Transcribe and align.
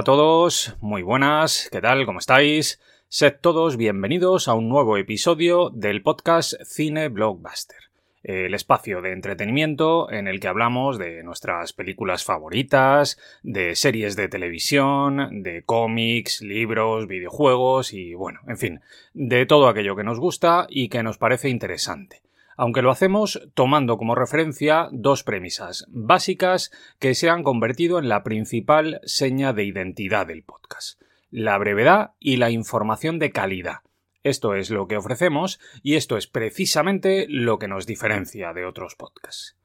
a 0.00 0.02
todos, 0.02 0.78
muy 0.80 1.02
buenas, 1.02 1.68
¿qué 1.70 1.82
tal? 1.82 2.06
¿Cómo 2.06 2.20
estáis? 2.20 2.80
Sed 3.08 3.34
todos 3.38 3.76
bienvenidos 3.76 4.48
a 4.48 4.54
un 4.54 4.70
nuevo 4.70 4.96
episodio 4.96 5.68
del 5.68 6.00
podcast 6.00 6.54
Cine 6.64 7.10
Blockbuster, 7.10 7.76
el 8.22 8.54
espacio 8.54 9.02
de 9.02 9.12
entretenimiento 9.12 10.10
en 10.10 10.26
el 10.26 10.40
que 10.40 10.48
hablamos 10.48 10.96
de 10.96 11.22
nuestras 11.22 11.74
películas 11.74 12.24
favoritas, 12.24 13.18
de 13.42 13.76
series 13.76 14.16
de 14.16 14.28
televisión, 14.28 15.42
de 15.42 15.64
cómics, 15.64 16.40
libros, 16.40 17.06
videojuegos 17.06 17.92
y 17.92 18.14
bueno, 18.14 18.40
en 18.48 18.56
fin, 18.56 18.80
de 19.12 19.44
todo 19.44 19.68
aquello 19.68 19.96
que 19.96 20.04
nos 20.04 20.18
gusta 20.18 20.66
y 20.70 20.88
que 20.88 21.02
nos 21.02 21.18
parece 21.18 21.50
interesante 21.50 22.22
aunque 22.60 22.82
lo 22.82 22.90
hacemos 22.90 23.40
tomando 23.54 23.96
como 23.96 24.14
referencia 24.14 24.90
dos 24.92 25.24
premisas 25.24 25.86
básicas 25.88 26.70
que 26.98 27.14
se 27.14 27.30
han 27.30 27.42
convertido 27.42 27.98
en 27.98 28.10
la 28.10 28.22
principal 28.22 29.00
seña 29.04 29.54
de 29.54 29.64
identidad 29.64 30.26
del 30.26 30.42
podcast. 30.42 31.00
La 31.30 31.56
brevedad 31.56 32.10
y 32.18 32.36
la 32.36 32.50
información 32.50 33.18
de 33.18 33.30
calidad. 33.30 33.76
Esto 34.24 34.54
es 34.54 34.68
lo 34.68 34.88
que 34.88 34.98
ofrecemos 34.98 35.58
y 35.82 35.94
esto 35.94 36.18
es 36.18 36.26
precisamente 36.26 37.24
lo 37.30 37.58
que 37.58 37.66
nos 37.66 37.86
diferencia 37.86 38.52
de 38.52 38.66
otros 38.66 38.94
podcasts. 38.94 39.56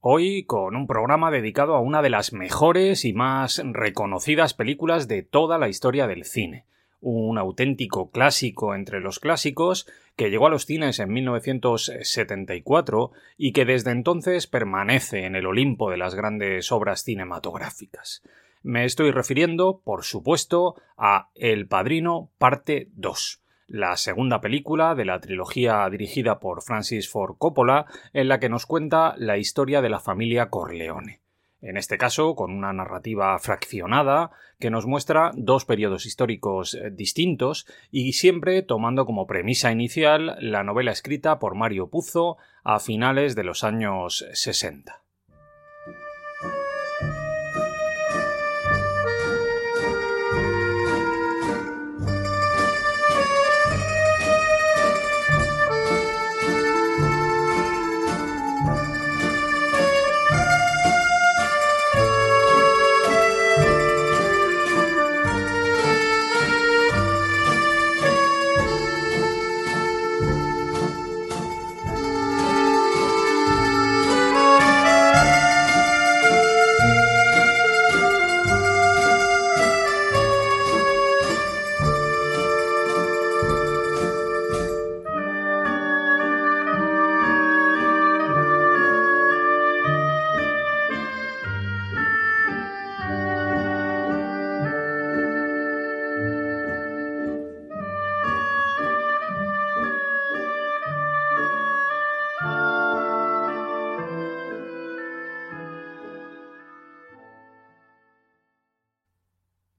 Hoy 0.00 0.46
con 0.46 0.74
un 0.74 0.86
programa 0.86 1.30
dedicado 1.30 1.74
a 1.74 1.82
una 1.82 2.00
de 2.00 2.08
las 2.08 2.32
mejores 2.32 3.04
y 3.04 3.12
más 3.12 3.60
reconocidas 3.62 4.54
películas 4.54 5.06
de 5.06 5.22
toda 5.22 5.58
la 5.58 5.68
historia 5.68 6.06
del 6.06 6.24
cine, 6.24 6.64
un 7.00 7.38
auténtico 7.38 8.10
clásico 8.10 8.74
entre 8.74 9.00
los 9.00 9.20
clásicos 9.20 9.86
que 10.16 10.30
llegó 10.30 10.48
a 10.48 10.50
los 10.50 10.66
cines 10.66 10.98
en 10.98 11.12
1974 11.12 13.12
y 13.36 13.52
que 13.52 13.64
desde 13.64 13.92
entonces 13.92 14.46
permanece 14.46 15.24
en 15.24 15.36
el 15.36 15.46
Olimpo 15.46 15.90
de 15.90 15.96
las 15.96 16.14
grandes 16.14 16.70
obras 16.72 17.04
cinematográficas. 17.04 18.22
Me 18.62 18.84
estoy 18.84 19.12
refiriendo, 19.12 19.80
por 19.84 20.04
supuesto, 20.04 20.74
a 20.96 21.30
El 21.36 21.68
Padrino 21.68 22.30
Parte 22.38 22.88
2, 22.94 23.42
la 23.68 23.96
segunda 23.96 24.40
película 24.40 24.96
de 24.96 25.04
la 25.04 25.20
trilogía 25.20 25.88
dirigida 25.88 26.40
por 26.40 26.62
Francis 26.62 27.08
Ford 27.08 27.36
Coppola, 27.38 27.86
en 28.12 28.26
la 28.26 28.40
que 28.40 28.48
nos 28.48 28.66
cuenta 28.66 29.14
la 29.16 29.38
historia 29.38 29.80
de 29.82 29.90
la 29.90 30.00
familia 30.00 30.50
Corleone 30.50 31.20
en 31.60 31.76
este 31.76 31.98
caso 31.98 32.34
con 32.34 32.52
una 32.52 32.72
narrativa 32.72 33.38
fraccionada 33.38 34.30
que 34.58 34.70
nos 34.70 34.86
muestra 34.86 35.32
dos 35.34 35.64
periodos 35.64 36.06
históricos 36.06 36.74
eh, 36.74 36.90
distintos 36.90 37.66
y 37.90 38.12
siempre 38.12 38.62
tomando 38.62 39.06
como 39.06 39.26
premisa 39.26 39.72
inicial 39.72 40.36
la 40.40 40.62
novela 40.62 40.92
escrita 40.92 41.38
por 41.38 41.54
Mario 41.54 41.88
Puzo 41.88 42.36
a 42.64 42.80
finales 42.80 43.34
de 43.34 43.44
los 43.44 43.64
años 43.64 44.26
60. 44.32 45.02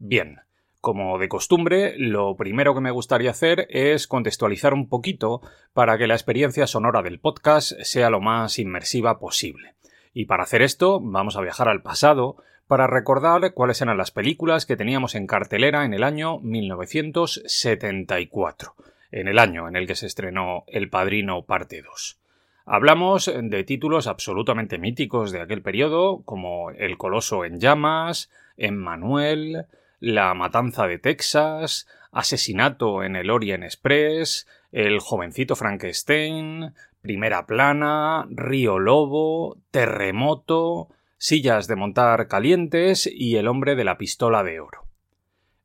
Bien, 0.10 0.42
como 0.82 1.20
de 1.20 1.30
costumbre, 1.30 1.94
lo 2.00 2.36
primero 2.36 2.74
que 2.74 2.82
me 2.82 2.90
gustaría 2.90 3.30
hacer 3.30 3.68
es 3.70 4.08
contextualizar 4.08 4.74
un 4.74 4.90
poquito 4.90 5.42
para 5.72 6.00
que 6.00 6.08
la 6.08 6.16
experiencia 6.16 6.66
sonora 6.66 7.04
del 7.04 7.20
podcast 7.20 7.74
sea 7.84 8.10
lo 8.10 8.20
más 8.20 8.58
inmersiva 8.58 9.20
posible. 9.20 9.76
Y 10.12 10.26
para 10.26 10.42
hacer 10.42 10.64
esto, 10.64 11.00
vamos 11.00 11.36
a 11.36 11.42
viajar 11.42 11.70
al 11.70 11.84
pasado 11.84 12.38
para 12.66 12.88
recordar 12.88 13.54
cuáles 13.54 13.84
eran 13.84 14.00
las 14.00 14.10
películas 14.10 14.66
que 14.66 14.76
teníamos 14.76 15.14
en 15.14 15.28
cartelera 15.28 15.86
en 15.86 15.94
el 15.94 16.04
año 16.04 16.40
1974, 16.40 18.74
en 19.12 19.28
el 19.28 19.38
año 19.38 19.68
en 19.68 19.76
el 19.76 19.86
que 19.86 19.94
se 19.94 20.08
estrenó 20.08 20.64
El 20.66 20.90
Padrino 20.90 21.44
Parte 21.44 21.84
2. 21.84 22.18
Hablamos 22.66 23.32
de 23.32 23.64
títulos 23.64 24.08
absolutamente 24.08 24.80
míticos 24.80 25.32
de 25.32 25.42
aquel 25.42 25.62
periodo, 25.62 26.24
como 26.26 26.72
El 26.72 26.98
Coloso 26.98 27.46
en 27.46 27.60
Llamas, 27.60 28.32
Emmanuel, 28.58 29.68
la 30.00 30.34
matanza 30.34 30.88
de 30.88 31.00
Texas, 31.00 31.88
Asesinato 32.12 33.04
en 33.04 33.16
el 33.16 33.30
Orient 33.30 33.64
Express, 33.64 34.48
El 34.72 35.00
jovencito 35.00 35.56
Frankenstein, 35.56 36.74
Primera 37.02 37.46
plana, 37.46 38.26
Río 38.30 38.80
Lobo, 38.80 39.58
Terremoto, 39.72 40.90
Sillas 41.18 41.68
de 41.68 41.76
montar 41.76 42.28
calientes 42.28 43.10
y 43.12 43.36
El 43.36 43.48
hombre 43.48 43.76
de 43.76 43.84
la 43.84 43.98
pistola 43.98 44.44
de 44.44 44.60
oro. 44.60 44.86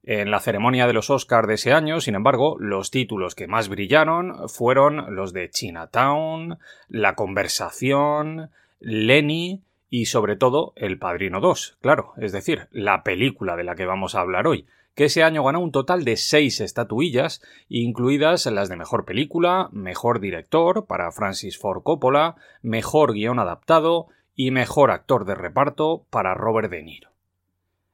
En 0.07 0.31
la 0.31 0.41
ceremonia 0.41 0.87
de 0.87 0.93
los 0.93 1.09
Oscars 1.09 1.49
de 1.49 1.55
ese 1.55 1.73
año, 1.73 2.01
sin 2.01 2.15
embargo, 2.15 2.57
los 2.59 2.91
títulos 2.91 3.35
que 3.35 3.47
más 3.47 3.69
brillaron 3.69 4.49
fueron 4.51 5.15
los 5.15 5.33
de 5.33 5.49
Chinatown, 5.49 6.59
La 6.89 7.15
conversación, 7.15 8.51
Lenny 8.81 9.63
y 9.95 10.07
sobre 10.07 10.35
todo 10.35 10.73
El 10.75 10.99
Padrino 10.99 11.39
2, 11.39 11.79
claro, 11.81 12.15
es 12.17 12.33
decir, 12.33 12.67
la 12.73 13.05
película 13.05 13.55
de 13.55 13.63
la 13.63 13.77
que 13.77 13.87
vamos 13.87 14.17
a 14.17 14.23
hablar 14.23 14.49
hoy, 14.49 14.67
que 14.97 15.05
ese 15.05 15.23
año 15.23 15.45
ganó 15.45 15.61
un 15.61 15.71
total 15.71 16.03
de 16.03 16.17
seis 16.17 16.61
estatuillas, 16.61 17.41
incluidas 17.69 18.45
las 18.47 18.69
de 18.69 18.75
Mejor 18.75 19.05
Película, 19.05 19.69
Mejor 19.71 20.19
Director 20.19 20.89
para 20.89 21.13
Francis 21.13 21.61
Ford 21.61 21.85
Coppola, 21.85 22.35
Mejor 22.61 23.13
Guión 23.13 23.39
Adaptado 23.39 24.09
y 24.35 24.51
Mejor 24.51 24.91
Actor 24.91 25.27
de 25.27 25.37
Reparto 25.37 26.05
para 26.11 26.35
Robert 26.35 26.73
De 26.73 26.83
Niro. 26.83 27.11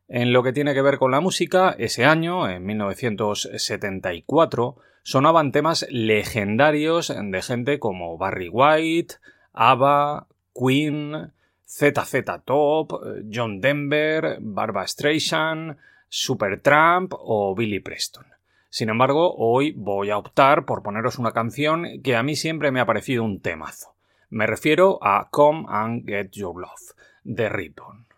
En 0.09 0.33
lo 0.33 0.43
que 0.43 0.55
tiene 0.55 0.73
que 0.73 0.81
ver 0.81 0.97
con 0.97 1.11
la 1.11 1.21
música, 1.21 1.77
ese 1.79 2.07
año, 2.07 2.49
en 2.49 2.65
1974, 2.65 4.77
sonaban 5.03 5.53
temas 5.53 5.87
legendarios 5.91 7.15
de 7.15 7.43
gente 7.43 7.79
como 7.79 8.17
Barry 8.17 8.49
White, 8.49 9.17
ABBA, 9.53 10.29
Queen, 10.55 11.35
ZZ 11.71 12.25
Top, 12.45 13.01
John 13.29 13.61
Denver, 13.61 14.39
Barbara 14.41 14.89
Streisand, 14.89 15.77
Supertramp 16.09 17.13
o 17.17 17.55
Billy 17.55 17.79
Preston. 17.79 18.27
Sin 18.69 18.89
embargo, 18.89 19.35
hoy 19.37 19.73
voy 19.77 20.11
a 20.11 20.19
optar 20.19 20.65
por 20.65 20.83
poneros 20.83 21.19
una 21.19 21.31
canción 21.31 22.03
que 22.03 22.17
a 22.17 22.25
mí 22.25 22.35
siempre 22.35 22.73
me 22.73 22.81
ha 22.81 22.87
parecido 22.87 23.23
un 23.23 23.41
temazo. 23.41 23.95
Me 24.31 24.49
refiero 24.49 24.99
a 25.01 25.29
Come 25.31 25.67
and 25.69 26.07
Get 26.07 26.33
Your 26.33 26.61
Love, 26.61 26.95
de 27.23 27.49
Ribbon. 27.49 28.10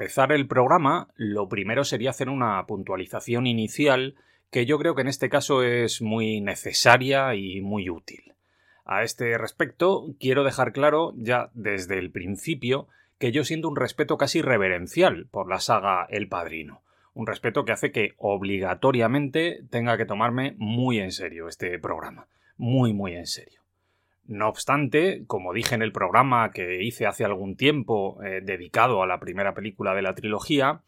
Empezar 0.00 0.32
el 0.32 0.46
programa, 0.46 1.08
lo 1.16 1.50
primero 1.50 1.84
sería 1.84 2.08
hacer 2.08 2.30
una 2.30 2.64
puntualización 2.66 3.46
inicial 3.46 4.14
que 4.50 4.64
yo 4.64 4.78
creo 4.78 4.94
que 4.94 5.02
en 5.02 5.08
este 5.08 5.28
caso 5.28 5.62
es 5.62 6.00
muy 6.00 6.40
necesaria 6.40 7.34
y 7.34 7.60
muy 7.60 7.90
útil. 7.90 8.32
A 8.86 9.02
este 9.02 9.36
respecto, 9.36 10.06
quiero 10.18 10.42
dejar 10.42 10.72
claro 10.72 11.12
ya 11.18 11.50
desde 11.52 11.98
el 11.98 12.10
principio 12.10 12.88
que 13.18 13.30
yo 13.30 13.44
siento 13.44 13.68
un 13.68 13.76
respeto 13.76 14.16
casi 14.16 14.40
reverencial 14.40 15.26
por 15.30 15.50
la 15.50 15.60
saga 15.60 16.06
El 16.08 16.28
Padrino. 16.28 16.80
Un 17.12 17.26
respeto 17.26 17.66
que 17.66 17.72
hace 17.72 17.92
que 17.92 18.14
obligatoriamente 18.16 19.64
tenga 19.68 19.98
que 19.98 20.06
tomarme 20.06 20.54
muy 20.56 20.98
en 20.98 21.12
serio 21.12 21.46
este 21.46 21.78
programa. 21.78 22.26
Muy, 22.56 22.94
muy 22.94 23.16
en 23.16 23.26
serio. 23.26 23.59
No 24.30 24.48
obstante, 24.48 25.24
como 25.26 25.52
dije 25.52 25.74
en 25.74 25.82
el 25.82 25.90
programa 25.90 26.52
que 26.52 26.84
hice 26.84 27.04
hace 27.04 27.24
algún 27.24 27.56
tiempo 27.56 28.22
eh, 28.22 28.40
dedicado 28.40 29.02
a 29.02 29.06
la 29.08 29.18
primera 29.18 29.54
película 29.54 29.92
de 29.92 30.02
la 30.02 30.14
trilogía, 30.14 30.82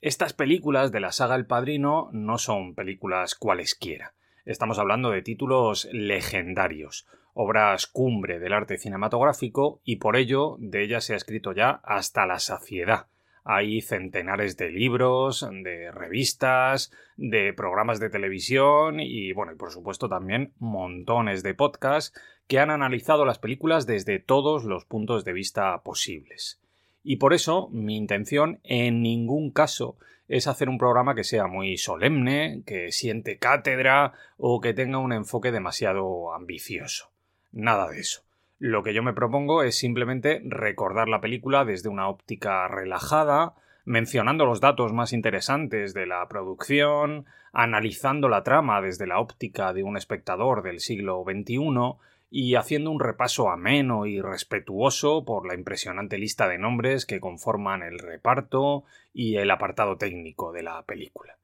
estas 0.00 0.32
películas 0.32 0.90
de 0.90 0.98
la 0.98 1.12
saga 1.12 1.36
El 1.36 1.46
Padrino 1.46 2.08
no 2.10 2.38
son 2.38 2.74
películas 2.74 3.36
cualesquiera. 3.36 4.14
Estamos 4.44 4.80
hablando 4.80 5.10
de 5.10 5.22
títulos 5.22 5.88
legendarios, 5.92 7.06
obras 7.34 7.86
cumbre 7.86 8.40
del 8.40 8.52
arte 8.52 8.78
cinematográfico 8.78 9.80
y 9.84 9.96
por 9.98 10.16
ello 10.16 10.56
de 10.58 10.82
ellas 10.82 11.04
se 11.04 11.12
ha 11.14 11.18
escrito 11.18 11.52
ya 11.52 11.80
hasta 11.84 12.26
la 12.26 12.40
saciedad. 12.40 13.06
Hay 13.50 13.80
centenares 13.80 14.58
de 14.58 14.68
libros, 14.68 15.48
de 15.50 15.90
revistas, 15.90 16.92
de 17.16 17.54
programas 17.54 17.98
de 17.98 18.10
televisión 18.10 19.00
y, 19.00 19.32
bueno, 19.32 19.52
y 19.52 19.54
por 19.54 19.70
supuesto 19.72 20.06
también 20.06 20.52
montones 20.58 21.42
de 21.42 21.54
podcasts 21.54 22.12
que 22.46 22.58
han 22.58 22.68
analizado 22.68 23.24
las 23.24 23.38
películas 23.38 23.86
desde 23.86 24.18
todos 24.18 24.64
los 24.64 24.84
puntos 24.84 25.24
de 25.24 25.32
vista 25.32 25.82
posibles. 25.82 26.60
Y 27.02 27.16
por 27.16 27.32
eso 27.32 27.70
mi 27.72 27.96
intención 27.96 28.60
en 28.64 29.00
ningún 29.00 29.50
caso 29.50 29.96
es 30.28 30.46
hacer 30.46 30.68
un 30.68 30.76
programa 30.76 31.14
que 31.14 31.24
sea 31.24 31.46
muy 31.46 31.78
solemne, 31.78 32.60
que 32.66 32.92
siente 32.92 33.38
cátedra 33.38 34.12
o 34.36 34.60
que 34.60 34.74
tenga 34.74 34.98
un 34.98 35.14
enfoque 35.14 35.52
demasiado 35.52 36.34
ambicioso. 36.34 37.10
Nada 37.50 37.88
de 37.88 38.00
eso. 38.00 38.27
Lo 38.58 38.82
que 38.82 38.92
yo 38.92 39.04
me 39.04 39.12
propongo 39.12 39.62
es 39.62 39.78
simplemente 39.78 40.42
recordar 40.44 41.08
la 41.08 41.20
película 41.20 41.64
desde 41.64 41.88
una 41.88 42.08
óptica 42.08 42.66
relajada, 42.66 43.54
mencionando 43.84 44.46
los 44.46 44.60
datos 44.60 44.92
más 44.92 45.12
interesantes 45.12 45.94
de 45.94 46.06
la 46.06 46.26
producción, 46.28 47.26
analizando 47.52 48.28
la 48.28 48.42
trama 48.42 48.80
desde 48.80 49.06
la 49.06 49.20
óptica 49.20 49.72
de 49.72 49.84
un 49.84 49.96
espectador 49.96 50.62
del 50.62 50.80
siglo 50.80 51.24
XXI 51.24 51.98
y 52.30 52.56
haciendo 52.56 52.90
un 52.90 53.00
repaso 53.00 53.48
ameno 53.48 54.06
y 54.06 54.20
respetuoso 54.20 55.24
por 55.24 55.46
la 55.46 55.54
impresionante 55.54 56.18
lista 56.18 56.48
de 56.48 56.58
nombres 56.58 57.06
que 57.06 57.20
conforman 57.20 57.82
el 57.82 58.00
reparto 58.00 58.84
y 59.14 59.36
el 59.36 59.50
apartado 59.52 59.96
técnico 59.96 60.52
de 60.52 60.64
la 60.64 60.82
película. 60.82 61.38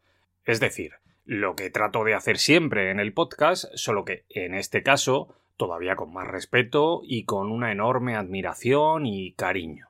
Es 0.44 0.61
decir, 0.61 0.94
lo 1.25 1.55
que 1.55 1.70
trato 1.70 2.05
de 2.05 2.14
hacer 2.14 2.38
siempre 2.38 2.90
en 2.90 3.00
el 3.00 3.14
podcast, 3.14 3.66
solo 3.75 4.05
que 4.05 4.25
en 4.28 4.55
este 4.55 4.82
caso 4.82 5.34
todavía 5.56 5.96
con 5.96 6.12
más 6.12 6.26
respeto 6.26 7.00
y 7.04 7.24
con 7.24 7.50
una 7.50 7.72
enorme 7.72 8.16
admiración 8.16 9.06
y 9.06 9.32
cariño. 9.32 9.88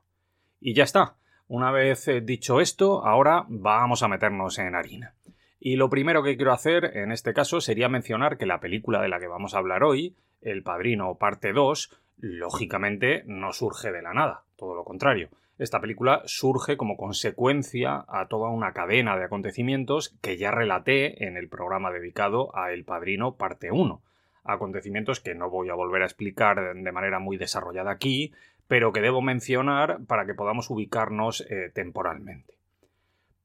Y 0.60 0.74
ya 0.74 0.84
está. 0.84 1.16
Una 1.46 1.70
vez 1.70 2.08
eh, 2.08 2.20
dicho 2.20 2.60
esto, 2.60 3.04
ahora 3.04 3.44
vamos 3.48 4.02
a 4.02 4.08
meternos 4.08 4.58
en 4.58 4.74
harina. 4.74 5.14
Y 5.60 5.76
lo 5.76 5.88
primero 5.90 6.22
que 6.22 6.36
quiero 6.36 6.52
hacer 6.52 6.96
en 6.96 7.12
este 7.12 7.32
caso 7.32 7.60
sería 7.60 7.88
mencionar 7.88 8.36
que 8.36 8.46
la 8.46 8.60
película 8.60 9.00
de 9.00 9.08
la 9.08 9.18
que 9.18 9.28
vamos 9.28 9.54
a 9.54 9.58
hablar 9.58 9.82
hoy, 9.82 10.16
El 10.42 10.62
Padrino 10.62 11.16
parte 11.16 11.52
2, 11.52 11.90
lógicamente 12.18 13.22
no 13.26 13.52
surge 13.52 13.92
de 13.92 14.02
la 14.02 14.12
nada, 14.12 14.44
todo 14.56 14.74
lo 14.74 14.84
contrario. 14.84 15.30
Esta 15.56 15.80
película 15.80 16.22
surge 16.24 16.76
como 16.76 16.96
consecuencia 16.96 18.04
a 18.08 18.26
toda 18.28 18.50
una 18.50 18.72
cadena 18.72 19.16
de 19.16 19.24
acontecimientos 19.24 20.16
que 20.20 20.36
ya 20.36 20.50
relaté 20.50 21.26
en 21.26 21.36
el 21.36 21.48
programa 21.48 21.92
dedicado 21.92 22.54
a 22.56 22.72
El 22.72 22.84
Padrino 22.84 23.36
parte 23.36 23.70
1 23.70 24.02
acontecimientos 24.44 25.20
que 25.20 25.34
no 25.34 25.50
voy 25.50 25.70
a 25.70 25.74
volver 25.74 26.02
a 26.02 26.06
explicar 26.06 26.74
de 26.74 26.92
manera 26.92 27.18
muy 27.18 27.36
desarrollada 27.36 27.90
aquí, 27.90 28.32
pero 28.68 28.92
que 28.92 29.00
debo 29.00 29.22
mencionar 29.22 30.04
para 30.06 30.24
que 30.26 30.34
podamos 30.34 30.70
ubicarnos 30.70 31.44
eh, 31.50 31.72
temporalmente. 31.74 32.54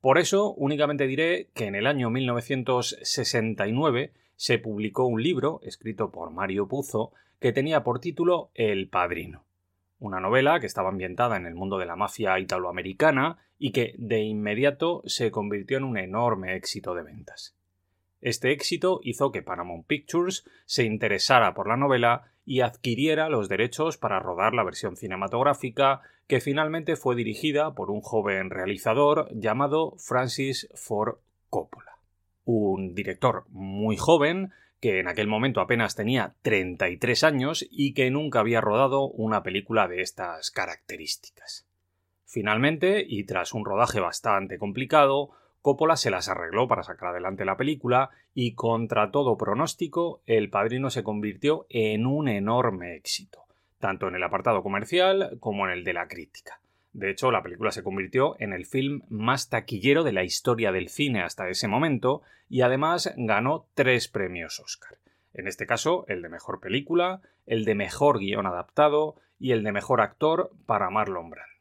Por 0.01 0.17
eso 0.17 0.53
únicamente 0.53 1.07
diré 1.07 1.49
que 1.53 1.65
en 1.65 1.75
el 1.75 1.87
año 1.87 2.09
1969 2.09 4.13
se 4.37 4.57
publicó 4.57 5.05
un 5.05 5.21
libro 5.21 5.59
escrito 5.63 6.11
por 6.11 6.31
Mario 6.31 6.69
Puzo 6.69 7.11
que 7.39 7.51
tenía 7.51 7.83
por 7.83 7.99
título 7.99 8.51
El 8.53 8.87
Padrino, 8.87 9.43
una 9.99 10.21
novela 10.21 10.61
que 10.61 10.67
estaba 10.67 10.87
ambientada 10.89 11.35
en 11.35 11.45
el 11.45 11.55
mundo 11.55 11.77
de 11.77 11.85
la 11.85 11.97
mafia 11.97 12.39
italoamericana 12.39 13.39
y 13.57 13.71
que 13.71 13.95
de 13.97 14.21
inmediato 14.21 15.01
se 15.05 15.31
convirtió 15.31 15.77
en 15.77 15.83
un 15.83 15.97
enorme 15.97 16.55
éxito 16.55 16.95
de 16.95 17.03
ventas. 17.03 17.58
Este 18.21 18.51
éxito 18.51 18.99
hizo 19.03 19.31
que 19.31 19.41
Paramount 19.41 19.87
Pictures 19.87 20.43
se 20.65 20.83
interesara 20.83 21.53
por 21.53 21.67
la 21.67 21.77
novela 21.77 22.31
y 22.45 22.61
adquiriera 22.61 23.29
los 23.29 23.47
derechos 23.47 23.97
para 23.97 24.19
rodar 24.19 24.53
la 24.53 24.63
versión 24.63 24.97
cinematográfica, 24.97 26.01
que 26.27 26.41
finalmente 26.41 26.95
fue 26.95 27.15
dirigida 27.15 27.73
por 27.75 27.91
un 27.91 28.01
joven 28.01 28.49
realizador 28.49 29.29
llamado 29.31 29.95
Francis 29.97 30.67
Ford 30.75 31.17
Coppola. 31.49 31.97
Un 32.43 32.93
director 32.93 33.45
muy 33.49 33.97
joven, 33.97 34.51
que 34.81 34.99
en 34.99 35.07
aquel 35.07 35.27
momento 35.27 35.61
apenas 35.61 35.95
tenía 35.95 36.35
33 36.41 37.23
años 37.23 37.65
y 37.69 37.93
que 37.93 38.09
nunca 38.11 38.39
había 38.39 38.61
rodado 38.61 39.07
una 39.07 39.43
película 39.43 39.87
de 39.87 40.01
estas 40.01 40.51
características. 40.51 41.67
Finalmente, 42.25 43.03
y 43.07 43.23
tras 43.23 43.53
un 43.53 43.65
rodaje 43.65 43.99
bastante 43.99 44.57
complicado, 44.57 45.31
Coppola 45.61 45.97
se 45.97 46.09
las 46.09 46.29
arregló 46.29 46.67
para 46.67 46.83
sacar 46.83 47.09
adelante 47.09 47.43
la 47.43 47.57
película 47.57 48.11
y 48.33 48.53
contra 48.53 49.11
todo 49.11 49.37
pronóstico, 49.37 50.21
El 50.25 50.49
Padrino 50.49 50.89
se 50.89 51.03
convirtió 51.03 51.65
en 51.69 52.05
un 52.05 52.29
enorme 52.29 52.95
éxito, 52.95 53.43
tanto 53.77 54.07
en 54.07 54.15
el 54.15 54.23
apartado 54.23 54.63
comercial 54.63 55.37
como 55.39 55.67
en 55.67 55.73
el 55.73 55.83
de 55.83 55.93
la 55.93 56.07
crítica. 56.07 56.61
De 56.93 57.11
hecho, 57.11 57.31
la 57.31 57.43
película 57.43 57.71
se 57.71 57.83
convirtió 57.83 58.35
en 58.39 58.53
el 58.53 58.65
film 58.65 59.01
más 59.09 59.49
taquillero 59.49 60.03
de 60.03 60.13
la 60.13 60.23
historia 60.23 60.71
del 60.71 60.89
cine 60.89 61.21
hasta 61.21 61.49
ese 61.49 61.67
momento 61.67 62.21
y 62.49 62.61
además 62.61 63.13
ganó 63.17 63.67
tres 63.75 64.07
premios 64.07 64.59
Oscar. 64.59 64.97
En 65.33 65.47
este 65.47 65.67
caso, 65.67 66.05
el 66.07 66.21
de 66.21 66.29
mejor 66.29 66.59
película, 66.59 67.21
el 67.45 67.65
de 67.65 67.75
mejor 67.75 68.19
guion 68.19 68.47
adaptado 68.47 69.15
y 69.39 69.51
el 69.51 69.63
de 69.63 69.71
mejor 69.71 70.01
actor 70.01 70.51
para 70.65 70.89
Marlon 70.89 71.29
Brando. 71.29 71.58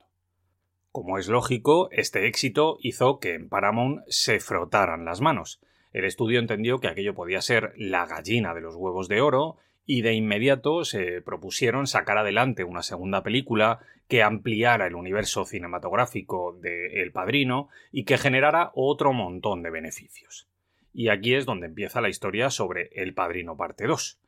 Como 0.99 1.17
es 1.17 1.29
lógico, 1.29 1.89
este 1.93 2.27
éxito 2.27 2.77
hizo 2.83 3.21
que 3.21 3.35
en 3.35 3.49
Paramount 3.49 4.01
se 4.09 4.41
frotaran 4.41 5.05
las 5.05 5.21
manos. 5.21 5.61
El 5.93 6.05
estudio 6.05 6.41
entendió 6.41 6.81
que 6.81 6.89
aquello 6.89 7.15
podía 7.15 7.41
ser 7.41 7.73
la 7.77 8.05
gallina 8.05 8.53
de 8.53 8.63
los 8.63 8.75
huevos 8.75 9.07
de 9.07 9.21
oro 9.21 9.59
y 9.87 10.03
de 10.03 10.15
inmediato 10.15 10.85
se 10.85 11.23
propusieron 11.23 11.87
sacar 11.87 12.19
adelante 12.19 12.65
una 12.65 12.83
segunda 12.83 13.23
película 13.23 13.79
que 14.09 14.25
ampliara 14.25 14.89
el 14.89 14.97
universo 14.97 15.45
cinematográfico 15.45 16.59
de 16.61 17.01
El 17.01 17.13
Padrino 17.13 17.69
y 17.93 18.03
que 18.03 18.19
generara 18.19 18.73
otro 18.75 19.13
montón 19.13 19.63
de 19.63 19.71
beneficios. 19.71 20.49
Y 20.93 21.11
aquí 21.11 21.37
es 21.37 21.47
donde 21.47 21.67
empieza 21.67 22.01
la 22.01 22.09
historia 22.09 22.51
sobre 22.51 22.91
El 22.93 23.15
Padrino 23.15 23.57
parte 23.57 23.87
2. 23.87 24.19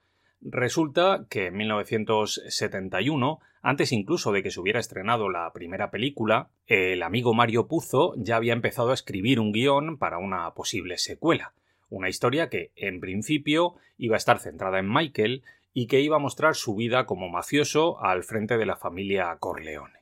Resulta 0.42 1.26
que 1.28 1.46
en 1.46 1.56
1971, 1.56 3.40
antes 3.60 3.92
incluso 3.92 4.32
de 4.32 4.42
que 4.42 4.50
se 4.50 4.58
hubiera 4.58 4.80
estrenado 4.80 5.28
la 5.28 5.52
primera 5.52 5.90
película, 5.90 6.48
el 6.66 7.02
amigo 7.02 7.34
Mario 7.34 7.68
Puzo 7.68 8.14
ya 8.16 8.36
había 8.36 8.54
empezado 8.54 8.90
a 8.90 8.94
escribir 8.94 9.38
un 9.38 9.52
guion 9.52 9.98
para 9.98 10.16
una 10.16 10.50
posible 10.54 10.96
secuela. 10.96 11.52
Una 11.90 12.08
historia 12.08 12.48
que, 12.48 12.72
en 12.76 13.00
principio, 13.00 13.74
iba 13.98 14.16
a 14.16 14.18
estar 14.18 14.38
centrada 14.38 14.78
en 14.78 14.90
Michael 14.90 15.42
y 15.74 15.88
que 15.88 16.00
iba 16.00 16.16
a 16.16 16.20
mostrar 16.20 16.54
su 16.54 16.74
vida 16.74 17.04
como 17.04 17.28
mafioso 17.28 18.02
al 18.02 18.24
frente 18.24 18.56
de 18.56 18.66
la 18.66 18.76
familia 18.76 19.36
Corleone. 19.38 19.99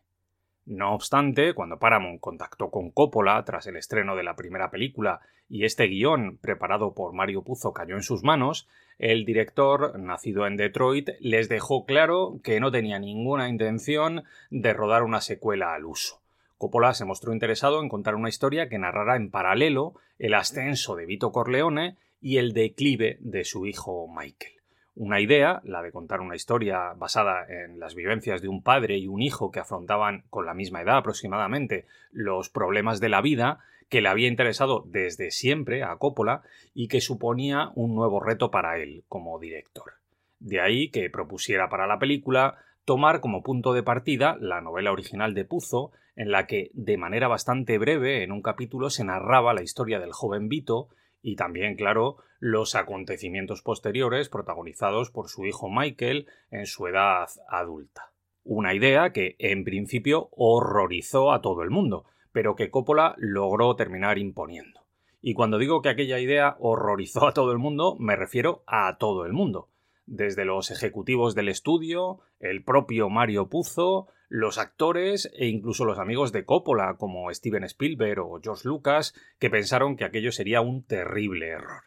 No 0.68 0.92
obstante, 0.92 1.54
cuando 1.54 1.78
Paramount 1.78 2.20
contactó 2.20 2.70
con 2.70 2.90
Coppola 2.90 3.42
tras 3.46 3.66
el 3.66 3.76
estreno 3.76 4.16
de 4.16 4.22
la 4.22 4.36
primera 4.36 4.70
película 4.70 5.20
y 5.48 5.64
este 5.64 5.86
guion 5.86 6.36
preparado 6.36 6.92
por 6.92 7.14
Mario 7.14 7.40
Puzo 7.40 7.72
cayó 7.72 7.94
en 7.94 8.02
sus 8.02 8.22
manos, 8.22 8.68
el 8.98 9.24
director, 9.24 9.98
nacido 9.98 10.46
en 10.46 10.58
Detroit, 10.58 11.08
les 11.20 11.48
dejó 11.48 11.86
claro 11.86 12.40
que 12.44 12.60
no 12.60 12.70
tenía 12.70 12.98
ninguna 12.98 13.48
intención 13.48 14.24
de 14.50 14.74
rodar 14.74 15.04
una 15.04 15.22
secuela 15.22 15.72
al 15.72 15.86
uso. 15.86 16.20
Coppola 16.58 16.92
se 16.92 17.06
mostró 17.06 17.32
interesado 17.32 17.80
en 17.80 17.88
contar 17.88 18.14
una 18.14 18.28
historia 18.28 18.68
que 18.68 18.76
narrara 18.76 19.16
en 19.16 19.30
paralelo 19.30 19.94
el 20.18 20.34
ascenso 20.34 20.96
de 20.96 21.06
Vito 21.06 21.32
Corleone 21.32 21.96
y 22.20 22.36
el 22.36 22.52
declive 22.52 23.16
de 23.20 23.44
su 23.46 23.64
hijo 23.64 24.06
Michael 24.06 24.57
una 24.98 25.20
idea, 25.20 25.60
la 25.62 25.80
de 25.80 25.92
contar 25.92 26.20
una 26.20 26.34
historia 26.34 26.92
basada 26.96 27.46
en 27.48 27.78
las 27.78 27.94
vivencias 27.94 28.42
de 28.42 28.48
un 28.48 28.64
padre 28.64 28.98
y 28.98 29.06
un 29.06 29.22
hijo 29.22 29.52
que 29.52 29.60
afrontaban 29.60 30.24
con 30.28 30.44
la 30.44 30.54
misma 30.54 30.82
edad 30.82 30.96
aproximadamente 30.96 31.86
los 32.10 32.50
problemas 32.50 32.98
de 32.98 33.08
la 33.08 33.22
vida, 33.22 33.60
que 33.88 34.00
le 34.00 34.08
había 34.08 34.26
interesado 34.26 34.84
desde 34.86 35.30
siempre 35.30 35.84
a 35.84 35.94
Coppola 35.96 36.42
y 36.74 36.88
que 36.88 37.00
suponía 37.00 37.70
un 37.76 37.94
nuevo 37.94 38.18
reto 38.18 38.50
para 38.50 38.78
él 38.78 39.04
como 39.08 39.38
director. 39.38 39.92
De 40.40 40.60
ahí 40.60 40.90
que 40.90 41.08
propusiera 41.10 41.68
para 41.68 41.86
la 41.86 42.00
película 42.00 42.56
tomar 42.84 43.20
como 43.20 43.44
punto 43.44 43.74
de 43.74 43.84
partida 43.84 44.36
la 44.40 44.60
novela 44.60 44.90
original 44.90 45.32
de 45.32 45.44
Puzo, 45.44 45.92
en 46.16 46.32
la 46.32 46.48
que, 46.48 46.70
de 46.74 46.96
manera 46.96 47.28
bastante 47.28 47.78
breve, 47.78 48.24
en 48.24 48.32
un 48.32 48.42
capítulo 48.42 48.90
se 48.90 49.04
narraba 49.04 49.54
la 49.54 49.62
historia 49.62 50.00
del 50.00 50.12
joven 50.12 50.48
Vito 50.48 50.88
y 51.28 51.36
también, 51.36 51.76
claro, 51.76 52.16
los 52.40 52.74
acontecimientos 52.74 53.60
posteriores 53.60 54.30
protagonizados 54.30 55.10
por 55.10 55.28
su 55.28 55.44
hijo 55.44 55.68
Michael 55.68 56.26
en 56.50 56.64
su 56.64 56.86
edad 56.86 57.28
adulta. 57.50 58.12
Una 58.44 58.72
idea 58.72 59.12
que, 59.12 59.36
en 59.38 59.62
principio, 59.62 60.30
horrorizó 60.32 61.32
a 61.32 61.42
todo 61.42 61.62
el 61.62 61.68
mundo, 61.68 62.06
pero 62.32 62.56
que 62.56 62.70
Coppola 62.70 63.14
logró 63.18 63.76
terminar 63.76 64.16
imponiendo. 64.16 64.86
Y 65.20 65.34
cuando 65.34 65.58
digo 65.58 65.82
que 65.82 65.90
aquella 65.90 66.18
idea 66.18 66.56
horrorizó 66.60 67.26
a 67.26 67.34
todo 67.34 67.52
el 67.52 67.58
mundo, 67.58 67.96
me 67.98 68.16
refiero 68.16 68.62
a 68.66 68.96
todo 68.96 69.26
el 69.26 69.34
mundo. 69.34 69.68
Desde 70.06 70.46
los 70.46 70.70
ejecutivos 70.70 71.34
del 71.34 71.50
estudio, 71.50 72.20
el 72.40 72.64
propio 72.64 73.10
Mario 73.10 73.50
Puzo, 73.50 74.06
los 74.28 74.58
actores 74.58 75.30
e 75.34 75.46
incluso 75.46 75.84
los 75.84 75.98
amigos 75.98 76.32
de 76.32 76.44
Coppola, 76.44 76.96
como 76.98 77.32
Steven 77.32 77.64
Spielberg 77.64 78.20
o 78.20 78.40
George 78.42 78.68
Lucas, 78.68 79.14
que 79.38 79.50
pensaron 79.50 79.96
que 79.96 80.04
aquello 80.04 80.32
sería 80.32 80.60
un 80.60 80.84
terrible 80.84 81.48
error. 81.48 81.84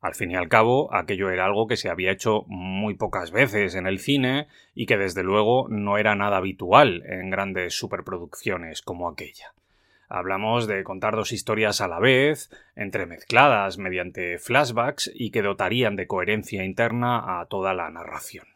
Al 0.00 0.14
fin 0.14 0.30
y 0.30 0.34
al 0.34 0.48
cabo, 0.48 0.94
aquello 0.94 1.30
era 1.30 1.44
algo 1.44 1.66
que 1.66 1.76
se 1.76 1.90
había 1.90 2.10
hecho 2.10 2.44
muy 2.46 2.94
pocas 2.94 3.32
veces 3.32 3.74
en 3.74 3.86
el 3.86 3.98
cine 3.98 4.48
y 4.74 4.86
que 4.86 4.96
desde 4.96 5.22
luego 5.22 5.68
no 5.68 5.98
era 5.98 6.14
nada 6.14 6.38
habitual 6.38 7.02
en 7.04 7.28
grandes 7.28 7.74
superproducciones 7.74 8.80
como 8.80 9.08
aquella. 9.08 9.52
Hablamos 10.08 10.66
de 10.66 10.82
contar 10.84 11.16
dos 11.16 11.32
historias 11.32 11.80
a 11.80 11.86
la 11.86 12.00
vez, 12.00 12.50
entremezcladas 12.74 13.78
mediante 13.78 14.38
flashbacks 14.38 15.10
y 15.14 15.30
que 15.30 15.42
dotarían 15.42 15.96
de 15.96 16.06
coherencia 16.06 16.64
interna 16.64 17.40
a 17.40 17.46
toda 17.46 17.74
la 17.74 17.90
narración. 17.90 18.46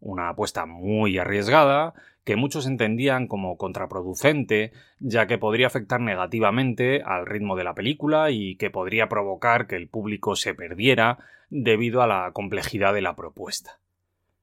Una 0.00 0.28
apuesta 0.28 0.66
muy 0.66 1.16
arriesgada, 1.16 1.94
que 2.28 2.36
muchos 2.36 2.66
entendían 2.66 3.26
como 3.26 3.56
contraproducente, 3.56 4.72
ya 4.98 5.26
que 5.26 5.38
podría 5.38 5.66
afectar 5.66 5.98
negativamente 5.98 7.00
al 7.02 7.24
ritmo 7.24 7.56
de 7.56 7.64
la 7.64 7.72
película 7.72 8.30
y 8.30 8.56
que 8.56 8.68
podría 8.68 9.08
provocar 9.08 9.66
que 9.66 9.76
el 9.76 9.88
público 9.88 10.36
se 10.36 10.52
perdiera 10.52 11.16
debido 11.48 12.02
a 12.02 12.06
la 12.06 12.30
complejidad 12.34 12.92
de 12.92 13.00
la 13.00 13.16
propuesta. 13.16 13.78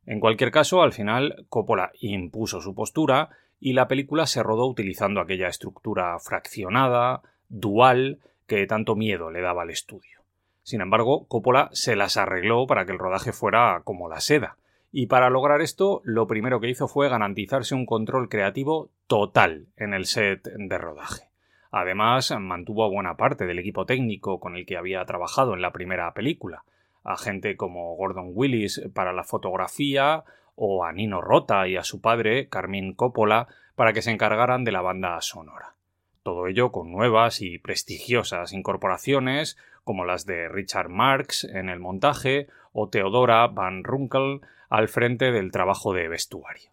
En 0.08 0.20
cualquier 0.20 0.50
caso, 0.50 0.82
al 0.82 0.94
final, 0.94 1.46
Coppola 1.48 1.92
impuso 2.00 2.60
su 2.60 2.74
postura 2.74 3.30
y 3.60 3.74
la 3.74 3.88
película 3.88 4.26
se 4.26 4.42
rodó 4.42 4.66
utilizando 4.66 5.22
aquella 5.22 5.48
estructura 5.48 6.18
fraccionada, 6.18 7.22
dual, 7.50 8.18
que 8.48 8.66
tanto 8.66 8.96
miedo 8.96 9.30
le 9.30 9.42
daba 9.42 9.62
al 9.62 9.70
estudio. 9.70 10.22
Sin 10.64 10.82
embargo, 10.82 11.28
Coppola 11.28 11.70
se 11.72 11.96
las 11.96 12.18
arregló 12.18 12.66
para 12.66 12.88
que 12.88 12.94
el 12.94 12.98
rodaje 12.98 13.32
fuera 13.32 13.84
como 13.84 14.10
la 14.10 14.22
seda, 14.22 14.58
y 14.98 15.08
para 15.08 15.30
lograr 15.30 15.60
esto, 15.60 16.00
lo 16.06 16.26
primero 16.26 16.62
que 16.62 16.70
hizo 16.70 16.88
fue 16.88 17.10
garantizarse 17.10 17.76
un 17.76 17.86
control 17.86 18.30
creativo 18.30 18.92
total 19.08 19.68
en 19.76 19.94
el 19.94 20.06
set 20.06 20.44
de 20.46 20.78
rodaje. 20.78 21.28
Además, 21.70 22.34
mantuvo 22.40 22.86
a 22.86 22.88
buena 22.88 23.18
parte 23.18 23.46
del 23.46 23.60
equipo 23.60 23.86
técnico 23.86 24.40
con 24.40 24.56
el 24.56 24.66
que 24.66 24.78
había 24.78 25.04
trabajado 25.04 25.54
en 25.54 25.62
la 25.62 25.74
primera 25.74 26.14
película, 26.14 26.64
a 27.04 27.18
gente 27.18 27.58
como 27.58 27.94
Gordon 27.98 28.32
Willis 28.34 28.84
para 28.94 29.12
la 29.12 29.26
fotografía 29.26 30.24
o 30.56 30.86
a 30.86 30.94
Nino 30.94 31.20
Rota 31.20 31.68
y 31.68 31.76
a 31.76 31.84
su 31.84 32.00
padre, 32.00 32.48
Carmín 32.48 32.94
Coppola, 32.94 33.50
para 33.76 33.92
que 33.92 34.02
se 34.02 34.12
encargaran 34.12 34.64
de 34.64 34.72
la 34.72 34.80
banda 34.80 35.20
sonora. 35.20 35.76
Todo 36.24 36.48
ello 36.48 36.72
con 36.72 36.90
nuevas 36.90 37.42
y 37.42 37.60
prestigiosas 37.60 38.54
incorporaciones 38.54 39.58
como 39.84 40.06
las 40.06 40.26
de 40.26 40.48
Richard 40.48 40.88
Marx 40.88 41.44
en 41.44 41.68
el 41.68 41.82
montaje 41.82 42.48
o 42.78 42.90
Theodora 42.90 43.48
Van 43.48 43.86
Runkel 43.86 44.42
al 44.70 44.90
frente 44.90 45.32
del 45.32 45.52
trabajo 45.52 45.94
de 45.94 46.10
vestuario. 46.10 46.72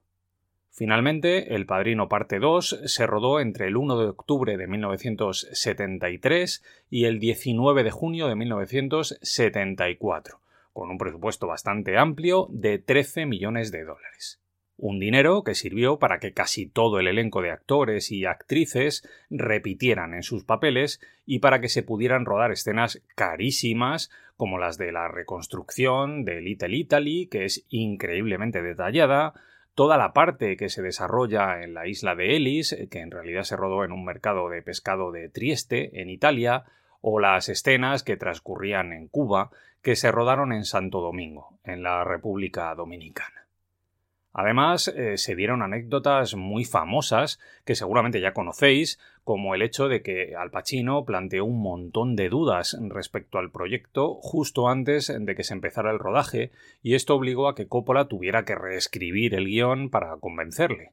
Finalmente, 0.71 1.55
El 1.55 1.65
Padrino 1.65 2.09
Parte 2.09 2.41
2 2.41 2.81
se 2.87 3.07
rodó 3.07 3.39
entre 3.39 3.69
el 3.69 3.77
1 3.77 3.99
de 3.99 4.09
octubre 4.09 4.57
de 4.57 4.67
1973 4.67 6.65
y 6.91 7.05
el 7.05 7.21
19 7.21 7.85
de 7.85 7.93
junio 7.93 8.27
de 8.27 8.35
1974, 8.35 10.41
con 10.73 10.91
un 10.91 10.99
presupuesto 10.99 11.47
bastante 11.47 11.97
amplio 11.97 12.49
de 12.51 12.79
13 12.79 13.27
millones 13.27 13.71
de 13.71 13.85
dólares. 13.85 14.42
Un 14.85 14.99
dinero 14.99 15.45
que 15.45 15.55
sirvió 15.55 16.01
para 16.01 16.19
que 16.19 16.33
casi 16.33 16.67
todo 16.67 16.99
el 16.99 17.07
elenco 17.07 17.41
de 17.41 17.53
actores 17.53 18.11
y 18.11 18.25
actrices 18.25 19.09
repitieran 19.31 20.13
en 20.13 20.25
sus 20.25 20.43
papeles 20.43 21.01
y 21.25 21.39
para 21.39 21.61
que 21.61 21.69
se 21.69 21.85
pudieran 21.85 22.25
rodar 22.25 22.51
escenas 22.51 23.01
carísimas 23.15 24.11
como 24.37 24.59
las 24.59 24.79
de 24.79 24.91
la 24.91 25.07
reconstrucción 25.07 26.25
de 26.25 26.41
Little 26.41 26.77
Italy, 26.77 27.29
que 27.29 27.45
es 27.45 27.65
increíblemente 27.69 28.61
detallada, 28.61 29.35
toda 29.77 29.97
la 29.97 30.13
parte 30.13 30.57
que 30.57 30.69
se 30.69 30.83
desarrolla 30.83 31.63
en 31.63 31.75
la 31.75 31.87
isla 31.87 32.17
de 32.17 32.35
Elis, 32.35 32.77
que 32.91 32.99
en 32.99 33.13
realidad 33.13 33.45
se 33.45 33.57
rodó 33.57 33.85
en 33.85 33.93
un 33.93 34.05
mercado 34.05 34.49
de 34.49 34.63
pescado 34.63 35.13
de 35.13 35.29
Trieste, 35.29 36.03
en 36.03 36.11
Italia, 36.11 36.65
o 37.01 37.21
las 37.21 37.49
escenas 37.49 38.03
que 38.03 38.17
transcurrían 38.17 38.93
en 38.93 39.07
Cuba, 39.07 39.51
que 39.81 39.95
se 39.95 40.11
rodaron 40.11 40.53
en 40.53 40.65
Santo 40.65 41.01
Domingo, 41.01 41.61
en 41.63 41.85
la 41.85 42.03
República 42.03 42.75
Dominicana. 42.75 43.42
Además, 44.33 44.89
eh, 44.89 45.19
se 45.19 45.37
dieron 45.37 45.63
anécdotas 45.63 46.35
muy 46.35 46.65
famosas 46.65 47.39
que 47.67 47.75
seguramente 47.75 48.21
ya 48.21 48.33
conocéis, 48.33 48.99
como 49.25 49.55
el 49.55 49.63
hecho 49.63 49.89
de 49.89 50.03
que 50.03 50.35
Al 50.37 50.51
Pacino 50.51 51.05
planteó 51.05 51.45
un 51.45 51.61
montón 51.61 52.17
de 52.17 52.31
dudas 52.31 52.77
respecto 52.89 53.39
al 53.39 53.51
proyecto 53.51 54.15
justo 54.15 54.69
antes 54.69 55.13
de 55.15 55.35
que 55.35 55.45
se 55.45 55.53
empezara 55.53 55.91
el 55.91 55.99
rodaje, 55.99 56.51
y 56.83 56.95
esto 56.95 57.15
obligó 57.15 57.47
a 57.47 57.55
que 57.55 57.69
Coppola 57.69 58.09
tuviera 58.09 58.45
que 58.45 58.55
reescribir 58.55 59.35
el 59.35 59.47
guion 59.47 59.91
para 59.91 60.17
convencerle. 60.17 60.93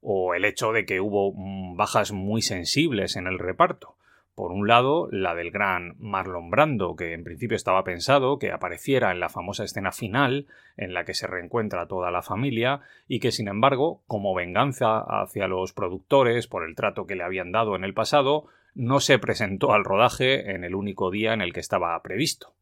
O 0.00 0.34
el 0.34 0.44
hecho 0.44 0.72
de 0.72 0.86
que 0.86 1.00
hubo 1.00 1.32
mm, 1.32 1.76
bajas 1.76 2.12
muy 2.12 2.40
sensibles 2.40 3.16
en 3.16 3.26
el 3.26 3.40
reparto. 3.40 3.96
Por 4.36 4.52
un 4.52 4.68
lado, 4.68 5.08
la 5.10 5.34
del 5.34 5.50
gran 5.50 5.96
Marlon 5.98 6.50
Brando, 6.50 6.94
que 6.94 7.14
en 7.14 7.24
principio 7.24 7.56
estaba 7.56 7.84
pensado 7.84 8.38
que 8.38 8.52
apareciera 8.52 9.10
en 9.10 9.18
la 9.18 9.30
famosa 9.30 9.64
escena 9.64 9.92
final, 9.92 10.46
en 10.76 10.92
la 10.92 11.06
que 11.06 11.14
se 11.14 11.26
reencuentra 11.26 11.88
toda 11.88 12.10
la 12.10 12.20
familia, 12.20 12.82
y 13.08 13.18
que 13.18 13.32
sin 13.32 13.48
embargo, 13.48 14.02
como 14.06 14.34
venganza 14.34 14.98
hacia 14.98 15.48
los 15.48 15.72
productores 15.72 16.48
por 16.48 16.68
el 16.68 16.76
trato 16.76 17.06
que 17.06 17.16
le 17.16 17.22
habían 17.22 17.50
dado 17.50 17.76
en 17.76 17.84
el 17.84 17.94
pasado, 17.94 18.44
no 18.74 19.00
se 19.00 19.18
presentó 19.18 19.72
al 19.72 19.84
rodaje 19.84 20.50
en 20.54 20.64
el 20.64 20.74
único 20.74 21.10
día 21.10 21.32
en 21.32 21.40
el 21.40 21.54
que 21.54 21.60
estaba 21.60 21.98
previsto. 22.02 22.52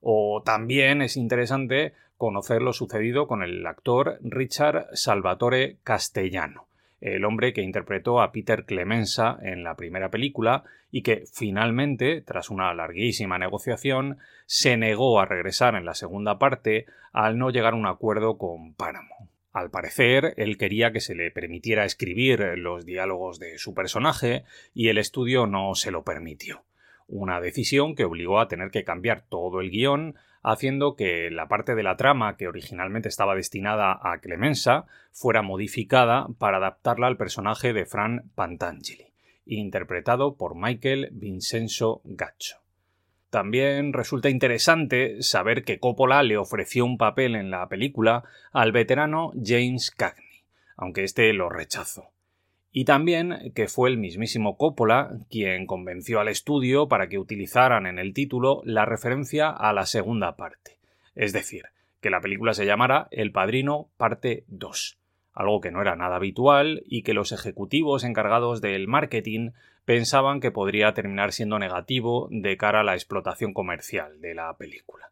O 0.00 0.42
también 0.42 1.02
es 1.02 1.18
interesante 1.18 1.92
conocer 2.16 2.62
lo 2.62 2.72
sucedido 2.72 3.26
con 3.26 3.42
el 3.42 3.66
actor 3.66 4.18
Richard 4.22 4.86
Salvatore 4.94 5.76
Castellano 5.84 6.69
el 7.00 7.24
hombre 7.24 7.52
que 7.52 7.62
interpretó 7.62 8.20
a 8.20 8.32
Peter 8.32 8.64
Clemenza 8.64 9.38
en 9.42 9.64
la 9.64 9.76
primera 9.76 10.10
película 10.10 10.64
y 10.90 11.02
que 11.02 11.24
finalmente, 11.32 12.20
tras 12.20 12.50
una 12.50 12.74
larguísima 12.74 13.38
negociación, 13.38 14.18
se 14.46 14.76
negó 14.76 15.20
a 15.20 15.26
regresar 15.26 15.74
en 15.74 15.84
la 15.84 15.94
segunda 15.94 16.38
parte 16.38 16.86
al 17.12 17.38
no 17.38 17.50
llegar 17.50 17.72
a 17.72 17.76
un 17.76 17.86
acuerdo 17.86 18.38
con 18.38 18.74
Paramount. 18.74 19.30
Al 19.52 19.70
parecer, 19.70 20.34
él 20.36 20.58
quería 20.58 20.92
que 20.92 21.00
se 21.00 21.14
le 21.14 21.30
permitiera 21.30 21.84
escribir 21.84 22.40
los 22.56 22.86
diálogos 22.86 23.40
de 23.40 23.58
su 23.58 23.74
personaje 23.74 24.44
y 24.74 24.88
el 24.88 24.98
estudio 24.98 25.46
no 25.46 25.74
se 25.74 25.90
lo 25.90 26.04
permitió. 26.04 26.62
Una 27.08 27.40
decisión 27.40 27.96
que 27.96 28.04
obligó 28.04 28.38
a 28.38 28.46
tener 28.46 28.70
que 28.70 28.84
cambiar 28.84 29.22
todo 29.22 29.60
el 29.60 29.70
guion, 29.70 30.14
haciendo 30.42 30.94
que 30.96 31.30
la 31.30 31.48
parte 31.48 31.74
de 31.74 31.82
la 31.82 31.96
trama 31.96 32.36
que 32.36 32.48
originalmente 32.48 33.08
estaba 33.08 33.34
destinada 33.34 33.98
a 34.02 34.18
Clemenza 34.18 34.86
fuera 35.12 35.42
modificada 35.42 36.28
para 36.38 36.58
adaptarla 36.58 37.06
al 37.06 37.16
personaje 37.16 37.72
de 37.72 37.86
Fran 37.86 38.30
Pantangeli, 38.34 39.12
interpretado 39.46 40.36
por 40.36 40.54
Michael 40.56 41.08
Vincenzo 41.12 42.00
Gaccio. 42.04 42.56
También 43.30 43.92
resulta 43.92 44.28
interesante 44.28 45.22
saber 45.22 45.62
que 45.62 45.78
Coppola 45.78 46.22
le 46.22 46.36
ofreció 46.36 46.84
un 46.84 46.98
papel 46.98 47.36
en 47.36 47.50
la 47.50 47.68
película 47.68 48.24
al 48.52 48.72
veterano 48.72 49.32
James 49.40 49.90
Cagney, 49.92 50.44
aunque 50.76 51.04
éste 51.04 51.32
lo 51.32 51.48
rechazó 51.48 52.10
y 52.72 52.84
también 52.84 53.52
que 53.54 53.68
fue 53.68 53.90
el 53.90 53.98
mismísimo 53.98 54.56
Coppola 54.56 55.10
quien 55.28 55.66
convenció 55.66 56.20
al 56.20 56.28
estudio 56.28 56.88
para 56.88 57.08
que 57.08 57.18
utilizaran 57.18 57.86
en 57.86 57.98
el 57.98 58.14
título 58.14 58.62
la 58.64 58.84
referencia 58.84 59.50
a 59.50 59.72
la 59.72 59.86
segunda 59.86 60.36
parte, 60.36 60.78
es 61.14 61.32
decir, 61.32 61.64
que 62.00 62.10
la 62.10 62.20
película 62.20 62.54
se 62.54 62.66
llamara 62.66 63.08
El 63.10 63.32
Padrino 63.32 63.88
Parte 63.96 64.44
2, 64.48 64.98
algo 65.32 65.60
que 65.60 65.70
no 65.70 65.82
era 65.82 65.96
nada 65.96 66.16
habitual 66.16 66.82
y 66.86 67.02
que 67.02 67.14
los 67.14 67.32
ejecutivos 67.32 68.04
encargados 68.04 68.60
del 68.60 68.88
marketing 68.88 69.50
pensaban 69.84 70.40
que 70.40 70.50
podría 70.50 70.94
terminar 70.94 71.32
siendo 71.32 71.58
negativo 71.58 72.28
de 72.30 72.56
cara 72.56 72.80
a 72.80 72.84
la 72.84 72.94
explotación 72.94 73.52
comercial 73.52 74.20
de 74.20 74.34
la 74.34 74.56
película. 74.56 75.10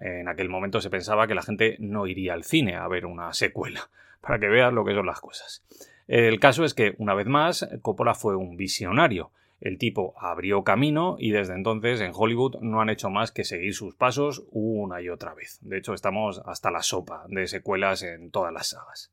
En 0.00 0.28
aquel 0.28 0.48
momento 0.48 0.80
se 0.80 0.90
pensaba 0.90 1.26
que 1.26 1.34
la 1.34 1.42
gente 1.42 1.76
no 1.80 2.06
iría 2.06 2.34
al 2.34 2.44
cine 2.44 2.76
a 2.76 2.86
ver 2.88 3.06
una 3.06 3.32
secuela, 3.32 3.88
para 4.20 4.38
que 4.38 4.48
veas 4.48 4.72
lo 4.72 4.84
que 4.84 4.94
son 4.94 5.06
las 5.06 5.20
cosas. 5.20 5.64
El 6.08 6.40
caso 6.40 6.64
es 6.64 6.72
que, 6.72 6.94
una 6.98 7.14
vez 7.14 7.26
más, 7.26 7.68
Coppola 7.82 8.14
fue 8.14 8.34
un 8.34 8.56
visionario. 8.56 9.30
El 9.60 9.76
tipo 9.76 10.14
abrió 10.18 10.64
camino 10.64 11.16
y 11.18 11.32
desde 11.32 11.54
entonces 11.54 12.00
en 12.00 12.12
Hollywood 12.14 12.60
no 12.60 12.80
han 12.80 12.90
hecho 12.90 13.10
más 13.10 13.30
que 13.30 13.44
seguir 13.44 13.74
sus 13.74 13.94
pasos 13.94 14.44
una 14.50 15.02
y 15.02 15.10
otra 15.10 15.34
vez. 15.34 15.58
De 15.60 15.78
hecho, 15.78 15.92
estamos 15.94 16.40
hasta 16.46 16.70
la 16.70 16.82
sopa 16.82 17.26
de 17.28 17.46
secuelas 17.46 18.02
en 18.02 18.30
todas 18.30 18.52
las 18.52 18.68
sagas. 18.68 19.12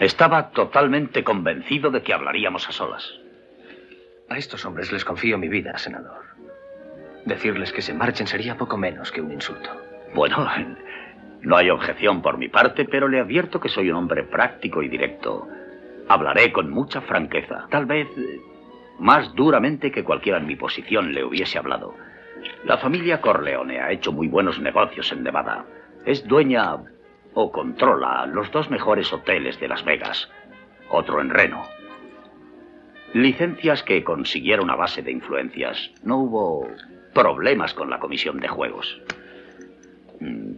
Estaba 0.00 0.50
totalmente 0.50 1.24
convencido 1.24 1.90
de 1.90 2.02
que 2.02 2.14
hablaríamos 2.14 2.68
a 2.68 2.72
solas. 2.72 3.18
A 4.28 4.38
estos 4.38 4.64
hombres 4.64 4.92
les 4.92 5.04
confío 5.04 5.38
mi 5.38 5.48
vida, 5.48 5.76
senador. 5.76 6.24
Decirles 7.24 7.72
que 7.72 7.82
se 7.82 7.94
marchen 7.94 8.28
sería 8.28 8.56
poco 8.56 8.76
menos 8.76 9.10
que 9.10 9.20
un 9.20 9.32
insulto. 9.32 9.70
Bueno, 10.14 10.48
no 11.42 11.56
hay 11.56 11.70
objeción 11.70 12.22
por 12.22 12.38
mi 12.38 12.48
parte, 12.48 12.84
pero 12.84 13.08
le 13.08 13.20
advierto 13.20 13.58
que 13.58 13.68
soy 13.68 13.90
un 13.90 13.96
hombre 13.96 14.22
práctico 14.22 14.82
y 14.82 14.88
directo. 14.88 15.48
Hablaré 16.08 16.52
con 16.52 16.70
mucha 16.70 17.00
franqueza, 17.00 17.66
tal 17.68 17.86
vez 17.86 18.06
eh, 18.16 18.40
más 19.00 19.34
duramente 19.34 19.90
que 19.90 20.04
cualquiera 20.04 20.38
en 20.38 20.46
mi 20.46 20.56
posición 20.56 21.12
le 21.12 21.24
hubiese 21.24 21.58
hablado. 21.58 21.94
La 22.64 22.78
familia 22.78 23.20
Corleone 23.20 23.80
ha 23.80 23.90
hecho 23.90 24.12
muy 24.12 24.28
buenos 24.28 24.60
negocios 24.60 25.10
en 25.12 25.24
Nevada. 25.24 25.64
Es 26.06 26.26
dueña 26.26 26.70
o 27.34 27.52
controla 27.52 28.26
los 28.26 28.50
dos 28.50 28.70
mejores 28.70 29.12
hoteles 29.12 29.58
de 29.60 29.68
Las 29.68 29.84
Vegas, 29.84 30.30
otro 30.90 31.20
en 31.20 31.30
Reno. 31.30 31.62
Licencias 33.12 33.82
que 33.82 34.04
consiguieron 34.04 34.70
a 34.70 34.76
base 34.76 35.02
de 35.02 35.12
influencias. 35.12 35.90
No 36.02 36.18
hubo 36.18 36.68
problemas 37.14 37.72
con 37.74 37.90
la 37.90 37.98
comisión 37.98 38.38
de 38.38 38.48
juegos. 38.48 39.00
Mm, 40.20 40.52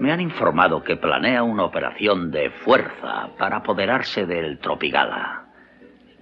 me 0.00 0.12
han 0.12 0.20
informado 0.20 0.82
que 0.82 0.96
planea 0.96 1.42
una 1.42 1.64
operación 1.64 2.30
de 2.30 2.50
fuerza 2.50 3.30
para 3.38 3.58
apoderarse 3.58 4.26
del 4.26 4.58
Tropigala 4.58 5.44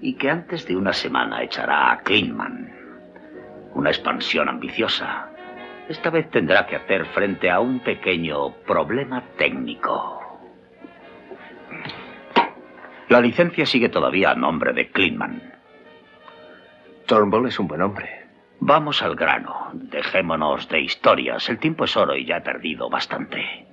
y 0.00 0.14
que 0.14 0.30
antes 0.30 0.66
de 0.66 0.76
una 0.76 0.92
semana 0.92 1.42
echará 1.42 1.92
a 1.92 1.98
Kleinman. 2.00 2.72
Una 3.74 3.90
expansión 3.90 4.48
ambiciosa 4.48 5.30
esta 5.88 6.10
vez 6.10 6.30
tendrá 6.30 6.66
que 6.66 6.76
hacer 6.76 7.04
frente 7.06 7.50
a 7.50 7.60
un 7.60 7.80
pequeño 7.80 8.52
problema 8.66 9.22
técnico. 9.36 10.20
La 13.08 13.20
licencia 13.20 13.66
sigue 13.66 13.90
todavía 13.90 14.30
a 14.30 14.34
nombre 14.34 14.72
de 14.72 14.90
Kleinman. 14.90 15.54
Turnbull 17.06 17.48
es 17.48 17.58
un 17.58 17.68
buen 17.68 17.82
hombre. 17.82 18.26
Vamos 18.60 19.02
al 19.02 19.14
grano. 19.14 19.70
Dejémonos 19.74 20.68
de 20.68 20.80
historias. 20.80 21.48
El 21.50 21.58
tiempo 21.58 21.84
es 21.84 21.96
oro 21.96 22.16
y 22.16 22.24
ya 22.24 22.38
he 22.38 22.40
perdido 22.40 22.88
bastante. 22.88 23.66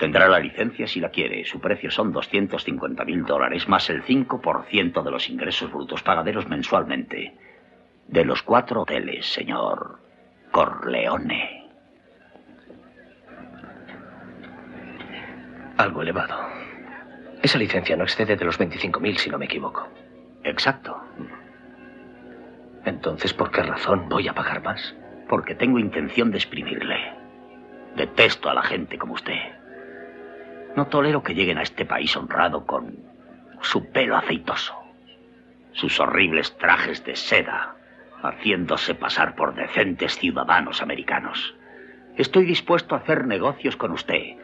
Tendrá 0.00 0.26
la 0.28 0.40
licencia 0.40 0.88
si 0.88 0.98
la 0.98 1.10
quiere. 1.10 1.44
Su 1.44 1.60
precio 1.60 1.92
son 1.92 2.10
250 2.10 3.04
mil 3.04 3.24
dólares 3.24 3.68
más 3.68 3.88
el 3.88 4.02
5% 4.02 5.02
de 5.02 5.10
los 5.10 5.28
ingresos 5.28 5.70
brutos 5.70 6.02
pagaderos 6.02 6.48
mensualmente. 6.48 7.36
De 8.08 8.24
los 8.24 8.42
cuatro 8.42 8.82
hoteles, 8.82 9.26
señor. 9.26 10.09
Corleone. 10.50 11.70
Algo 15.76 16.02
elevado. 16.02 16.38
Esa 17.42 17.58
licencia 17.58 17.96
no 17.96 18.04
excede 18.04 18.36
de 18.36 18.44
los 18.44 18.58
25.000, 18.58 19.16
si 19.16 19.30
no 19.30 19.38
me 19.38 19.46
equivoco. 19.46 19.88
Exacto. 20.44 21.00
Entonces, 22.84 23.32
¿por 23.32 23.50
qué 23.50 23.62
razón 23.62 24.08
voy 24.08 24.28
a 24.28 24.34
pagar 24.34 24.62
más? 24.62 24.94
Porque 25.28 25.54
tengo 25.54 25.78
intención 25.78 26.30
de 26.30 26.38
exprimirle. 26.38 27.14
Detesto 27.96 28.50
a 28.50 28.54
la 28.54 28.62
gente 28.62 28.98
como 28.98 29.14
usted. 29.14 29.38
No 30.76 30.86
tolero 30.86 31.22
que 31.22 31.34
lleguen 31.34 31.58
a 31.58 31.62
este 31.62 31.84
país 31.84 32.16
honrado 32.16 32.66
con 32.66 32.96
su 33.60 33.90
pelo 33.90 34.16
aceitoso, 34.16 34.74
sus 35.72 35.98
horribles 36.00 36.56
trajes 36.58 37.04
de 37.04 37.16
seda, 37.16 37.76
haciéndose 38.22 38.94
pasar 38.94 39.34
por 39.34 39.54
decentes 39.54 40.18
ciudadanos 40.18 40.82
americanos. 40.82 41.54
Estoy 42.16 42.44
dispuesto 42.44 42.94
a 42.94 42.98
hacer 42.98 43.26
negocios 43.26 43.76
con 43.76 43.92
usted, 43.92 44.36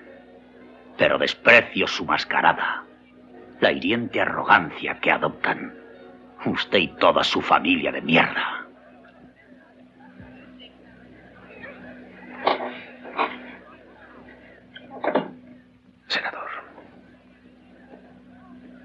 pero 0.97 1.19
desprecio 1.19 1.87
su 1.87 2.05
mascarada, 2.05 2.85
la 3.61 3.73
hiriente 3.73 4.21
arrogancia 4.21 4.99
que 5.01 5.11
adoptan 5.11 5.75
usted 6.45 6.79
y 6.79 6.89
toda 6.89 7.25
su 7.25 7.43
familia 7.43 7.93
de 7.93 8.01
mierda. 8.01 8.67
Senador, 16.07 16.51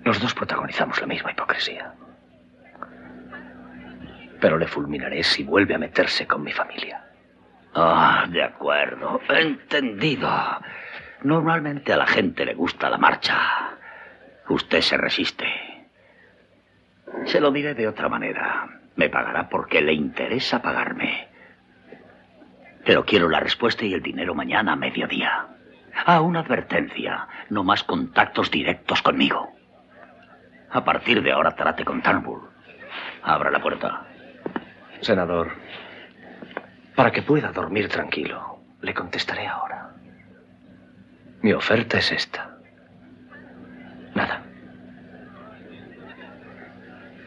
los 0.04 0.20
dos 0.20 0.34
protagonizamos 0.34 1.00
la 1.00 1.08
misma 1.08 1.32
hipocresía 1.32 1.94
pero 4.42 4.58
le 4.58 4.68
fulminaré 4.68 5.24
si 5.24 5.44
vuelve 5.44 5.76
a 5.76 5.78
meterse 5.78 6.26
con 6.28 6.42
mi 6.44 6.52
familia. 6.52 7.06
Ah, 7.76 8.26
de 8.28 8.44
acuerdo. 8.44 9.22
Entendido. 9.30 10.30
Normalmente 11.24 11.94
a 11.94 11.98
la 11.98 12.08
gente 12.08 12.44
le 12.44 12.56
gusta 12.56 12.90
la 12.90 12.98
marcha. 12.98 13.38
Usted 14.50 14.82
se 14.82 14.98
resiste. 14.98 15.46
Se 17.26 17.40
lo 17.40 17.52
diré 17.52 17.76
de 17.76 17.88
otra 17.88 18.10
manera. 18.10 18.68
Me 18.96 19.10
pagará 19.10 19.48
porque 19.48 19.80
le 19.80 19.94
interesa 19.94 20.62
pagarme. 20.62 21.30
Pero 22.84 23.06
quiero 23.06 23.30
la 23.30 23.40
respuesta 23.40 23.86
y 23.86 23.94
el 23.94 24.02
dinero 24.02 24.34
mañana 24.34 24.74
a 24.74 24.76
mediodía. 24.76 25.48
Ah, 26.06 26.20
una 26.22 26.40
advertencia. 26.40 27.28
No 27.50 27.64
más 27.64 27.84
contactos 27.84 28.50
directos 28.50 29.04
conmigo. 29.04 29.54
A 30.72 30.84
partir 30.84 31.22
de 31.22 31.32
ahora 31.32 31.56
trate 31.56 31.86
con 31.86 32.02
Turnbull. 32.02 32.50
Abra 33.22 33.52
la 33.52 33.62
puerta. 33.62 34.08
Senador, 35.02 35.52
para 36.96 37.12
que 37.12 37.24
pueda 37.24 37.52
dormir 37.52 37.90
tranquilo, 37.90 38.60
le 38.82 38.94
contestaré 38.94 39.48
ahora. 39.48 39.90
Mi 41.42 41.54
oferta 41.54 41.98
es 41.98 42.12
esta. 42.12 42.56
Nada. 44.14 44.44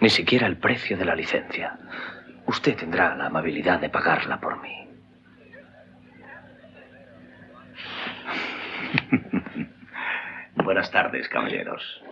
Ni 0.01 0.09
siquiera 0.09 0.47
el 0.47 0.57
precio 0.57 0.97
de 0.97 1.05
la 1.05 1.17
licencia. 1.17 1.77
Usted 2.47 2.77
tendrá 2.77 3.17
la 3.17 3.27
amabilidad 3.27 3.81
de 3.81 3.89
pagarla 3.89 4.39
por 4.39 4.61
mí. 4.63 4.89
Buenas 10.57 10.91
tardes, 10.93 11.29
caballeros. 11.29 12.03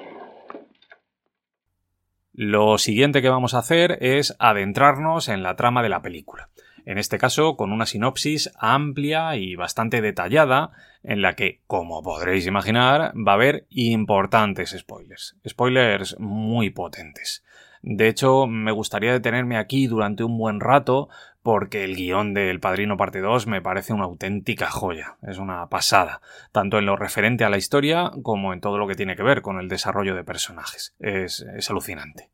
Lo 2.35 2.79
siguiente 2.79 3.21
que 3.21 3.29
vamos 3.29 3.53
a 3.53 3.59
hacer 3.59 3.99
es 4.01 4.35
adentrarnos 4.39 5.29
en 5.29 5.43
la 5.43 5.55
trama 5.55 5.83
de 5.83 5.91
la 5.91 6.01
película. 6.01 6.49
En 6.87 6.97
este 6.97 7.19
caso, 7.19 7.57
con 7.57 7.73
una 7.73 7.85
sinopsis 7.85 8.51
amplia 8.59 9.37
y 9.37 9.55
bastante 9.55 10.01
detallada, 10.01 10.71
en 11.03 11.21
la 11.21 11.35
que, 11.35 11.61
como 11.67 12.03
podréis 12.03 12.47
imaginar, 12.47 13.13
va 13.15 13.33
a 13.33 13.35
haber 13.35 13.67
importantes 13.69 14.75
spoilers. 14.77 15.37
Spoilers 15.47 16.19
muy 16.19 16.71
potentes. 16.71 17.45
De 17.83 18.09
hecho, 18.09 18.47
me 18.47 18.73
gustaría 18.73 19.13
detenerme 19.13 19.59
aquí 19.59 19.87
durante 19.87 20.25
un 20.25 20.39
buen 20.39 20.61
rato 20.61 21.09
porque 21.43 21.85
el 21.85 21.97
guion 21.97 22.35
del 22.35 22.61
Padrino 22.61 22.97
Parte 22.97 23.21
2 23.21 23.47
me 23.47 23.61
parece 23.61 23.93
una 23.93 24.05
auténtica 24.05 24.71
joya, 24.71 25.17
es 25.23 25.39
una 25.39 25.69
pasada, 25.69 26.21
tanto 26.53 26.79
en 26.79 26.87
lo 26.87 26.97
referente 26.97 27.45
a 27.45 27.51
la 27.51 27.59
historia 27.59 28.13
como 28.23 28.53
en 28.53 28.61
todo 28.61 28.79
lo 28.79 28.87
que 28.87 28.95
tiene 28.95 29.17
que 29.17 29.23
ver 29.23 29.43
con 29.43 29.59
el 29.59 29.69
desarrollo 29.69 30.15
de 30.15 30.25
personajes. 30.25 30.95
Es, 31.01 31.41
es 31.41 31.71
alucinante. 31.71 32.31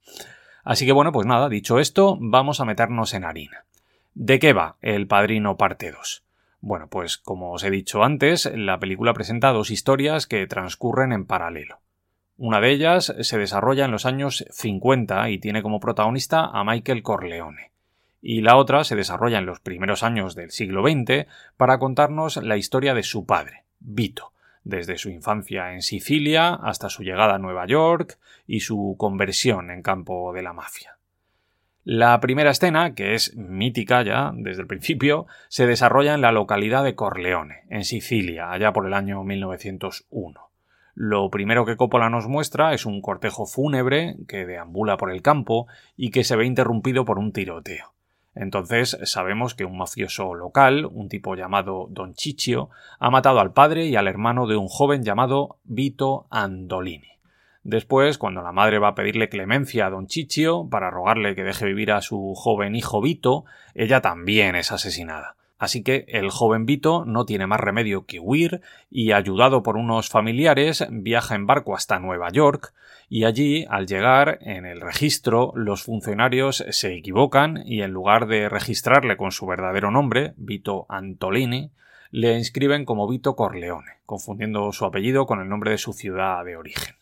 Así 0.62 0.84
que 0.84 0.92
bueno, 0.92 1.12
pues 1.12 1.26
nada, 1.26 1.48
dicho 1.48 1.78
esto, 1.78 2.18
vamos 2.20 2.60
a 2.60 2.66
meternos 2.66 3.14
en 3.14 3.24
harina. 3.24 3.64
¿De 4.14 4.38
qué 4.38 4.52
va 4.52 4.76
el 4.82 5.06
Padrino 5.06 5.56
Parte 5.56 5.90
2? 5.90 6.24
Bueno, 6.60 6.88
pues 6.88 7.16
como 7.18 7.52
os 7.52 7.64
he 7.64 7.70
dicho 7.70 8.02
antes, 8.02 8.50
la 8.52 8.78
película 8.78 9.14
presenta 9.14 9.52
dos 9.52 9.70
historias 9.70 10.26
que 10.26 10.46
transcurren 10.46 11.12
en 11.12 11.24
paralelo. 11.24 11.80
Una 12.36 12.60
de 12.60 12.70
ellas 12.70 13.14
se 13.20 13.38
desarrolla 13.38 13.84
en 13.84 13.90
los 13.90 14.06
años 14.06 14.44
50 14.50 15.30
y 15.30 15.38
tiene 15.38 15.62
como 15.62 15.80
protagonista 15.80 16.44
a 16.44 16.64
Michael 16.64 17.02
Corleone. 17.02 17.72
Y 18.20 18.40
la 18.40 18.56
otra 18.56 18.84
se 18.84 18.96
desarrolla 18.96 19.38
en 19.38 19.46
los 19.46 19.60
primeros 19.60 20.02
años 20.02 20.34
del 20.34 20.50
siglo 20.50 20.82
XX 20.82 21.26
para 21.56 21.78
contarnos 21.78 22.36
la 22.38 22.56
historia 22.56 22.94
de 22.94 23.02
su 23.02 23.26
padre, 23.26 23.64
Vito, 23.80 24.32
desde 24.64 24.98
su 24.98 25.08
infancia 25.10 25.72
en 25.72 25.82
Sicilia 25.82 26.54
hasta 26.54 26.88
su 26.88 27.02
llegada 27.02 27.36
a 27.36 27.38
Nueva 27.38 27.66
York 27.66 28.18
y 28.46 28.60
su 28.60 28.96
conversión 28.98 29.70
en 29.70 29.82
campo 29.82 30.32
de 30.32 30.42
la 30.42 30.52
mafia. 30.52 30.98
La 31.84 32.20
primera 32.20 32.50
escena, 32.50 32.94
que 32.94 33.14
es 33.14 33.34
mítica 33.34 34.02
ya 34.02 34.32
desde 34.34 34.60
el 34.60 34.66
principio, 34.66 35.26
se 35.48 35.66
desarrolla 35.66 36.12
en 36.12 36.20
la 36.20 36.32
localidad 36.32 36.84
de 36.84 36.94
Corleone, 36.94 37.62
en 37.70 37.84
Sicilia, 37.84 38.52
allá 38.52 38.74
por 38.74 38.86
el 38.86 38.92
año 38.92 39.24
1901. 39.24 40.50
Lo 40.94 41.30
primero 41.30 41.64
que 41.64 41.76
Coppola 41.76 42.10
nos 42.10 42.28
muestra 42.28 42.74
es 42.74 42.84
un 42.84 43.00
cortejo 43.00 43.46
fúnebre 43.46 44.16
que 44.28 44.44
deambula 44.44 44.98
por 44.98 45.10
el 45.10 45.22
campo 45.22 45.66
y 45.96 46.10
que 46.10 46.24
se 46.24 46.36
ve 46.36 46.44
interrumpido 46.44 47.06
por 47.06 47.18
un 47.18 47.32
tiroteo. 47.32 47.94
Entonces 48.38 48.96
sabemos 49.02 49.54
que 49.54 49.64
un 49.64 49.76
mafioso 49.76 50.32
local, 50.32 50.86
un 50.86 51.08
tipo 51.08 51.34
llamado 51.34 51.88
Don 51.90 52.14
Ciccio, 52.14 52.70
ha 53.00 53.10
matado 53.10 53.40
al 53.40 53.52
padre 53.52 53.86
y 53.86 53.96
al 53.96 54.06
hermano 54.06 54.46
de 54.46 54.56
un 54.56 54.68
joven 54.68 55.02
llamado 55.02 55.58
Vito 55.64 56.28
Andolini. 56.30 57.18
Después, 57.64 58.16
cuando 58.16 58.40
la 58.40 58.52
madre 58.52 58.78
va 58.78 58.88
a 58.88 58.94
pedirle 58.94 59.28
clemencia 59.28 59.86
a 59.86 59.90
don 59.90 60.06
Chichio 60.06 60.68
para 60.70 60.90
rogarle 60.90 61.34
que 61.34 61.42
deje 61.42 61.66
vivir 61.66 61.90
a 61.90 62.00
su 62.00 62.32
joven 62.36 62.76
hijo 62.76 63.02
Vito, 63.02 63.44
ella 63.74 64.00
también 64.00 64.54
es 64.54 64.70
asesinada. 64.70 65.36
Así 65.58 65.82
que 65.82 66.04
el 66.08 66.30
joven 66.30 66.66
Vito 66.66 67.04
no 67.04 67.26
tiene 67.26 67.46
más 67.46 67.60
remedio 67.60 68.06
que 68.06 68.20
huir 68.20 68.60
y, 68.90 69.12
ayudado 69.12 69.62
por 69.62 69.76
unos 69.76 70.08
familiares, 70.08 70.86
viaja 70.90 71.34
en 71.34 71.46
barco 71.46 71.74
hasta 71.74 71.98
Nueva 71.98 72.30
York 72.30 72.72
y 73.10 73.24
allí, 73.24 73.64
al 73.70 73.86
llegar, 73.86 74.36
en 74.42 74.66
el 74.66 74.82
registro, 74.82 75.54
los 75.56 75.82
funcionarios 75.82 76.62
se 76.70 76.94
equivocan 76.94 77.62
y 77.64 77.80
en 77.82 77.90
lugar 77.90 78.26
de 78.26 78.50
registrarle 78.50 79.16
con 79.16 79.32
su 79.32 79.46
verdadero 79.46 79.90
nombre, 79.90 80.34
Vito 80.36 80.84
Antolini, 80.90 81.70
le 82.10 82.36
inscriben 82.36 82.84
como 82.84 83.08
Vito 83.08 83.34
Corleone, 83.34 83.92
confundiendo 84.04 84.70
su 84.72 84.84
apellido 84.84 85.24
con 85.26 85.40
el 85.40 85.48
nombre 85.48 85.70
de 85.70 85.78
su 85.78 85.94
ciudad 85.94 86.44
de 86.44 86.56
origen. 86.56 86.96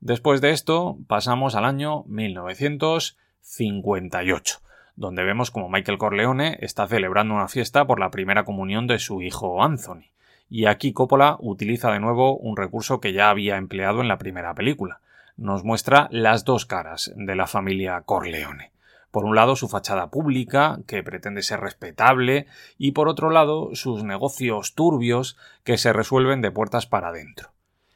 Después 0.00 0.42
de 0.42 0.50
esto, 0.50 0.98
pasamos 1.06 1.54
al 1.54 1.64
año 1.64 2.04
1958, 2.04 4.60
donde 4.96 5.24
vemos 5.24 5.50
como 5.50 5.68
Michael 5.68 5.98
Corleone 5.98 6.58
está 6.60 6.86
celebrando 6.86 7.34
una 7.34 7.48
fiesta 7.48 7.86
por 7.86 7.98
la 7.98 8.10
primera 8.10 8.44
comunión 8.44 8.86
de 8.86 8.98
su 8.98 9.22
hijo 9.22 9.62
Anthony. 9.62 10.04
Y 10.48 10.66
aquí 10.66 10.92
Coppola 10.92 11.36
utiliza 11.40 11.90
de 11.90 12.00
nuevo 12.00 12.36
un 12.36 12.56
recurso 12.56 13.00
que 13.00 13.12
ya 13.12 13.30
había 13.30 13.56
empleado 13.56 14.00
en 14.00 14.08
la 14.08 14.18
primera 14.18 14.54
película. 14.54 15.00
Nos 15.36 15.64
muestra 15.64 16.08
las 16.10 16.44
dos 16.44 16.64
caras 16.66 17.12
de 17.16 17.34
la 17.34 17.46
familia 17.46 18.00
Corleone. 18.02 18.70
Por 19.10 19.24
un 19.24 19.36
lado, 19.36 19.54
su 19.56 19.68
fachada 19.68 20.10
pública, 20.10 20.80
que 20.86 21.02
pretende 21.02 21.42
ser 21.42 21.60
respetable, 21.60 22.46
y 22.78 22.92
por 22.92 23.08
otro 23.08 23.30
lado, 23.30 23.70
sus 23.74 24.02
negocios 24.02 24.74
turbios, 24.74 25.36
que 25.62 25.78
se 25.78 25.92
resuelven 25.92 26.40
de 26.40 26.50
puertas 26.50 26.86
para 26.86 27.08
adentro. 27.08 27.50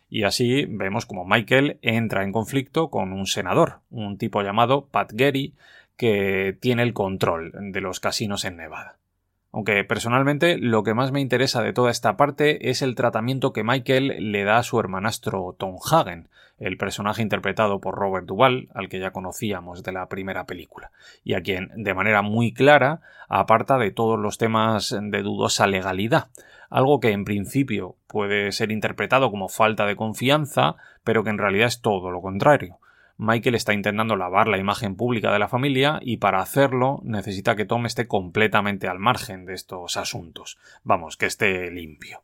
Y 0.09 0.23
así 0.23 0.65
vemos 0.67 1.07
como 1.07 1.25
Michael 1.25 1.79
entra 1.83 2.23
en 2.23 2.33
conflicto 2.33 2.89
con 2.89 3.13
un 3.13 3.27
senador, 3.27 3.81
un 3.91 4.17
tipo 4.17 4.43
llamado 4.43 4.87
Pat 4.87 5.11
Gary, 5.13 5.55
que 5.99 6.57
tiene 6.59 6.85
el 6.85 6.95
control 6.95 7.53
de 7.55 7.81
los 7.83 8.01
casinos 8.01 8.47
en 8.47 8.57
Nevada. 8.57 8.97
Aunque 9.53 9.83
personalmente 9.85 10.57
lo 10.57 10.83
que 10.83 10.95
más 10.95 11.11
me 11.11 11.21
interesa 11.21 11.63
de 11.63 11.73
toda 11.73 11.91
esta 11.91 12.17
parte 12.17 12.71
es 12.71 12.81
el 12.81 12.95
tratamiento 12.95 13.53
que 13.53 13.65
Michael 13.65 14.33
le 14.33 14.45
da 14.45 14.59
a 14.59 14.63
su 14.63 14.79
hermanastro 14.79 15.57
Tom 15.59 15.77
Hagen, 15.91 16.29
el 16.59 16.77
personaje 16.77 17.23
interpretado 17.23 17.81
por 17.81 17.95
Robert 17.95 18.27
Duvall, 18.27 18.69
al 18.75 18.89
que 18.89 19.01
ya 19.01 19.11
conocíamos 19.11 19.83
de 19.83 19.93
la 19.93 20.09
primera 20.09 20.45
película, 20.45 20.93
y 21.25 21.35
a 21.35 21.43
quien 21.43 21.71
de 21.75 21.95
manera 21.95 22.23
muy 22.23 22.53
clara 22.53 23.01
aparta 23.29 23.79
de 23.79 23.91
todos 23.91 24.19
los 24.19 24.39
temas 24.39 24.97
de 25.01 25.23
dudosa 25.23 25.67
legalidad, 25.67 26.29
algo 26.71 27.01
que 27.01 27.13
en 27.13 27.25
principio 27.25 27.97
puede 28.07 28.53
ser 28.53 28.71
interpretado 28.71 29.31
como 29.31 29.49
falta 29.49 29.87
de 29.87 29.97
confianza, 29.97 30.77
pero 31.03 31.25
que 31.25 31.31
en 31.31 31.39
realidad 31.39 31.69
es 31.69 31.81
todo 31.81 32.11
lo 32.11 32.21
contrario. 32.21 32.79
Michael 33.19 33.57
está 33.57 33.75
intentando 33.75 34.15
lavar 34.15 34.47
la 34.47 34.59
imagen 34.59 34.95
pública 34.95 35.33
de 35.33 35.41
la 35.41 35.49
familia 35.49 35.99
y 36.01 36.19
para 36.19 36.41
hacerlo 36.41 37.01
necesita 37.03 37.57
que 37.57 37.65
Tom 37.65 37.85
esté 37.85 38.07
completamente 38.07 38.87
al 38.87 39.01
margen 39.01 39.45
de 39.45 39.55
estos 39.55 39.97
asuntos. 39.97 40.57
Vamos, 40.85 41.17
que 41.17 41.27
esté 41.27 41.71
limpio. 41.71 42.23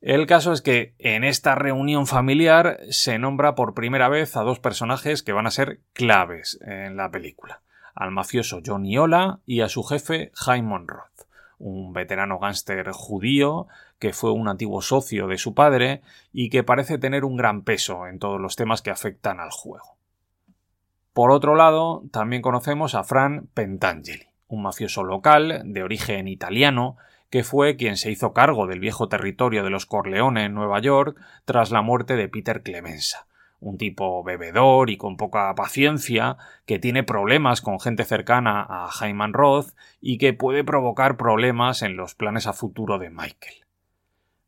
El 0.00 0.26
caso 0.26 0.52
es 0.52 0.62
que 0.62 0.94
en 0.98 1.24
esta 1.24 1.56
reunión 1.56 2.06
familiar 2.06 2.78
se 2.90 3.18
nombra 3.18 3.54
por 3.54 3.74
primera 3.74 4.08
vez 4.08 4.36
a 4.36 4.42
dos 4.42 4.60
personajes 4.60 5.22
que 5.22 5.32
van 5.32 5.46
a 5.46 5.50
ser 5.50 5.80
claves 5.92 6.60
en 6.64 6.96
la 6.96 7.10
película. 7.10 7.62
Al 7.94 8.10
mafioso 8.10 8.60
Johnny 8.64 8.96
Ola 8.96 9.40
y 9.46 9.62
a 9.62 9.68
su 9.68 9.82
jefe 9.82 10.30
Jaime 10.34 10.78
Roth 10.86 11.14
un 11.58 11.92
veterano 11.92 12.38
gángster 12.38 12.90
judío 12.92 13.66
que 13.98 14.12
fue 14.12 14.32
un 14.32 14.48
antiguo 14.48 14.82
socio 14.82 15.26
de 15.26 15.38
su 15.38 15.54
padre 15.54 16.02
y 16.32 16.50
que 16.50 16.62
parece 16.62 16.98
tener 16.98 17.24
un 17.24 17.36
gran 17.36 17.62
peso 17.62 18.06
en 18.06 18.18
todos 18.18 18.40
los 18.40 18.56
temas 18.56 18.82
que 18.82 18.90
afectan 18.90 19.40
al 19.40 19.50
juego. 19.50 19.93
Por 21.14 21.30
otro 21.30 21.54
lado, 21.54 22.02
también 22.10 22.42
conocemos 22.42 22.96
a 22.96 23.04
Fran 23.04 23.46
Pentangeli, 23.54 24.26
un 24.48 24.62
mafioso 24.62 25.04
local 25.04 25.62
de 25.64 25.84
origen 25.84 26.26
italiano 26.26 26.96
que 27.30 27.44
fue 27.44 27.76
quien 27.76 27.96
se 27.96 28.10
hizo 28.10 28.32
cargo 28.32 28.66
del 28.66 28.80
viejo 28.80 29.08
territorio 29.08 29.62
de 29.62 29.70
los 29.70 29.86
Corleone 29.86 30.46
en 30.46 30.54
Nueva 30.54 30.80
York 30.80 31.16
tras 31.44 31.70
la 31.70 31.82
muerte 31.82 32.16
de 32.16 32.28
Peter 32.28 32.64
Clemenza, 32.64 33.28
un 33.60 33.78
tipo 33.78 34.24
bebedor 34.24 34.90
y 34.90 34.96
con 34.96 35.16
poca 35.16 35.54
paciencia, 35.54 36.36
que 36.66 36.80
tiene 36.80 37.04
problemas 37.04 37.60
con 37.60 37.78
gente 37.78 38.04
cercana 38.04 38.66
a 38.68 38.90
Hyman 38.90 39.34
Roth 39.34 39.68
y 40.00 40.18
que 40.18 40.32
puede 40.32 40.64
provocar 40.64 41.16
problemas 41.16 41.82
en 41.82 41.96
los 41.96 42.16
planes 42.16 42.48
a 42.48 42.52
futuro 42.52 42.98
de 42.98 43.10
Michael. 43.10 43.63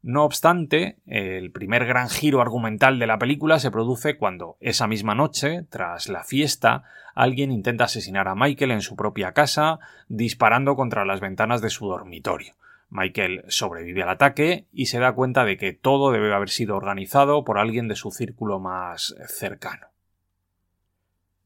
No 0.06 0.22
obstante, 0.22 0.98
el 1.06 1.50
primer 1.50 1.84
gran 1.84 2.08
giro 2.08 2.40
argumental 2.40 3.00
de 3.00 3.08
la 3.08 3.18
película 3.18 3.58
se 3.58 3.72
produce 3.72 4.16
cuando, 4.16 4.56
esa 4.60 4.86
misma 4.86 5.16
noche, 5.16 5.64
tras 5.68 6.08
la 6.08 6.22
fiesta, 6.22 6.84
alguien 7.16 7.50
intenta 7.50 7.86
asesinar 7.86 8.28
a 8.28 8.36
Michael 8.36 8.70
en 8.70 8.82
su 8.82 8.94
propia 8.94 9.32
casa, 9.32 9.80
disparando 10.06 10.76
contra 10.76 11.04
las 11.04 11.18
ventanas 11.18 11.60
de 11.60 11.70
su 11.70 11.88
dormitorio. 11.88 12.54
Michael 12.88 13.42
sobrevive 13.48 14.04
al 14.04 14.10
ataque 14.10 14.66
y 14.72 14.86
se 14.86 15.00
da 15.00 15.12
cuenta 15.12 15.44
de 15.44 15.56
que 15.56 15.72
todo 15.72 16.12
debe 16.12 16.32
haber 16.32 16.50
sido 16.50 16.76
organizado 16.76 17.42
por 17.42 17.58
alguien 17.58 17.88
de 17.88 17.96
su 17.96 18.12
círculo 18.12 18.60
más 18.60 19.16
cercano. 19.26 19.88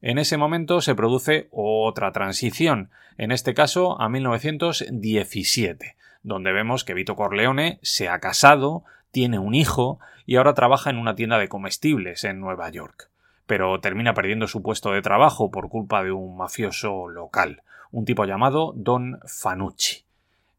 En 0.01 0.19
ese 0.19 0.37
momento 0.37 0.81
se 0.81 0.93
produce 0.93 1.47
otra 1.49 2.11
transición, 2.11 2.91
en 3.17 3.31
este 3.31 3.55
caso 3.55 3.99
a 3.99 4.07
1917, 4.07 5.95
donde 6.23 6.51
vemos 6.51 6.83
que 6.83 6.93
Vito 6.93 7.15
Corleone 7.15 7.79
se 7.81 8.09
ha 8.09 8.19
casado, 8.19 8.83
tiene 9.11 9.39
un 9.39 9.55
hijo 9.55 9.99
y 10.25 10.35
ahora 10.35 10.53
trabaja 10.53 10.89
en 10.89 10.97
una 10.97 11.15
tienda 11.15 11.37
de 11.37 11.49
comestibles 11.49 12.23
en 12.23 12.39
Nueva 12.39 12.69
York. 12.69 13.09
Pero 13.45 13.79
termina 13.79 14.13
perdiendo 14.13 14.47
su 14.47 14.61
puesto 14.61 14.91
de 14.91 15.01
trabajo 15.01 15.51
por 15.51 15.69
culpa 15.69 16.03
de 16.03 16.11
un 16.11 16.37
mafioso 16.37 17.07
local, 17.09 17.63
un 17.91 18.05
tipo 18.05 18.25
llamado 18.25 18.73
Don 18.75 19.19
Fanucci. 19.25 20.05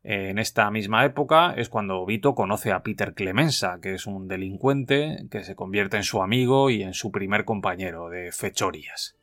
En 0.05 0.39
esta 0.39 0.69
misma 0.71 1.05
época 1.05 1.55
es 1.57 1.69
cuando 1.69 2.05
Vito 2.05 2.35
conoce 2.35 2.73
a 2.73 2.83
Peter 2.83 3.15
Clemenza, 3.15 3.79
que 3.81 3.95
es 3.95 4.07
un 4.07 4.27
delincuente 4.27 5.27
que 5.31 5.45
se 5.45 5.55
convierte 5.55 5.97
en 5.97 6.03
su 6.03 6.23
amigo 6.23 6.71
y 6.71 6.83
en 6.83 6.93
su 6.93 7.13
primer 7.13 7.45
compañero 7.45 8.09
de 8.09 8.33
fechorías. 8.33 9.17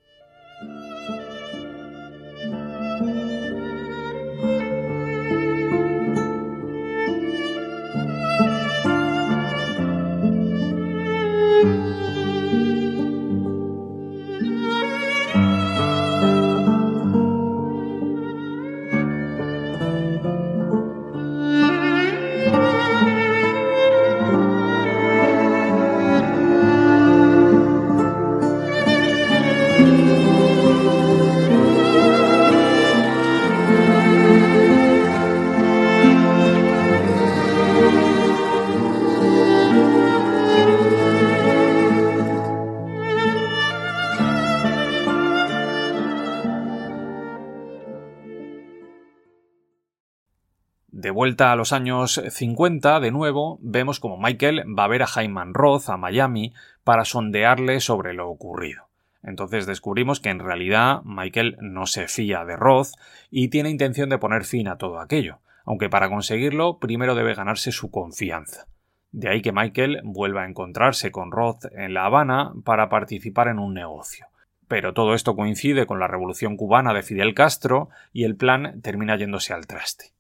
Vuelta 51.20 51.52
a 51.52 51.58
los 51.58 51.74
años 51.74 52.24
50, 52.30 53.02
de 53.02 53.12
nuevo, 53.12 53.60
vemos 53.62 54.00
como 54.00 54.18
Michael 54.18 54.64
va 54.80 54.86
a 54.86 54.88
ver 54.88 55.04
a 55.04 55.06
Jaime 55.06 55.42
Roth 55.52 55.90
a 55.90 55.98
Miami 55.98 56.54
para 56.86 57.04
sondearle 57.04 57.82
sobre 57.82 58.14
lo 58.14 58.30
ocurrido. 58.30 58.88
Entonces 59.22 59.66
descubrimos 59.66 60.22
que 60.22 60.30
en 60.30 60.40
realidad 60.40 61.02
Michael 61.04 61.58
no 61.60 61.88
se 61.88 62.08
fía 62.08 62.46
de 62.46 62.56
Roth 62.56 62.92
y 63.30 63.50
tiene 63.50 63.70
intención 63.70 64.08
de 64.08 64.18
poner 64.18 64.46
fin 64.46 64.70
a 64.70 64.78
todo 64.78 65.02
aquello, 65.02 65.40
aunque 65.66 65.90
para 65.90 66.08
conseguirlo 66.08 66.80
primero 66.80 67.16
debe 67.16 67.36
ganarse 67.36 67.74
su 67.74 67.92
confianza. 67.92 68.68
De 69.12 69.28
ahí 69.28 69.42
que 69.42 69.52
Michael 69.52 70.00
vuelva 70.06 70.44
a 70.44 70.48
encontrarse 70.48 71.12
con 71.12 71.34
Roth 71.34 71.66
en 71.74 71.94
La 71.94 72.06
Habana 72.06 72.54
para 72.64 72.88
participar 72.88 73.50
en 73.50 73.60
un 73.60 73.74
negocio. 73.74 74.28
pero 74.70 74.94
todo 74.94 75.16
esto 75.16 75.36
coincide 75.36 75.86
con 75.86 76.00
la 76.00 76.08
revolución 76.08 76.56
cubana 76.56 76.94
de 76.94 77.04
Fidel 77.04 77.34
Castro 77.34 77.90
y 78.14 78.24
el 78.24 78.38
plan 78.38 78.80
termina 78.82 79.18
yéndose 79.18 79.52
al 79.52 79.68
traste. 79.68 80.14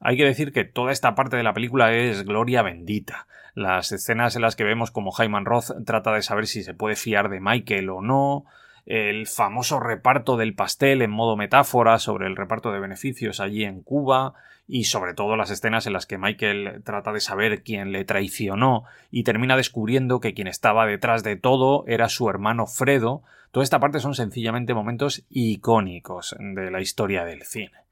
Hay 0.00 0.16
que 0.16 0.24
decir 0.24 0.52
que 0.52 0.64
toda 0.64 0.92
esta 0.92 1.14
parte 1.14 1.36
de 1.36 1.42
la 1.42 1.54
película 1.54 1.92
es 1.94 2.24
gloria 2.24 2.62
bendita. 2.62 3.26
Las 3.54 3.92
escenas 3.92 4.36
en 4.36 4.42
las 4.42 4.56
que 4.56 4.64
vemos 4.64 4.90
como 4.90 5.12
Hyman 5.12 5.46
Roth 5.46 5.70
trata 5.86 6.12
de 6.12 6.22
saber 6.22 6.46
si 6.46 6.62
se 6.62 6.74
puede 6.74 6.96
fiar 6.96 7.30
de 7.30 7.40
Michael 7.40 7.88
o 7.88 8.02
no, 8.02 8.44
el 8.84 9.26
famoso 9.26 9.80
reparto 9.80 10.36
del 10.36 10.54
pastel 10.54 11.02
en 11.02 11.10
modo 11.10 11.36
metáfora 11.36 11.98
sobre 11.98 12.26
el 12.26 12.36
reparto 12.36 12.70
de 12.70 12.80
beneficios 12.80 13.40
allí 13.40 13.64
en 13.64 13.82
Cuba 13.82 14.34
y 14.68 14.84
sobre 14.84 15.14
todo 15.14 15.36
las 15.36 15.50
escenas 15.50 15.86
en 15.86 15.92
las 15.92 16.06
que 16.06 16.18
Michael 16.18 16.82
trata 16.84 17.12
de 17.12 17.20
saber 17.20 17.62
quién 17.62 17.92
le 17.92 18.04
traicionó 18.04 18.84
y 19.10 19.24
termina 19.24 19.56
descubriendo 19.56 20.20
que 20.20 20.34
quien 20.34 20.48
estaba 20.48 20.86
detrás 20.86 21.22
de 21.22 21.36
todo 21.36 21.84
era 21.86 22.08
su 22.08 22.28
hermano 22.28 22.66
Fredo. 22.66 23.22
Toda 23.52 23.64
esta 23.64 23.80
parte 23.80 24.00
son 24.00 24.14
sencillamente 24.14 24.74
momentos 24.74 25.24
icónicos 25.30 26.36
de 26.38 26.70
la 26.70 26.80
historia 26.80 27.24
del 27.24 27.42
cine. 27.42 27.85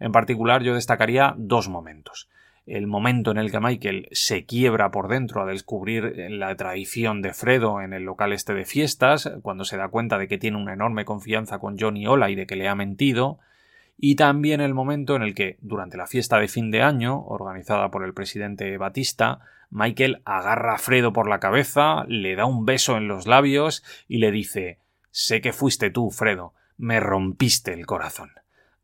En 0.00 0.12
particular 0.12 0.62
yo 0.62 0.74
destacaría 0.74 1.34
dos 1.36 1.68
momentos 1.68 2.28
el 2.70 2.86
momento 2.86 3.32
en 3.32 3.38
el 3.38 3.50
que 3.50 3.58
Michael 3.58 4.08
se 4.12 4.44
quiebra 4.44 4.92
por 4.92 5.08
dentro 5.08 5.42
a 5.42 5.46
descubrir 5.46 6.14
la 6.30 6.54
traición 6.54 7.20
de 7.20 7.32
Fredo 7.32 7.80
en 7.80 7.92
el 7.92 8.04
local 8.04 8.32
este 8.32 8.54
de 8.54 8.64
fiestas, 8.64 9.30
cuando 9.42 9.64
se 9.64 9.76
da 9.76 9.88
cuenta 9.88 10.18
de 10.18 10.28
que 10.28 10.38
tiene 10.38 10.56
una 10.56 10.74
enorme 10.74 11.04
confianza 11.04 11.58
con 11.58 11.78
Johnny 11.78 12.06
Ola 12.06 12.30
y 12.30 12.36
de 12.36 12.46
que 12.46 12.54
le 12.54 12.68
ha 12.68 12.76
mentido, 12.76 13.40
y 13.98 14.14
también 14.14 14.60
el 14.60 14.72
momento 14.72 15.16
en 15.16 15.22
el 15.22 15.34
que, 15.34 15.58
durante 15.60 15.96
la 15.96 16.06
fiesta 16.06 16.38
de 16.38 16.46
fin 16.46 16.70
de 16.70 16.82
año, 16.82 17.22
organizada 17.26 17.90
por 17.90 18.04
el 18.04 18.14
presidente 18.14 18.78
Batista, 18.78 19.40
Michael 19.70 20.22
agarra 20.24 20.74
a 20.74 20.78
Fredo 20.78 21.12
por 21.12 21.28
la 21.28 21.40
cabeza, 21.40 22.04
le 22.06 22.36
da 22.36 22.46
un 22.46 22.64
beso 22.64 22.96
en 22.96 23.08
los 23.08 23.26
labios 23.26 23.84
y 24.08 24.18
le 24.18 24.30
dice 24.30 24.78
Sé 25.10 25.40
que 25.40 25.52
fuiste 25.52 25.90
tú, 25.90 26.10
Fredo, 26.10 26.54
me 26.78 27.00
rompiste 27.00 27.72
el 27.72 27.84
corazón. 27.84 28.30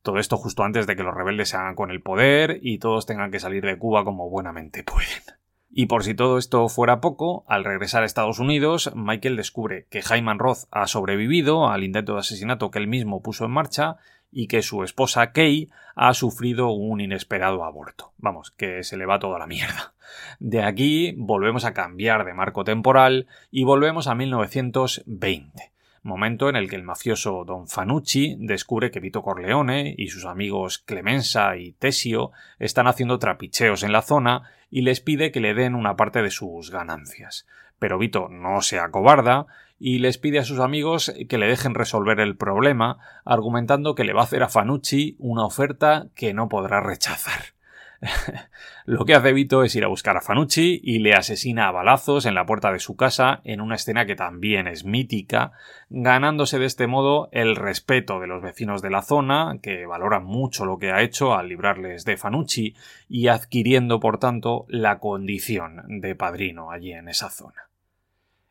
Todo 0.07 0.21
esto 0.21 0.37
justo 0.37 0.62
antes 0.62 0.87
de 0.87 0.95
que 0.95 1.03
los 1.03 1.16
rebeldes 1.16 1.49
se 1.49 1.57
hagan 1.57 1.75
con 1.75 1.90
el 1.90 2.01
poder 2.01 2.61
y 2.62 2.79
todos 2.79 3.07
tengan 3.07 3.33
que 3.33 3.40
salir 3.40 3.64
de 3.66 3.77
Cuba 3.77 4.05
como 4.05 4.31
buenamente 4.31 4.85
pueden. 4.85 5.21
Y 5.69 5.87
por 5.87 6.05
si 6.05 6.14
todo 6.14 6.38
esto 6.38 6.69
fuera 6.69 7.01
poco, 7.01 7.45
al 7.49 7.64
regresar 7.64 8.05
a 8.05 8.07
Estados 8.07 8.38
Unidos, 8.38 8.92
Michael 8.95 9.35
descubre 9.35 9.88
que 9.90 10.03
Hyman 10.03 10.38
Roth 10.38 10.69
ha 10.71 10.87
sobrevivido 10.87 11.69
al 11.69 11.83
intento 11.83 12.12
de 12.12 12.21
asesinato 12.21 12.71
que 12.71 12.79
él 12.79 12.87
mismo 12.87 13.21
puso 13.21 13.47
en 13.47 13.51
marcha 13.51 13.97
y 14.31 14.47
que 14.47 14.62
su 14.62 14.85
esposa 14.85 15.33
Kay 15.33 15.71
ha 15.97 16.14
sufrido 16.14 16.69
un 16.69 17.01
inesperado 17.01 17.64
aborto. 17.64 18.12
Vamos, 18.16 18.53
que 18.53 18.85
se 18.85 18.97
le 18.97 19.07
va 19.07 19.19
toda 19.19 19.40
la 19.40 19.49
mierda. 19.49 19.95
De 20.38 20.62
aquí 20.62 21.16
volvemos 21.19 21.64
a 21.64 21.75
cambiar 21.75 22.25
de 22.25 22.33
marco 22.33 22.62
temporal 22.62 23.27
y 23.51 23.64
volvemos 23.64 24.07
a 24.07 24.14
1920 24.14 25.73
momento 26.07 26.49
en 26.49 26.57
el 26.57 26.71
que 26.71 26.77
el 26.77 26.83
mafioso 26.83 27.45
Don 27.45 27.69
Fanucci 27.69 28.37
descubre 28.38 28.90
que 28.90 29.01
Vito 29.01 29.23
Corleone 29.23 29.95
y 29.99 30.09
sus 30.09 30.25
amigos 30.25 30.79
Clemenza 30.79 31.57
y 31.57 31.73
Tesio 31.73 32.31
están 32.59 32.87
haciendo 32.87 33.19
trapicheos 33.19 33.83
en 33.83 33.92
la 33.92 34.03
zona 34.03 34.51
y 34.71 34.83
les 34.83 35.01
pide 35.01 35.31
que 35.33 35.40
le 35.40 35.55
den 35.55 35.75
una 35.75 35.97
parte 35.97 36.23
de 36.23 36.31
sus 36.31 36.71
ganancias. 36.71 37.47
Pero 37.79 37.99
Vito 37.99 38.29
no 38.29 38.62
se 38.62 38.79
acobarda 38.79 39.47
y 39.79 39.99
les 39.99 40.16
pide 40.16 40.38
a 40.38 40.45
sus 40.45 40.61
amigos 40.61 41.12
que 41.29 41.38
le 41.38 41.47
dejen 41.47 41.75
resolver 41.75 42.21
el 42.21 42.37
problema, 42.37 42.99
argumentando 43.25 43.95
que 43.95 44.05
le 44.05 44.14
va 44.14 44.23
a 44.23 44.25
hacer 44.25 44.42
a 44.42 44.49
Fanucci 44.49 45.16
una 45.19 45.45
oferta 45.45 46.09
que 46.14 46.33
no 46.33 46.49
podrá 46.49 46.81
rechazar. 46.81 47.56
Lo 48.85 49.05
que 49.05 49.15
hace 49.15 49.33
Vito 49.33 49.65
es 49.65 49.75
ir 49.75 49.85
a 49.85 49.89
buscar 49.89 50.17
a 50.17 50.21
Fanucci 50.21 50.81
y 50.83 50.99
le 50.99 51.15
asesina 51.15 51.69
a 51.69 51.73
balazos 51.73 52.27
en 52.27 52.35
la 52.35 52.47
puerta 52.47 52.73
de 52.73 52.79
su 52.79 52.97
casa 52.97 53.41
en 53.45 53.61
una 53.61 53.77
escena 53.77 54.07
que 54.07 54.17
también 54.17 54.67
es 54.67 54.85
mítica, 54.85 55.53
ganándose 55.89 56.59
de 56.59 56.67
este 56.67 56.87
modo 56.87 57.29
el 57.33 57.57
respeto 57.57 58.21
de 58.21 58.27
los 58.27 58.43
vecinos 58.43 58.83
de 58.83 58.91
la 58.91 59.03
zona, 59.03 59.59
que 59.63 59.87
valoran 59.87 60.25
mucho 60.25 60.67
lo 60.67 60.79
que 60.79 60.93
ha 60.93 61.03
hecho 61.03 61.35
al 61.35 61.49
librarles 61.49 62.05
de 62.05 62.17
Fanucci 62.17 62.75
y 63.09 63.29
adquiriendo 63.29 64.01
por 64.01 64.19
tanto 64.19 64.67
la 64.69 64.99
condición 64.99 66.01
de 66.01 66.15
padrino 66.15 66.71
allí 66.71 66.93
en 66.93 67.09
esa 67.09 67.31
zona. 67.31 67.67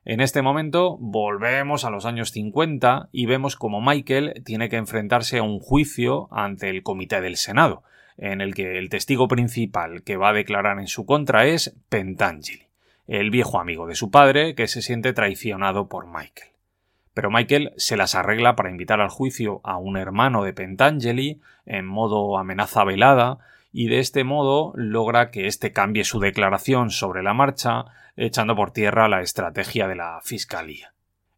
En 0.08 0.22
este 0.22 0.44
momento 0.44 0.98
volvemos 1.00 1.84
a 1.84 1.90
los 1.90 2.06
años 2.06 2.30
50 2.30 3.10
y 3.12 3.26
vemos 3.26 3.56
como 3.56 3.82
Michael 3.82 4.44
tiene 4.46 4.70
que 4.70 4.76
enfrentarse 4.76 5.40
a 5.40 5.44
un 5.44 5.60
juicio 5.60 6.28
ante 6.32 6.70
el 6.70 6.84
Comité 6.84 7.22
del 7.22 7.38
Senado, 7.38 7.84
en 8.18 8.42
el 8.42 8.54
que 8.54 8.78
el 8.78 8.90
testigo 8.90 9.28
principal 9.28 10.04
que 10.04 10.18
va 10.18 10.30
a 10.30 10.34
declarar 10.34 10.80
en 10.80 10.88
su 10.88 11.06
contra 11.06 11.46
es 11.46 11.76
Pentangeli, 11.90 12.68
el 13.08 13.30
viejo 13.30 13.60
amigo 13.60 13.88
de 13.88 13.96
su 13.96 14.12
padre 14.12 14.56
que 14.56 14.68
se 14.68 14.82
siente 14.82 15.14
traicionado 15.14 15.88
por 15.88 16.08
Michael. 16.08 16.52
Pero 17.14 17.32
Michael 17.32 17.72
se 17.78 17.98
las 17.98 18.16
arregla 18.16 18.56
para 18.56 18.70
invitar 18.70 19.00
al 19.00 19.10
juicio 19.10 19.62
a 19.64 19.78
un 19.78 19.98
hermano 19.98 20.44
de 20.44 20.54
Pentangeli 20.54 21.42
en 21.66 21.86
modo 21.86 22.38
amenaza 22.38 22.84
velada 22.84 23.38
y 23.72 23.88
de 23.88 24.00
este 24.00 24.24
modo 24.24 24.74
logra 24.76 25.32
que 25.32 25.48
éste 25.48 25.72
cambie 25.72 26.04
su 26.04 26.20
declaración 26.20 26.92
sobre 26.92 27.24
la 27.24 27.34
marcha, 27.34 27.86
echando 28.16 28.56
por 28.56 28.72
tierra 28.72 29.10
la 29.10 29.22
estrategia 29.22 29.88
de 29.88 29.96
la 29.96 30.20
Fiscalía. 30.24 30.95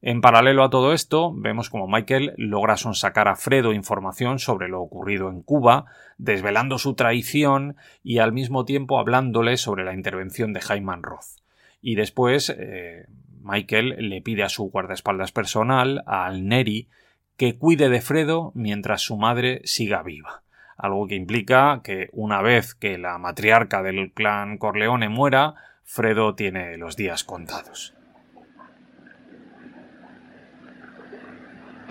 En 0.07 0.21
paralelo 0.21 0.63
a 0.63 0.69
todo 0.69 0.93
esto, 0.93 1.33
vemos 1.35 1.69
como 1.69 1.85
Michael 1.85 2.33
logra 2.37 2.77
sonsacar 2.77 3.27
a 3.27 3.35
Fredo 3.35 3.73
información 3.73 4.39
sobre 4.39 4.69
lo 4.69 4.81
ocurrido 4.81 5.29
en 5.29 5.41
Cuba, 5.41 5.83
desvelando 6.17 6.77
su 6.77 6.93
traición 6.93 7.75
y 8.03 8.19
al 8.19 8.31
mismo 8.31 8.63
tiempo 8.63 8.99
hablándole 8.99 9.57
sobre 9.57 9.83
la 9.83 9.93
intervención 9.93 10.53
de 10.53 10.61
Hyman 10.61 11.03
Roth. 11.03 11.41
Y 11.81 11.95
después, 11.95 12.55
eh, 12.57 13.07
Michael 13.41 13.97
le 13.99 14.21
pide 14.21 14.43
a 14.43 14.49
su 14.49 14.69
guardaespaldas 14.69 15.33
personal, 15.33 16.05
a 16.07 16.31
Neri, 16.31 16.87
que 17.35 17.57
cuide 17.57 17.89
de 17.89 17.99
Fredo 17.99 18.53
mientras 18.55 19.01
su 19.01 19.17
madre 19.17 19.59
siga 19.65 20.03
viva. 20.03 20.41
Algo 20.77 21.05
que 21.07 21.15
implica 21.15 21.81
que 21.83 22.07
una 22.13 22.41
vez 22.41 22.75
que 22.75 22.97
la 22.97 23.17
matriarca 23.17 23.83
del 23.83 24.13
clan 24.13 24.57
Corleone 24.57 25.09
muera, 25.09 25.55
Fredo 25.83 26.33
tiene 26.33 26.77
los 26.77 26.95
días 26.95 27.25
contados. 27.25 27.96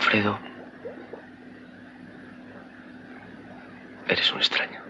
Fredo, 0.06 0.38
eres 4.06 4.32
un 4.32 4.38
extraño. 4.38 4.80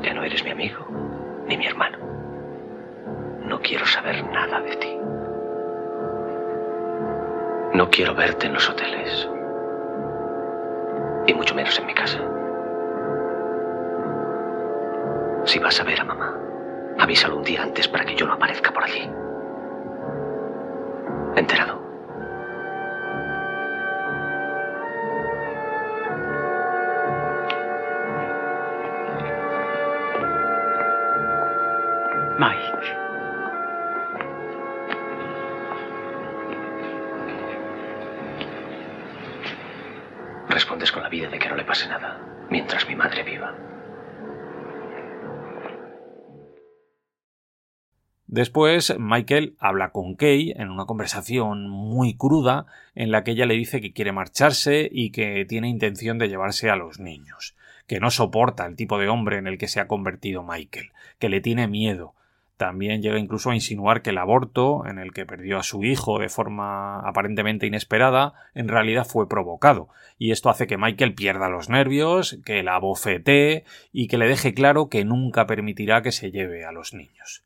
Ya 0.00 0.14
no 0.14 0.22
eres 0.22 0.44
mi 0.44 0.52
amigo 0.52 0.86
ni 1.48 1.56
mi 1.56 1.66
hermano. 1.66 1.98
No 3.46 3.60
quiero 3.62 3.84
saber 3.84 4.24
nada 4.30 4.60
de 4.60 4.76
ti. 4.76 4.96
No 7.74 7.90
quiero 7.90 8.14
verte 8.14 8.46
en 8.46 8.54
los 8.54 8.70
hoteles. 8.70 9.28
Y 11.26 11.34
mucho 11.34 11.56
menos 11.56 11.76
en 11.80 11.86
mi 11.86 11.94
casa. 11.94 12.20
Si 15.46 15.58
vas 15.58 15.80
a 15.80 15.84
ver 15.84 16.00
a 16.00 16.04
mamá, 16.04 16.38
avísalo 17.00 17.38
un 17.38 17.42
día 17.42 17.64
antes 17.64 17.88
para 17.88 18.04
que 18.04 18.14
yo 18.14 18.24
no 18.24 18.34
aparezca 18.34 18.72
por 18.72 18.84
allí. 18.84 19.10
Enterado. 21.36 21.80
Mike. 32.38 33.01
Después, 48.32 48.96
Michael 48.98 49.56
habla 49.58 49.90
con 49.90 50.14
Kay 50.14 50.54
en 50.56 50.70
una 50.70 50.86
conversación 50.86 51.68
muy 51.68 52.16
cruda 52.16 52.64
en 52.94 53.10
la 53.10 53.24
que 53.24 53.32
ella 53.32 53.44
le 53.44 53.52
dice 53.52 53.82
que 53.82 53.92
quiere 53.92 54.10
marcharse 54.10 54.88
y 54.90 55.10
que 55.10 55.44
tiene 55.44 55.68
intención 55.68 56.16
de 56.16 56.30
llevarse 56.30 56.70
a 56.70 56.76
los 56.76 56.98
niños, 56.98 57.54
que 57.86 58.00
no 58.00 58.10
soporta 58.10 58.64
el 58.64 58.74
tipo 58.74 58.96
de 58.96 59.10
hombre 59.10 59.36
en 59.36 59.46
el 59.46 59.58
que 59.58 59.68
se 59.68 59.80
ha 59.80 59.86
convertido 59.86 60.42
Michael, 60.42 60.92
que 61.18 61.28
le 61.28 61.42
tiene 61.42 61.68
miedo. 61.68 62.14
También 62.56 63.02
llega 63.02 63.18
incluso 63.18 63.50
a 63.50 63.54
insinuar 63.54 64.00
que 64.00 64.08
el 64.08 64.18
aborto, 64.18 64.86
en 64.86 64.98
el 64.98 65.12
que 65.12 65.26
perdió 65.26 65.58
a 65.58 65.62
su 65.62 65.84
hijo 65.84 66.18
de 66.18 66.30
forma 66.30 67.06
aparentemente 67.06 67.66
inesperada, 67.66 68.32
en 68.54 68.68
realidad 68.68 69.04
fue 69.04 69.28
provocado, 69.28 69.90
y 70.16 70.30
esto 70.30 70.48
hace 70.48 70.66
que 70.66 70.78
Michael 70.78 71.12
pierda 71.12 71.50
los 71.50 71.68
nervios, 71.68 72.38
que 72.46 72.62
la 72.62 72.76
abofetee 72.76 73.64
y 73.92 74.08
que 74.08 74.16
le 74.16 74.26
deje 74.26 74.54
claro 74.54 74.88
que 74.88 75.04
nunca 75.04 75.46
permitirá 75.46 76.00
que 76.00 76.12
se 76.12 76.30
lleve 76.30 76.64
a 76.64 76.72
los 76.72 76.94
niños. 76.94 77.44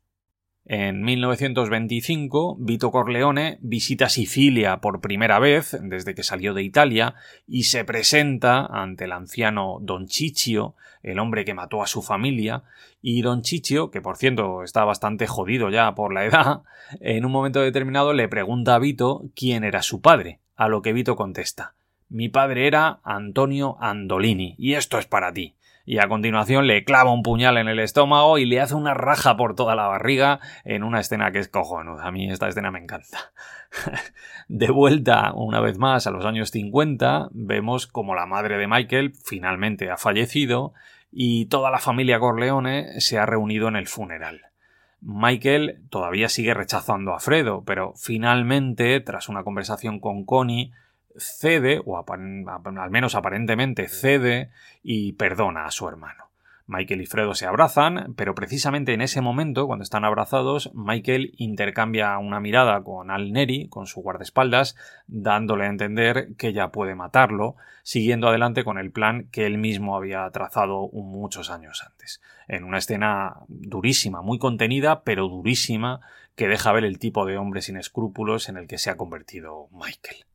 En 0.69 1.01
1925, 1.01 2.57
Vito 2.59 2.91
Corleone 2.91 3.57
visita 3.61 4.09
Sicilia 4.09 4.81
por 4.81 4.99
primera 4.99 5.39
vez 5.39 5.77
desde 5.81 6.13
que 6.13 6.23
salió 6.23 6.53
de 6.53 6.61
Italia 6.61 7.15
y 7.47 7.63
se 7.63 7.85
presenta 7.85 8.65
ante 8.65 9.05
el 9.05 9.13
anciano 9.13 9.77
Don 9.79 10.09
Ciccio, 10.09 10.75
el 11.03 11.19
hombre 11.19 11.45
que 11.45 11.53
mató 11.53 11.81
a 11.81 11.87
su 11.87 12.01
familia, 12.01 12.63
y 13.01 13.21
Don 13.21 13.45
Ciccio, 13.45 13.91
que 13.91 14.01
por 14.01 14.17
cierto 14.17 14.61
está 14.61 14.83
bastante 14.83 15.25
jodido 15.25 15.69
ya 15.69 15.95
por 15.95 16.13
la 16.13 16.25
edad, 16.25 16.63
en 16.99 17.23
un 17.23 17.31
momento 17.31 17.61
determinado 17.61 18.11
le 18.11 18.27
pregunta 18.27 18.75
a 18.75 18.79
Vito 18.79 19.23
quién 19.37 19.63
era 19.63 19.81
su 19.81 20.01
padre, 20.01 20.41
a 20.57 20.67
lo 20.67 20.81
que 20.81 20.91
Vito 20.91 21.15
contesta 21.15 21.75
Mi 22.09 22.27
padre 22.27 22.67
era 22.67 22.99
Antonio 23.05 23.77
Andolini, 23.79 24.55
y 24.57 24.73
esto 24.73 24.99
es 24.99 25.05
para 25.05 25.31
ti 25.31 25.55
y 25.87 25.99
a 25.99 26.09
continuación 26.09 26.67
le 26.67 26.83
clava 26.83 27.13
un 27.13 27.23
puñal 27.23 27.57
en 27.57 27.69
el 27.69 27.79
estómago 27.79 28.37
y 28.37 28.45
le 28.45 28.59
hace 28.59 28.75
una 28.75 28.93
raja 28.93 29.37
por 29.37 29.55
toda 29.55 29.73
la 29.73 29.87
barriga 29.87 30.41
en 30.65 30.83
una 30.83 30.99
escena 30.99 31.31
que 31.31 31.39
es 31.39 31.47
cojonuda. 31.47 32.05
A 32.05 32.11
mí 32.11 32.29
esta 32.29 32.49
escena 32.49 32.71
me 32.71 32.79
encanta. 32.79 33.31
de 34.49 34.69
vuelta 34.69 35.31
una 35.33 35.61
vez 35.61 35.77
más 35.77 36.05
a 36.05 36.11
los 36.11 36.25
años 36.25 36.51
50, 36.51 37.29
vemos 37.31 37.87
como 37.87 38.15
la 38.15 38.25
madre 38.25 38.57
de 38.57 38.67
Michael 38.67 39.13
finalmente 39.23 39.89
ha 39.89 39.95
fallecido 39.95 40.73
y 41.09 41.45
toda 41.45 41.71
la 41.71 41.79
familia 41.79 42.19
Corleone 42.19 42.99
se 42.99 43.17
ha 43.17 43.25
reunido 43.25 43.69
en 43.69 43.77
el 43.77 43.87
funeral. 43.87 44.41
Michael 44.99 45.85
todavía 45.89 46.27
sigue 46.27 46.53
rechazando 46.53 47.13
a 47.13 47.21
Fredo, 47.21 47.63
pero 47.65 47.93
finalmente, 47.95 48.99
tras 48.99 49.29
una 49.29 49.45
conversación 49.45 50.01
con 50.01 50.25
Connie, 50.25 50.73
cede, 51.17 51.81
o 51.85 51.97
al 51.97 52.91
menos 52.91 53.15
aparentemente 53.15 53.87
cede, 53.87 54.49
y 54.83 55.13
perdona 55.13 55.65
a 55.65 55.71
su 55.71 55.87
hermano. 55.87 56.27
Michael 56.69 57.01
y 57.01 57.05
Fredo 57.05 57.33
se 57.33 57.45
abrazan, 57.45 58.13
pero 58.17 58.35
precisamente 58.35 58.93
en 58.93 58.99
ese 58.99 59.21
momento, 59.21 59.67
cuando 59.67 59.83
están 59.83 60.03
abrazados, 60.03 60.69
Michael 60.73 61.33
intercambia 61.37 62.17
una 62.17 62.41
mirada 62.41 62.83
con 62.83 63.09
Al 63.09 63.31
Neri, 63.31 63.69
con 63.69 63.87
su 63.87 64.01
guardaespaldas, 64.01 64.75
dándole 65.07 65.63
a 65.63 65.69
entender 65.69 66.35
que 66.37 66.51
ya 66.51 66.67
puede 66.73 66.93
matarlo, 66.93 67.55
siguiendo 67.83 68.27
adelante 68.27 68.65
con 68.65 68.77
el 68.77 68.91
plan 68.91 69.29
que 69.31 69.45
él 69.45 69.57
mismo 69.57 69.95
había 69.95 70.29
trazado 70.31 70.89
muchos 70.89 71.49
años 71.49 71.85
antes. 71.87 72.21
En 72.49 72.65
una 72.65 72.79
escena 72.79 73.37
durísima, 73.47 74.21
muy 74.21 74.37
contenida, 74.37 75.03
pero 75.03 75.29
durísima, 75.29 76.01
que 76.35 76.49
deja 76.49 76.73
ver 76.73 76.83
el 76.83 76.99
tipo 76.99 77.25
de 77.25 77.37
hombre 77.37 77.61
sin 77.61 77.77
escrúpulos 77.77 78.49
en 78.49 78.57
el 78.57 78.67
que 78.67 78.77
se 78.77 78.89
ha 78.89 78.97
convertido 78.97 79.69
Michael. 79.71 80.25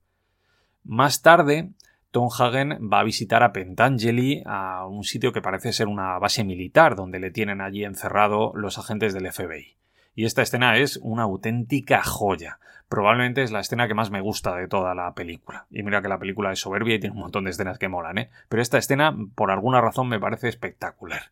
Más 0.84 1.22
tarde, 1.22 1.70
Tom 2.10 2.28
Hagen 2.36 2.90
va 2.92 3.00
a 3.00 3.04
visitar 3.04 3.42
a 3.42 3.52
Pentangeli, 3.52 4.42
a 4.44 4.86
un 4.86 5.04
sitio 5.04 5.32
que 5.32 5.40
parece 5.40 5.72
ser 5.72 5.88
una 5.88 6.18
base 6.18 6.44
militar, 6.44 6.96
donde 6.96 7.20
le 7.20 7.30
tienen 7.30 7.60
allí 7.60 7.84
encerrado 7.84 8.52
los 8.54 8.78
agentes 8.78 9.14
del 9.14 9.30
FBI. 9.32 9.76
Y 10.14 10.26
esta 10.26 10.42
escena 10.42 10.76
es 10.76 10.98
una 11.02 11.22
auténtica 11.22 12.02
joya. 12.02 12.58
Probablemente 12.88 13.42
es 13.42 13.52
la 13.52 13.60
escena 13.60 13.88
que 13.88 13.94
más 13.94 14.10
me 14.10 14.20
gusta 14.20 14.54
de 14.56 14.68
toda 14.68 14.94
la 14.94 15.14
película. 15.14 15.66
Y 15.70 15.82
mira 15.82 16.02
que 16.02 16.08
la 16.08 16.18
película 16.18 16.52
es 16.52 16.58
soberbia 16.58 16.96
y 16.96 17.00
tiene 17.00 17.14
un 17.14 17.22
montón 17.22 17.44
de 17.44 17.50
escenas 17.50 17.78
que 17.78 17.88
molan, 17.88 18.18
¿eh? 18.18 18.30
Pero 18.50 18.60
esta 18.60 18.76
escena, 18.76 19.16
por 19.34 19.50
alguna 19.50 19.80
razón, 19.80 20.08
me 20.08 20.20
parece 20.20 20.48
espectacular. 20.48 21.30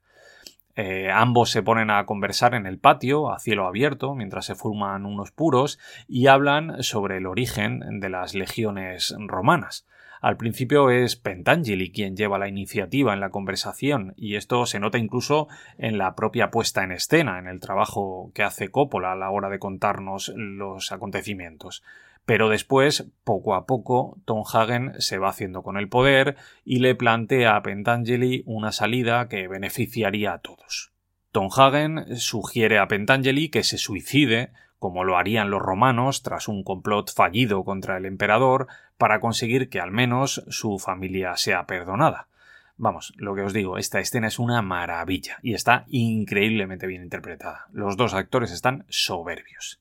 Eh, 0.83 1.11
ambos 1.13 1.51
se 1.51 1.63
ponen 1.63 1.91
a 1.91 2.07
conversar 2.07 2.55
en 2.55 2.65
el 2.65 2.79
patio, 2.79 3.31
a 3.31 3.39
cielo 3.39 3.67
abierto, 3.67 4.15
mientras 4.15 4.47
se 4.47 4.55
forman 4.55 5.05
unos 5.05 5.31
puros, 5.31 5.79
y 6.09 6.29
hablan 6.29 6.83
sobre 6.83 7.19
el 7.19 7.27
origen 7.27 8.01
de 8.01 8.09
las 8.09 8.35
legiones 8.35 9.15
romanas. 9.19 9.87
Al 10.23 10.39
principio 10.39 10.89
es 10.89 11.17
Pentangeli 11.17 11.93
quien 11.93 12.17
lleva 12.17 12.39
la 12.39 12.49
iniciativa 12.49 13.13
en 13.13 13.21
la 13.21 13.29
conversación, 13.29 14.15
y 14.17 14.37
esto 14.37 14.65
se 14.65 14.81
nota 14.81 14.97
incluso 14.97 15.49
en 15.77 15.99
la 15.99 16.15
propia 16.15 16.51
puesta 16.51 16.83
en 16.83 16.93
escena, 16.93 17.39
en 17.39 17.47
el 17.47 17.61
trabajo 17.61 18.33
que 18.35 18.43
hace 18.43 18.71
Coppola 18.71 19.13
a 19.13 19.17
la 19.17 19.29
hora 19.29 19.51
de 19.51 19.59
contarnos 19.59 20.33
los 20.35 20.93
acontecimientos. 20.93 21.83
Pero 22.31 22.49
después, 22.49 23.11
poco 23.25 23.57
a 23.57 23.67
poco, 23.67 24.17
Tom 24.25 24.45
Hagen 24.47 24.93
se 25.01 25.19
va 25.19 25.31
haciendo 25.31 25.65
con 25.65 25.77
el 25.77 25.89
poder 25.89 26.37
y 26.65 26.79
le 26.79 26.95
plantea 26.95 27.57
a 27.57 27.63
Pentangeli 27.65 28.45
una 28.47 28.71
salida 28.71 29.27
que 29.27 29.49
beneficiaría 29.49 30.35
a 30.35 30.39
todos. 30.39 30.93
Tom 31.33 31.49
Hagen 31.53 32.17
sugiere 32.19 32.79
a 32.79 32.87
Pentangeli 32.87 33.49
que 33.49 33.65
se 33.65 33.79
suicide, 33.79 34.53
como 34.79 35.03
lo 35.03 35.17
harían 35.17 35.51
los 35.51 35.61
romanos 35.61 36.23
tras 36.23 36.47
un 36.47 36.63
complot 36.63 37.13
fallido 37.13 37.65
contra 37.65 37.97
el 37.97 38.07
emperador, 38.07 38.69
para 38.97 39.19
conseguir 39.19 39.69
que 39.69 39.81
al 39.81 39.91
menos 39.91 40.45
su 40.51 40.79
familia 40.79 41.37
sea 41.37 41.67
perdonada. 41.67 42.29
Vamos, 42.77 43.13
lo 43.17 43.35
que 43.35 43.43
os 43.43 43.53
digo, 43.53 43.77
esta 43.77 43.99
escena 43.99 44.29
es 44.29 44.39
una 44.39 44.63
maravilla 44.63 45.41
y 45.43 45.55
está 45.55 45.85
increíblemente 45.89 46.87
bien 46.87 47.03
interpretada. 47.03 47.67
Los 47.73 47.97
dos 47.97 48.15
actores 48.15 48.53
están 48.53 48.87
soberbios. 48.89 49.81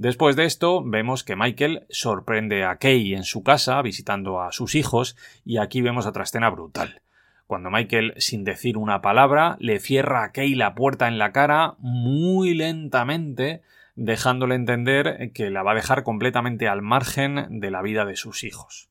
Después 0.00 0.34
de 0.34 0.46
esto, 0.46 0.82
vemos 0.82 1.24
que 1.24 1.36
Michael 1.36 1.84
sorprende 1.90 2.64
a 2.64 2.76
Kay 2.76 3.12
en 3.12 3.22
su 3.22 3.42
casa 3.42 3.82
visitando 3.82 4.40
a 4.40 4.50
sus 4.50 4.74
hijos 4.74 5.14
y 5.44 5.58
aquí 5.58 5.82
vemos 5.82 6.06
otra 6.06 6.22
escena 6.22 6.48
brutal. 6.48 7.02
Cuando 7.46 7.70
Michael, 7.70 8.14
sin 8.16 8.42
decir 8.42 8.78
una 8.78 9.02
palabra, 9.02 9.58
le 9.60 9.78
cierra 9.78 10.24
a 10.24 10.32
Kay 10.32 10.54
la 10.54 10.74
puerta 10.74 11.06
en 11.06 11.18
la 11.18 11.32
cara 11.32 11.74
muy 11.80 12.54
lentamente, 12.54 13.60
dejándole 13.94 14.54
entender 14.54 15.32
que 15.34 15.50
la 15.50 15.62
va 15.62 15.72
a 15.72 15.74
dejar 15.74 16.02
completamente 16.02 16.66
al 16.66 16.80
margen 16.80 17.60
de 17.60 17.70
la 17.70 17.82
vida 17.82 18.06
de 18.06 18.16
sus 18.16 18.42
hijos. 18.42 18.88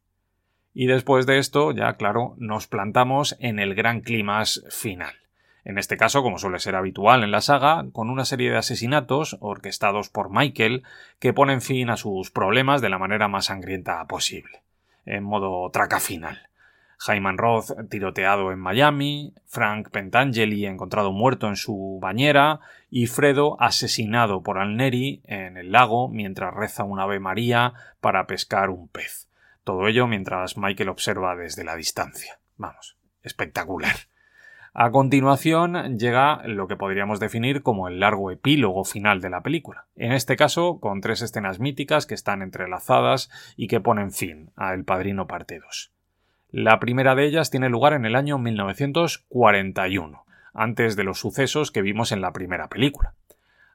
Y 0.76 0.86
después 0.86 1.26
de 1.26 1.40
esto, 1.40 1.72
ya 1.72 1.94
claro, 1.94 2.36
nos 2.38 2.68
plantamos 2.68 3.36
en 3.40 3.58
el 3.58 3.74
gran 3.74 4.02
clímax 4.02 4.64
final 4.70 5.16
en 5.66 5.78
este 5.78 5.98
caso, 5.98 6.24
como 6.24 6.38
suele 6.38 6.60
ser 6.60 6.76
habitual 6.76 7.24
en 7.24 7.32
la 7.32 7.42
saga, 7.42 7.86
con 7.92 8.10
una 8.10 8.26
serie 8.26 8.52
de 8.52 8.58
asesinatos 8.58 9.38
orquestados 9.40 10.10
por 10.10 10.30
Michael 10.30 10.84
que 11.20 11.34
ponen 11.34 11.62
fin 11.62 11.90
a 11.90 11.98
sus 11.98 12.32
problemas 12.32 12.82
de 12.82 12.90
la 12.90 12.98
manera 12.98 13.28
más 13.28 13.46
sangrienta 13.46 14.06
posible, 14.08 14.62
en 15.06 15.24
modo 15.24 15.70
traca 15.72 16.00
final. 16.00 16.50
Hyman 17.08 17.38
Roth 17.38 17.72
tiroteado 17.90 18.52
en 18.52 18.60
Miami, 18.60 19.34
Frank 19.46 19.90
Pentangeli 19.90 20.66
encontrado 20.66 21.14
muerto 21.14 21.48
en 21.48 21.56
su 21.56 21.98
bañera 22.02 22.60
y 22.90 23.08
Fredo 23.08 23.56
asesinado 23.62 24.44
por 24.44 24.58
Alneri 24.58 25.22
en 25.24 25.56
el 25.56 25.72
lago 25.72 26.10
mientras 26.10 26.54
reza 26.54 26.84
un 26.84 27.00
ave 27.00 27.20
María 27.20 27.74
para 28.02 28.28
pescar 28.28 28.70
un 28.70 28.90
pez. 28.90 29.30
Todo 29.64 29.88
ello 29.88 30.08
mientras 30.08 30.58
Michael 30.58 30.90
observa 30.90 31.36
desde 31.36 31.64
la 31.64 31.76
distancia. 31.76 32.40
Vamos, 32.58 32.98
espectacular. 33.24 33.96
A 34.74 34.92
continuación 34.92 35.98
llega 35.98 36.42
lo 36.46 36.68
que 36.68 36.76
podríamos 36.76 37.20
definir 37.20 37.64
como 37.64 37.88
el 37.88 38.00
largo 38.00 38.30
epílogo 38.30 38.84
final 38.86 39.20
de 39.20 39.32
la 39.32 39.42
película, 39.42 39.86
en 39.96 40.12
este 40.12 40.36
caso 40.36 40.80
con 40.80 41.02
tres 41.02 41.22
escenas 41.22 41.60
míticas 41.60 42.06
que 42.06 42.14
están 42.14 42.42
entrelazadas 42.42 43.32
y 43.58 43.68
que 43.68 43.80
ponen 43.80 44.12
fin 44.12 44.52
a 44.56 44.74
El 44.74 44.86
Padrino 44.86 45.28
Parte 45.28 45.60
2. 45.60 45.92
La 46.52 46.80
primera 46.80 47.16
de 47.16 47.26
ellas 47.26 47.50
tiene 47.50 47.70
lugar 47.70 47.94
en 47.94 48.06
el 48.06 48.16
año 48.16 48.38
1941, 48.38 50.24
antes 50.54 50.96
de 50.96 51.04
los 51.04 51.20
sucesos 51.20 51.72
que 51.72 51.82
vimos 51.82 52.12
en 52.12 52.22
la 52.22 52.32
primera 52.32 52.70
película. 52.70 53.14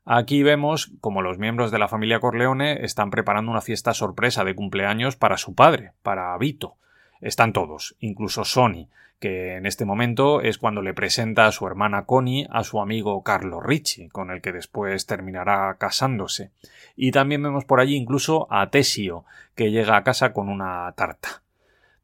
Aquí 0.05 0.43
vemos 0.43 0.93
como 1.01 1.23
los 1.23 1.39
miembros 1.39 1.71
de 1.71 1.79
la 1.79 1.89
familia 1.89 2.21
Corleone 2.21 2.85
están 2.85 3.11
preparando 3.11 3.51
una 3.51 3.63
fiesta 3.63 3.95
sorpresa 3.95 4.45
de 4.45 4.55
cumpleaños 4.55 5.17
para 5.17 5.39
su 5.39 5.55
padre, 5.55 5.93
para 6.03 6.37
Vito. 6.37 6.77
Están 7.21 7.53
todos, 7.53 7.97
incluso 8.01 8.45
Sony, 8.45 8.89
que 9.25 9.57
en 9.57 9.65
este 9.65 9.87
momento 9.87 10.43
es 10.43 10.59
cuando 10.59 10.83
le 10.83 10.93
presenta 10.93 11.47
a 11.47 11.53
su 11.53 11.67
hermana 11.67 12.05
Connie 12.05 12.47
a 12.51 12.63
su 12.63 12.79
amigo 12.79 13.23
Carlo 13.23 13.59
Ricci, 13.59 14.11
con 14.11 14.31
el 14.31 14.43
que 14.43 14.53
después 14.53 15.07
terminará 15.07 15.79
casándose. 15.79 16.51
Y 16.95 17.11
también 17.11 17.43
vemos 17.43 17.65
por 17.65 17.81
allí 17.81 17.97
incluso 17.97 18.47
a 18.51 18.69
Tesio, 18.69 19.25
que 19.55 19.71
llega 19.71 19.97
a 19.97 20.05
casa 20.05 20.35
con 20.35 20.51
una 20.51 20.93
tarta. 20.95 21.43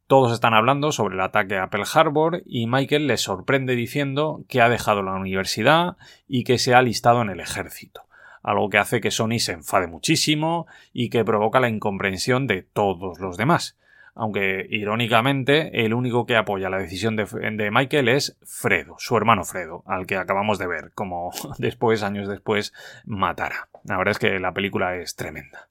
Todos 0.07 0.33
están 0.33 0.55
hablando 0.55 0.93
sobre 0.93 1.15
el 1.15 1.21
ataque 1.21 1.59
a 1.59 1.69
Pearl 1.69 1.85
Harbor 1.93 2.43
y 2.47 2.67
Michael 2.67 3.07
les 3.07 3.21
sorprende 3.21 3.77
diciendo 3.77 4.43
que 4.49 4.63
ha 4.63 4.71
dejado 4.71 5.03
la 5.03 5.13
universidad 5.13 5.99
y 6.27 6.45
que 6.45 6.57
se 6.57 6.73
ha 6.73 6.79
alistado 6.79 7.21
en 7.21 7.29
el 7.29 7.41
ejército 7.41 8.07
algo 8.43 8.71
que 8.71 8.79
hace 8.79 9.03
que 9.03 9.11
Sony 9.11 9.39
se 9.39 9.53
enfade 9.53 9.87
muchísimo 9.87 10.67
y 10.95 11.11
que 11.11 11.27
provoca 11.27 11.61
la 11.61 11.69
incomprensión 11.69 12.47
de 12.47 12.63
todos 12.63 13.21
los 13.21 13.37
demás 13.37 13.77
aunque 14.15 14.67
irónicamente 14.69 15.85
el 15.85 15.95
único 15.95 16.27
que 16.27 16.37
apoya 16.37 16.69
la 16.69 16.79
decisión 16.79 17.17
de, 17.17 17.71
Michael 17.71 18.09
es 18.09 18.39
Fredo, 18.45 18.97
su 18.99 19.17
hermano 19.17 19.45
Fredo, 19.45 19.83
al 19.87 20.07
que 20.07 20.17
acabamos 20.17 20.59
de 20.59 20.67
ver, 20.67 20.93
como 20.95 21.31
después, 21.59 22.03
años 22.03 22.29
después, 22.29 22.73
matará. 23.05 23.69
La 23.85 23.97
verdad 23.97 24.13
es 24.13 24.19
que 24.19 24.39
la 24.39 24.53
película 24.53 24.97
es 24.97 25.17
tremenda. 25.17 25.70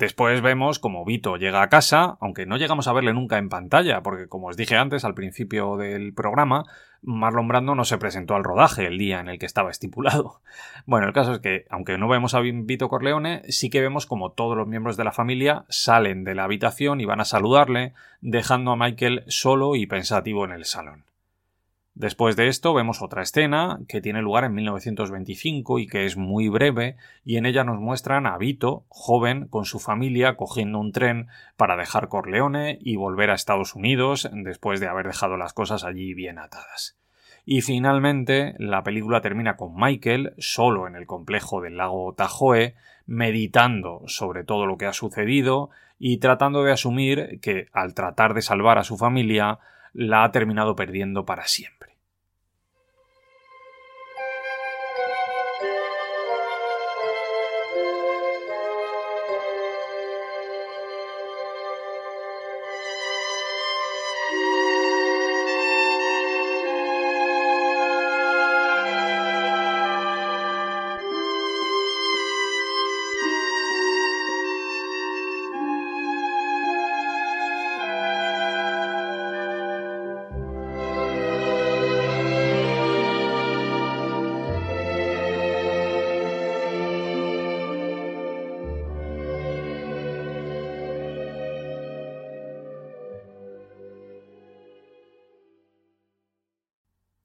Después 0.00 0.40
vemos 0.40 0.78
como 0.78 1.04
Vito 1.04 1.36
llega 1.36 1.60
a 1.60 1.68
casa, 1.68 2.16
aunque 2.22 2.46
no 2.46 2.56
llegamos 2.56 2.88
a 2.88 2.94
verle 2.94 3.12
nunca 3.12 3.36
en 3.36 3.50
pantalla, 3.50 4.02
porque 4.02 4.28
como 4.28 4.46
os 4.46 4.56
dije 4.56 4.78
antes 4.78 5.04
al 5.04 5.12
principio 5.12 5.76
del 5.76 6.14
programa, 6.14 6.64
Marlon 7.02 7.48
Brando 7.48 7.74
no 7.74 7.84
se 7.84 7.98
presentó 7.98 8.34
al 8.34 8.42
rodaje 8.42 8.86
el 8.86 8.96
día 8.96 9.20
en 9.20 9.28
el 9.28 9.38
que 9.38 9.44
estaba 9.44 9.70
estipulado. 9.70 10.40
Bueno, 10.86 11.06
el 11.06 11.12
caso 11.12 11.34
es 11.34 11.40
que, 11.40 11.66
aunque 11.68 11.98
no 11.98 12.08
vemos 12.08 12.32
a 12.32 12.40
Vito 12.40 12.88
Corleone, 12.88 13.42
sí 13.50 13.68
que 13.68 13.82
vemos 13.82 14.06
como 14.06 14.32
todos 14.32 14.56
los 14.56 14.66
miembros 14.66 14.96
de 14.96 15.04
la 15.04 15.12
familia 15.12 15.66
salen 15.68 16.24
de 16.24 16.34
la 16.34 16.44
habitación 16.44 17.02
y 17.02 17.04
van 17.04 17.20
a 17.20 17.26
saludarle, 17.26 17.92
dejando 18.22 18.72
a 18.72 18.76
Michael 18.76 19.24
solo 19.28 19.76
y 19.76 19.84
pensativo 19.84 20.46
en 20.46 20.52
el 20.52 20.64
salón. 20.64 21.04
Después 21.94 22.36
de 22.36 22.48
esto 22.48 22.72
vemos 22.72 23.02
otra 23.02 23.22
escena 23.22 23.80
que 23.88 24.00
tiene 24.00 24.22
lugar 24.22 24.44
en 24.44 24.54
1925 24.54 25.80
y 25.80 25.86
que 25.86 26.06
es 26.06 26.16
muy 26.16 26.48
breve 26.48 26.96
y 27.24 27.36
en 27.36 27.46
ella 27.46 27.64
nos 27.64 27.80
muestran 27.80 28.26
a 28.26 28.38
Vito, 28.38 28.84
joven, 28.88 29.48
con 29.48 29.64
su 29.64 29.80
familia 29.80 30.36
cogiendo 30.36 30.78
un 30.78 30.92
tren 30.92 31.26
para 31.56 31.76
dejar 31.76 32.08
Corleone 32.08 32.78
y 32.80 32.96
volver 32.96 33.30
a 33.30 33.34
Estados 33.34 33.74
Unidos 33.74 34.30
después 34.32 34.80
de 34.80 34.88
haber 34.88 35.08
dejado 35.08 35.36
las 35.36 35.52
cosas 35.52 35.84
allí 35.84 36.14
bien 36.14 36.38
atadas. 36.38 36.96
Y 37.44 37.62
finalmente 37.62 38.54
la 38.58 38.82
película 38.82 39.20
termina 39.20 39.56
con 39.56 39.74
Michael 39.74 40.34
solo 40.38 40.86
en 40.86 40.94
el 40.94 41.06
complejo 41.06 41.60
del 41.60 41.76
lago 41.76 42.14
Tahoe, 42.14 42.76
meditando 43.06 44.02
sobre 44.06 44.44
todo 44.44 44.66
lo 44.66 44.78
que 44.78 44.86
ha 44.86 44.92
sucedido 44.92 45.70
y 45.98 46.18
tratando 46.18 46.62
de 46.62 46.72
asumir 46.72 47.40
que 47.40 47.66
al 47.72 47.94
tratar 47.94 48.34
de 48.34 48.42
salvar 48.42 48.78
a 48.78 48.84
su 48.84 48.96
familia 48.96 49.58
la 49.92 50.24
ha 50.24 50.30
terminado 50.30 50.76
perdiendo 50.76 51.24
para 51.24 51.46
siempre. 51.46 51.79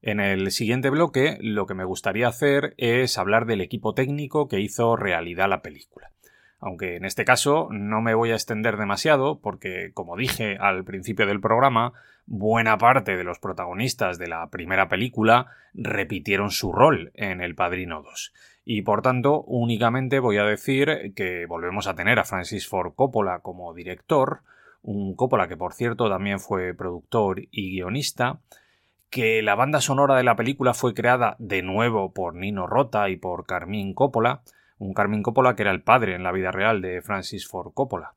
En 0.06 0.20
el 0.20 0.52
siguiente 0.52 0.92
bloque 0.92 1.40
lo 1.42 1.66
que 1.66 1.74
me 1.74 1.84
gustaría 1.84 2.28
hacer 2.28 2.76
es 2.78 3.18
hablar 3.18 3.48
del 3.48 3.60
equipo 3.60 3.96
técnico 3.96 4.48
que 4.48 4.60
hizo 4.60 4.96
realidad 4.96 5.50
la 5.50 5.64
película. 5.64 6.12
Aunque 6.60 6.96
en 6.96 7.06
este 7.06 7.26
caso 7.26 7.70
no 7.72 8.02
me 8.02 8.14
voy 8.14 8.30
a 8.30 8.36
extender 8.36 8.78
demasiado 8.78 9.40
porque, 9.42 9.90
como 9.96 10.16
dije 10.16 10.58
al 10.60 10.84
principio 10.84 11.26
del 11.26 11.42
programa, 11.42 11.94
buena 12.28 12.78
parte 12.78 13.18
de 13.18 13.24
los 13.24 13.40
protagonistas 13.40 14.20
de 14.20 14.28
la 14.28 14.48
primera 14.52 14.90
película 14.90 15.48
repitieron 15.74 16.52
su 16.52 16.72
rol 16.72 17.10
en 17.16 17.42
El 17.42 17.56
Padrino 17.56 18.04
2. 18.04 18.32
Y 18.64 18.84
por 18.84 19.02
tanto, 19.02 19.42
únicamente 19.48 20.20
voy 20.20 20.38
a 20.38 20.44
decir 20.44 21.14
que 21.16 21.48
volvemos 21.48 21.88
a 21.88 21.96
tener 21.96 22.20
a 22.20 22.26
Francis 22.26 22.68
Ford 22.68 22.94
Coppola 22.94 23.40
como 23.40 23.74
director, 23.74 24.42
un 24.84 25.16
Coppola 25.16 25.48
que 25.48 25.58
por 25.58 25.74
cierto 25.74 26.08
también 26.10 26.40
fue 26.40 26.76
productor 26.76 27.42
y 27.50 27.72
guionista, 27.72 28.40
que 29.16 29.42
la 29.42 29.56
banda 29.56 29.80
sonora 29.80 30.18
de 30.18 30.24
la 30.24 30.36
película 30.36 30.74
fue 30.74 30.94
creada 30.94 31.38
de 31.40 31.62
nuevo 31.62 32.12
por 32.12 32.36
Nino 32.36 32.68
Rota 32.68 33.08
y 33.08 33.16
por 33.16 33.46
Carmín 33.46 33.94
Coppola, 33.94 34.42
un 34.78 34.94
Carmín 34.94 35.24
Coppola 35.24 35.56
que 35.56 35.62
era 35.62 35.72
el 35.72 35.84
padre 35.84 36.16
en 36.16 36.24
la 36.24 36.34
vida 36.34 36.52
real 36.52 36.82
de 36.82 37.02
Francis 37.02 37.48
Ford 37.48 37.72
Coppola. 37.74 38.16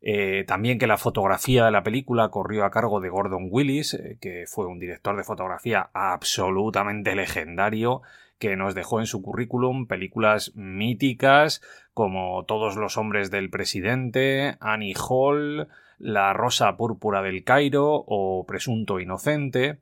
Eh, 0.00 0.44
también 0.48 0.78
que 0.78 0.86
la 0.86 0.96
fotografía 0.96 1.66
de 1.66 1.70
la 1.70 1.82
película 1.82 2.30
corrió 2.30 2.64
a 2.64 2.70
cargo 2.70 3.00
de 3.00 3.10
Gordon 3.10 3.48
Willis, 3.50 3.92
eh, 3.92 4.16
que 4.22 4.44
fue 4.46 4.66
un 4.66 4.78
director 4.78 5.18
de 5.18 5.24
fotografía 5.24 5.90
absolutamente 5.92 7.14
legendario, 7.14 8.00
que 8.38 8.56
nos 8.56 8.74
dejó 8.74 9.00
en 9.00 9.06
su 9.06 9.20
currículum 9.20 9.86
películas 9.86 10.52
míticas 10.56 11.60
como 11.92 12.46
Todos 12.46 12.76
los 12.76 12.96
hombres 12.96 13.30
del 13.30 13.50
presidente, 13.50 14.56
Annie 14.60 14.94
Hall, 14.98 15.68
La 15.98 16.32
rosa 16.32 16.74
púrpura 16.78 17.20
del 17.20 17.44
Cairo 17.44 18.02
o 18.06 18.46
Presunto 18.46 18.98
inocente 18.98 19.80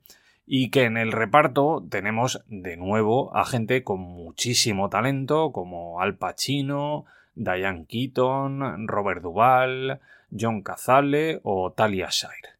y 0.49 0.69
que 0.69 0.85
en 0.85 0.95
el 0.95 1.11
reparto 1.11 1.85
tenemos 1.89 2.41
de 2.47 2.77
nuevo 2.77 3.35
a 3.35 3.43
gente 3.43 3.83
con 3.83 3.99
muchísimo 3.99 4.89
talento 4.89 5.51
como 5.51 5.99
Al 5.99 6.15
Pacino, 6.15 7.05
Diane 7.35 7.85
Keaton, 7.85 8.87
Robert 8.87 9.21
Duvall, 9.21 9.99
John 10.31 10.61
Cazale 10.61 11.41
o 11.43 11.73
Talia 11.73 12.07
Shire. 12.09 12.55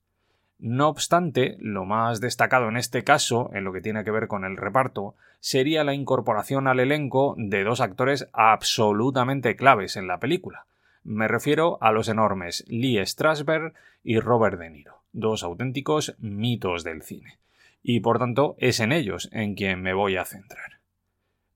No 0.59 0.89
obstante, 0.89 1.55
lo 1.61 1.85
más 1.85 2.19
destacado 2.19 2.67
en 2.67 2.75
este 2.75 3.05
caso, 3.05 3.51
en 3.53 3.63
lo 3.63 3.71
que 3.71 3.81
tiene 3.81 4.03
que 4.03 4.11
ver 4.11 4.27
con 4.27 4.43
el 4.43 4.57
reparto, 4.57 5.15
sería 5.39 5.85
la 5.85 5.93
incorporación 5.93 6.67
al 6.67 6.81
elenco 6.81 7.35
de 7.37 7.63
dos 7.63 7.79
actores 7.79 8.27
absolutamente 8.33 9.55
claves 9.55 9.95
en 9.95 10.07
la 10.07 10.19
película. 10.19 10.65
Me 11.05 11.29
refiero 11.29 11.77
a 11.79 11.93
los 11.93 12.09
enormes 12.09 12.65
Lee 12.67 13.05
Strasberg 13.05 13.73
y 14.03 14.19
Robert 14.19 14.59
De 14.59 14.69
Niro, 14.69 15.03
dos 15.13 15.43
auténticos 15.43 16.15
mitos 16.19 16.83
del 16.83 17.01
cine 17.01 17.37
y 17.83 17.99
por 18.01 18.19
tanto 18.19 18.55
es 18.59 18.79
en 18.79 18.91
ellos 18.91 19.29
en 19.31 19.55
quien 19.55 19.81
me 19.81 19.93
voy 19.93 20.17
a 20.17 20.25
centrar. 20.25 20.77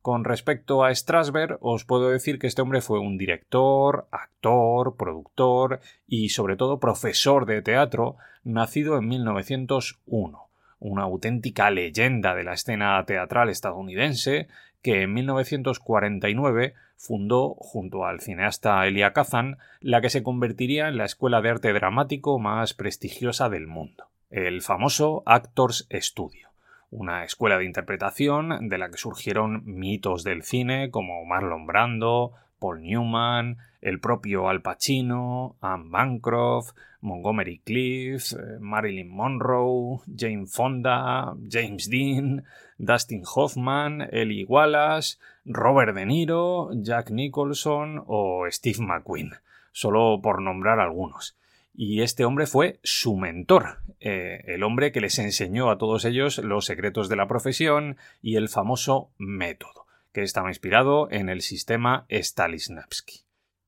Con 0.02 0.24
respecto 0.24 0.84
a 0.84 0.94
Strasberg, 0.96 1.60
os 1.62 1.86
puedo 1.86 2.10
decir 2.10 2.40
que 2.40 2.48
este 2.48 2.64
hombre 2.64 2.82
fue 2.82 3.00
un 3.00 3.20
director, 3.20 4.08
actor, 4.10 4.96
productor 4.98 5.80
y 6.08 6.30
sobre 6.30 6.56
todo 6.56 6.80
profesor 6.80 7.46
de 7.46 7.62
teatro, 7.62 8.18
nacido 8.44 8.98
en 8.98 9.08
1901, 9.08 10.50
una 10.80 11.04
auténtica 11.04 11.70
leyenda 11.70 12.34
de 12.34 12.44
la 12.44 12.54
escena 12.54 13.04
teatral 13.06 13.50
estadounidense 13.50 14.48
que 14.82 15.04
en 15.04 15.14
1949 15.14 16.74
fundó, 16.98 17.54
junto 17.60 18.06
al 18.06 18.22
cineasta 18.22 18.88
Elia 18.88 19.14
Kazan, 19.14 19.60
la 19.82 20.02
que 20.02 20.10
se 20.10 20.24
convertiría 20.24 20.88
en 20.88 20.98
la 20.98 21.06
escuela 21.06 21.42
de 21.42 21.50
arte 21.50 21.74
dramático 21.74 22.40
más 22.40 22.74
prestigiosa 22.74 23.50
del 23.50 23.68
mundo 23.68 24.11
el 24.32 24.62
famoso 24.62 25.24
Actors 25.26 25.88
Studio, 25.92 26.50
una 26.90 27.26
escuela 27.26 27.58
de 27.58 27.66
interpretación 27.66 28.70
de 28.70 28.78
la 28.78 28.90
que 28.90 28.98
surgieron 28.98 29.62
mitos 29.66 30.24
del 30.24 30.44
cine 30.44 30.90
como 30.90 31.26
Marlon 31.26 31.68
Brando, 31.68 32.32
Paul 32.58 32.82
Newman, 32.82 33.58
el 33.82 34.00
propio 34.00 34.48
Al 34.48 34.62
Pacino, 34.62 35.58
Anne 35.60 35.90
Bancroft, 35.90 36.76
Montgomery 37.02 37.60
Cliff, 37.60 38.32
eh, 38.34 38.60
Marilyn 38.60 39.10
Monroe, 39.10 40.00
Jane 40.16 40.46
Fonda, 40.46 41.36
James 41.50 41.90
Dean, 41.90 42.46
Dustin 42.78 43.24
Hoffman, 43.36 44.08
Ellie 44.12 44.46
Wallace, 44.46 45.18
Robert 45.44 45.94
De 45.96 46.06
Niro, 46.06 46.70
Jack 46.74 47.12
Nicholson 47.12 48.04
o 48.08 48.46
Steve 48.50 48.80
McQueen, 48.80 49.32
solo 49.72 50.22
por 50.22 50.42
nombrar 50.42 50.80
algunos 50.80 51.36
y 51.74 52.02
este 52.02 52.26
hombre 52.26 52.48
fue 52.48 52.80
su 52.84 53.16
mentor, 53.16 53.80
eh, 54.00 54.44
el 54.48 54.64
hombre 54.64 54.92
que 54.92 55.02
les 55.02 55.18
enseñó 55.20 55.70
a 55.72 55.78
todos 55.78 56.06
ellos 56.06 56.38
los 56.40 56.66
secretos 56.66 57.08
de 57.08 57.16
la 57.16 57.28
profesión 57.28 57.98
y 58.22 58.36
el 58.36 58.50
famoso 58.50 59.12
método, 59.18 59.86
que 60.12 60.24
estaba 60.24 60.50
inspirado 60.50 61.10
en 61.12 61.30
el 61.30 61.42
sistema 61.42 62.06
Stanislavski. 62.10 63.22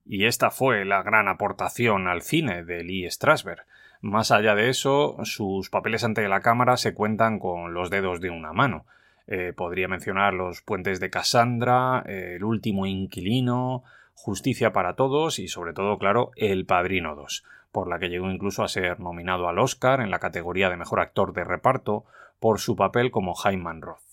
Y 0.06 0.26
esta 0.26 0.52
fue 0.52 0.84
la 0.84 1.02
gran 1.02 1.30
aportación 1.30 2.08
al 2.08 2.22
cine 2.22 2.66
de 2.66 2.84
Lee 2.84 3.10
Strasberg. 3.10 3.66
Más 4.02 4.32
allá 4.32 4.54
de 4.54 4.70
eso, 4.70 5.16
sus 5.24 5.70
papeles 5.70 6.04
ante 6.04 6.28
la 6.28 6.42
cámara 6.42 6.76
se 6.76 6.94
cuentan 6.94 7.40
con 7.40 7.74
los 7.74 7.90
dedos 7.90 8.20
de 8.20 8.30
una 8.30 8.52
mano. 8.52 8.86
Eh, 9.28 9.54
podría 9.56 9.88
mencionar 9.88 10.34
los 10.34 10.62
puentes 10.62 11.00
de 11.00 11.10
Cassandra, 11.10 12.04
El 12.06 12.44
último 12.44 12.86
inquilino, 12.86 13.84
Justicia 14.14 14.74
para 14.74 14.96
todos 14.96 15.40
y 15.40 15.48
sobre 15.48 15.72
todo, 15.72 15.98
claro, 15.98 16.32
El 16.36 16.66
Padrino 16.66 17.16
2 17.16 17.46
por 17.74 17.90
la 17.90 18.00
que 18.00 18.08
llegó 18.08 18.30
incluso 18.30 18.64
a 18.64 18.70
ser 18.70 19.00
nominado 19.00 19.50
al 19.50 19.60
Oscar 19.60 20.00
en 20.00 20.12
la 20.12 20.20
categoría 20.20 20.70
de 20.70 20.78
Mejor 20.78 21.02
Actor 21.02 21.34
de 21.34 21.44
Reparto 21.44 22.06
por 22.40 22.60
su 22.60 22.76
papel 22.76 23.10
como 23.10 23.34
Hyman 23.34 23.82
Roth. 23.82 24.04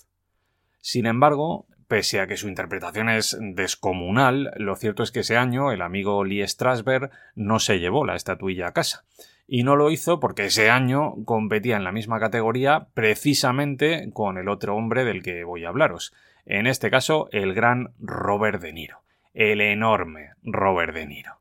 Sin 0.81 1.05
embargo, 1.05 1.67
pese 1.87 2.21
a 2.21 2.27
que 2.27 2.39
su 2.39 2.49
interpretación 2.49 3.11
es 3.11 3.37
descomunal, 3.39 4.53
lo 4.57 4.77
cierto 4.77 5.03
es 5.03 5.13
que 5.13 5.21
ese 5.21 5.37
año 5.37 5.73
el 5.73 5.83
amigo 5.83 6.25
Lee 6.25 6.49
Strasberg 6.49 7.11
no 7.35 7.61
se 7.61 7.79
llevó 7.81 8.07
la 8.07 8.17
estatuilla 8.17 8.69
a 8.69 8.73
casa. 8.73 9.05
Y 9.47 9.63
no 9.63 9.77
lo 9.77 9.91
hizo 9.91 10.21
porque 10.21 10.47
ese 10.47 10.71
año 10.71 11.17
competía 11.27 11.77
en 11.77 11.85
la 11.85 11.93
misma 11.93 12.19
categoría 12.19 12.87
precisamente 12.95 14.11
con 14.15 14.39
el 14.39 14.49
otro 14.49 14.75
hombre 14.75 15.05
del 15.05 15.23
que 15.23 15.45
voy 15.45 15.67
a 15.67 15.69
hablaros. 15.69 16.15
En 16.47 16.67
este 16.67 16.91
caso, 16.91 17.29
el 17.33 17.53
gran 17.53 17.93
Robert 17.99 18.63
De 18.63 18.73
Niro. 18.73 19.03
El 19.35 19.61
enorme 19.61 20.31
Robert 20.43 20.95
De 20.95 21.07
Niro 21.07 21.39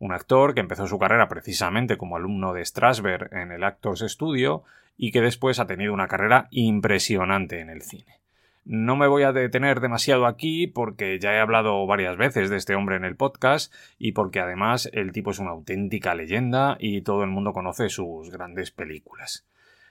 un 0.00 0.12
actor 0.12 0.54
que 0.54 0.60
empezó 0.60 0.86
su 0.86 0.98
carrera 0.98 1.28
precisamente 1.28 1.96
como 1.96 2.16
alumno 2.16 2.52
de 2.52 2.64
Strasberg 2.64 3.32
en 3.32 3.52
el 3.52 3.62
Actors 3.62 4.00
Studio 4.00 4.64
y 4.96 5.12
que 5.12 5.20
después 5.20 5.60
ha 5.60 5.66
tenido 5.66 5.92
una 5.92 6.08
carrera 6.08 6.48
impresionante 6.50 7.60
en 7.60 7.70
el 7.70 7.82
cine. 7.82 8.18
No 8.64 8.96
me 8.96 9.08
voy 9.08 9.24
a 9.24 9.32
detener 9.32 9.80
demasiado 9.80 10.26
aquí 10.26 10.66
porque 10.66 11.18
ya 11.18 11.34
he 11.34 11.38
hablado 11.38 11.86
varias 11.86 12.16
veces 12.16 12.50
de 12.50 12.56
este 12.56 12.74
hombre 12.74 12.96
en 12.96 13.04
el 13.04 13.16
podcast 13.16 13.72
y 13.98 14.12
porque 14.12 14.40
además 14.40 14.88
el 14.92 15.12
tipo 15.12 15.30
es 15.32 15.38
una 15.38 15.50
auténtica 15.50 16.14
leyenda 16.14 16.76
y 16.80 17.02
todo 17.02 17.22
el 17.22 17.30
mundo 17.30 17.52
conoce 17.52 17.88
sus 17.90 18.30
grandes 18.30 18.70
películas. 18.70 19.46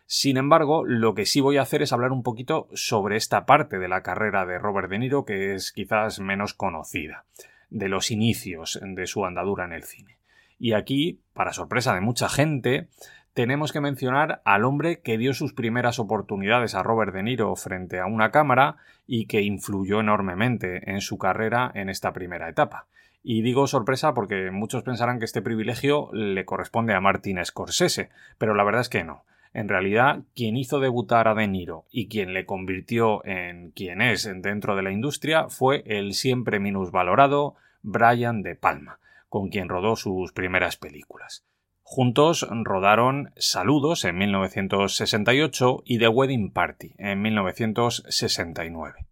Sin 0.05 0.37
embargo, 0.37 0.85
lo 0.85 1.13
que 1.13 1.27
sí 1.27 1.39
voy 1.39 1.57
a 1.57 1.61
hacer 1.61 1.83
es 1.83 1.93
hablar 1.93 2.11
un 2.11 2.23
poquito 2.23 2.67
sobre 2.73 3.15
esta 3.15 3.45
parte 3.45 3.77
de 3.77 3.87
la 3.87 4.01
carrera 4.01 4.47
de 4.47 4.57
Robert 4.57 4.89
De 4.89 4.97
Niro 4.97 5.23
que 5.23 5.53
es 5.53 5.71
quizás 5.71 6.19
menos 6.19 6.55
conocida, 6.55 7.25
de 7.69 7.89
los 7.89 8.11
inicios 8.11 8.79
de 8.81 9.07
su 9.07 9.25
andadura 9.25 9.65
en 9.65 9.73
el 9.73 9.83
cine. 9.83 10.17
Y 10.57 10.73
aquí, 10.73 11.21
para 11.33 11.53
sorpresa 11.53 11.93
de 11.93 12.01
mucha 12.01 12.27
gente, 12.27 12.87
tenemos 13.33 13.71
que 13.71 13.79
mencionar 13.79 14.41
al 14.43 14.65
hombre 14.65 14.99
que 14.99 15.17
dio 15.17 15.33
sus 15.33 15.53
primeras 15.53 15.99
oportunidades 15.99 16.75
a 16.75 16.83
Robert 16.83 17.13
De 17.13 17.23
Niro 17.23 17.55
frente 17.55 17.99
a 17.99 18.05
una 18.05 18.31
cámara 18.31 18.77
y 19.07 19.27
que 19.27 19.41
influyó 19.41 20.01
enormemente 20.01 20.91
en 20.91 20.99
su 20.99 21.17
carrera 21.17 21.71
en 21.73 21.89
esta 21.89 22.11
primera 22.11 22.49
etapa. 22.49 22.87
Y 23.23 23.41
digo 23.41 23.67
sorpresa 23.67 24.13
porque 24.13 24.51
muchos 24.51 24.83
pensarán 24.83 25.19
que 25.19 25.25
este 25.25 25.41
privilegio 25.41 26.09
le 26.13 26.45
corresponde 26.45 26.93
a 26.93 27.01
Martin 27.01 27.43
Scorsese, 27.45 28.09
pero 28.37 28.55
la 28.55 28.63
verdad 28.63 28.81
es 28.81 28.89
que 28.89 29.03
no. 29.03 29.23
En 29.53 29.67
realidad, 29.67 30.21
quien 30.35 30.57
hizo 30.57 30.79
debutar 30.79 31.27
a 31.27 31.33
De 31.33 31.47
Niro 31.47 31.85
y 31.91 32.07
quien 32.07 32.33
le 32.33 32.45
convirtió 32.45 33.25
en 33.25 33.71
quien 33.71 34.01
es 34.01 34.29
dentro 34.41 34.75
de 34.75 34.83
la 34.83 34.91
industria 34.91 35.49
fue 35.49 35.83
el 35.85 36.13
siempre 36.13 36.59
minusvalorado 36.59 37.55
Brian 37.81 38.43
De 38.43 38.55
Palma, 38.55 38.99
con 39.27 39.49
quien 39.49 39.67
rodó 39.67 39.95
sus 39.95 40.33
primeras 40.33 40.77
películas. 40.77 41.45
Juntos 41.81 42.47
rodaron 42.51 43.31
Saludos 43.35 44.05
en 44.05 44.19
1968 44.19 45.81
y 45.85 45.97
The 45.97 46.07
Wedding 46.07 46.51
Party 46.51 46.93
en 46.99 47.19
1969. 47.23 49.07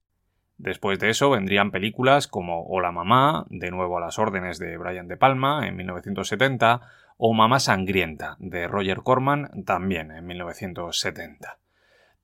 Después 0.59 0.99
de 0.99 1.09
eso 1.09 1.31
vendrían 1.31 1.71
películas 1.71 2.27
como 2.27 2.65
Hola 2.67 2.91
Mamá, 2.91 3.47
de 3.49 3.71
nuevo 3.71 3.97
a 3.97 4.01
las 4.01 4.19
órdenes 4.19 4.59
de 4.59 4.77
Brian 4.77 5.07
De 5.07 5.17
Palma 5.17 5.67
en 5.67 5.75
1970, 5.75 6.81
o 7.17 7.33
Mamá 7.33 7.59
Sangrienta, 7.59 8.37
de 8.39 8.67
Roger 8.67 9.01
Corman, 9.01 9.63
también 9.65 10.11
en 10.11 10.25
1970. 10.25 11.57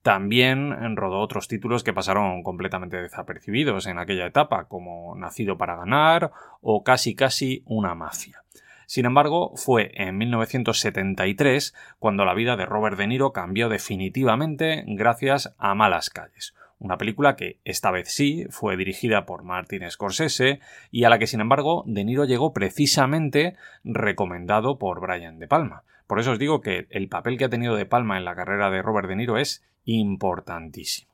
También 0.02 0.96
rodó 0.96 1.20
otros 1.20 1.48
títulos 1.48 1.82
que 1.82 1.94
pasaron 1.94 2.42
completamente 2.42 3.00
desapercibidos 3.00 3.86
en 3.86 3.98
aquella 3.98 4.26
etapa, 4.26 4.64
como 4.64 5.16
Nacido 5.16 5.56
para 5.56 5.76
ganar 5.76 6.30
o 6.60 6.84
Casi 6.84 7.14
casi 7.14 7.62
una 7.66 7.94
mafia. 7.94 8.44
Sin 8.86 9.06
embargo, 9.06 9.52
fue 9.56 9.92
en 9.94 10.18
1973 10.18 11.74
cuando 11.98 12.24
la 12.24 12.34
vida 12.34 12.56
de 12.56 12.66
Robert 12.66 12.98
De 12.98 13.06
Niro 13.06 13.32
cambió 13.32 13.68
definitivamente 13.68 14.84
gracias 14.86 15.54
a 15.58 15.74
Malas 15.74 16.10
Calles, 16.10 16.54
una 16.84 16.98
película 16.98 17.34
que 17.34 17.60
esta 17.64 17.90
vez 17.90 18.08
sí 18.12 18.44
fue 18.50 18.76
dirigida 18.76 19.24
por 19.24 19.42
Martin 19.42 19.90
Scorsese 19.90 20.60
y 20.90 21.04
a 21.04 21.08
la 21.08 21.18
que 21.18 21.26
sin 21.26 21.40
embargo 21.40 21.82
De 21.86 22.04
Niro 22.04 22.26
llegó 22.26 22.52
precisamente 22.52 23.56
recomendado 23.84 24.78
por 24.78 25.00
Brian 25.00 25.38
De 25.38 25.48
Palma. 25.48 25.84
Por 26.06 26.20
eso 26.20 26.32
os 26.32 26.38
digo 26.38 26.60
que 26.60 26.86
el 26.90 27.08
papel 27.08 27.38
que 27.38 27.46
ha 27.46 27.48
tenido 27.48 27.74
De 27.74 27.86
Palma 27.86 28.18
en 28.18 28.26
la 28.26 28.36
carrera 28.36 28.68
de 28.70 28.82
Robert 28.82 29.08
De 29.08 29.16
Niro 29.16 29.38
es 29.38 29.64
importantísimo. 29.86 31.10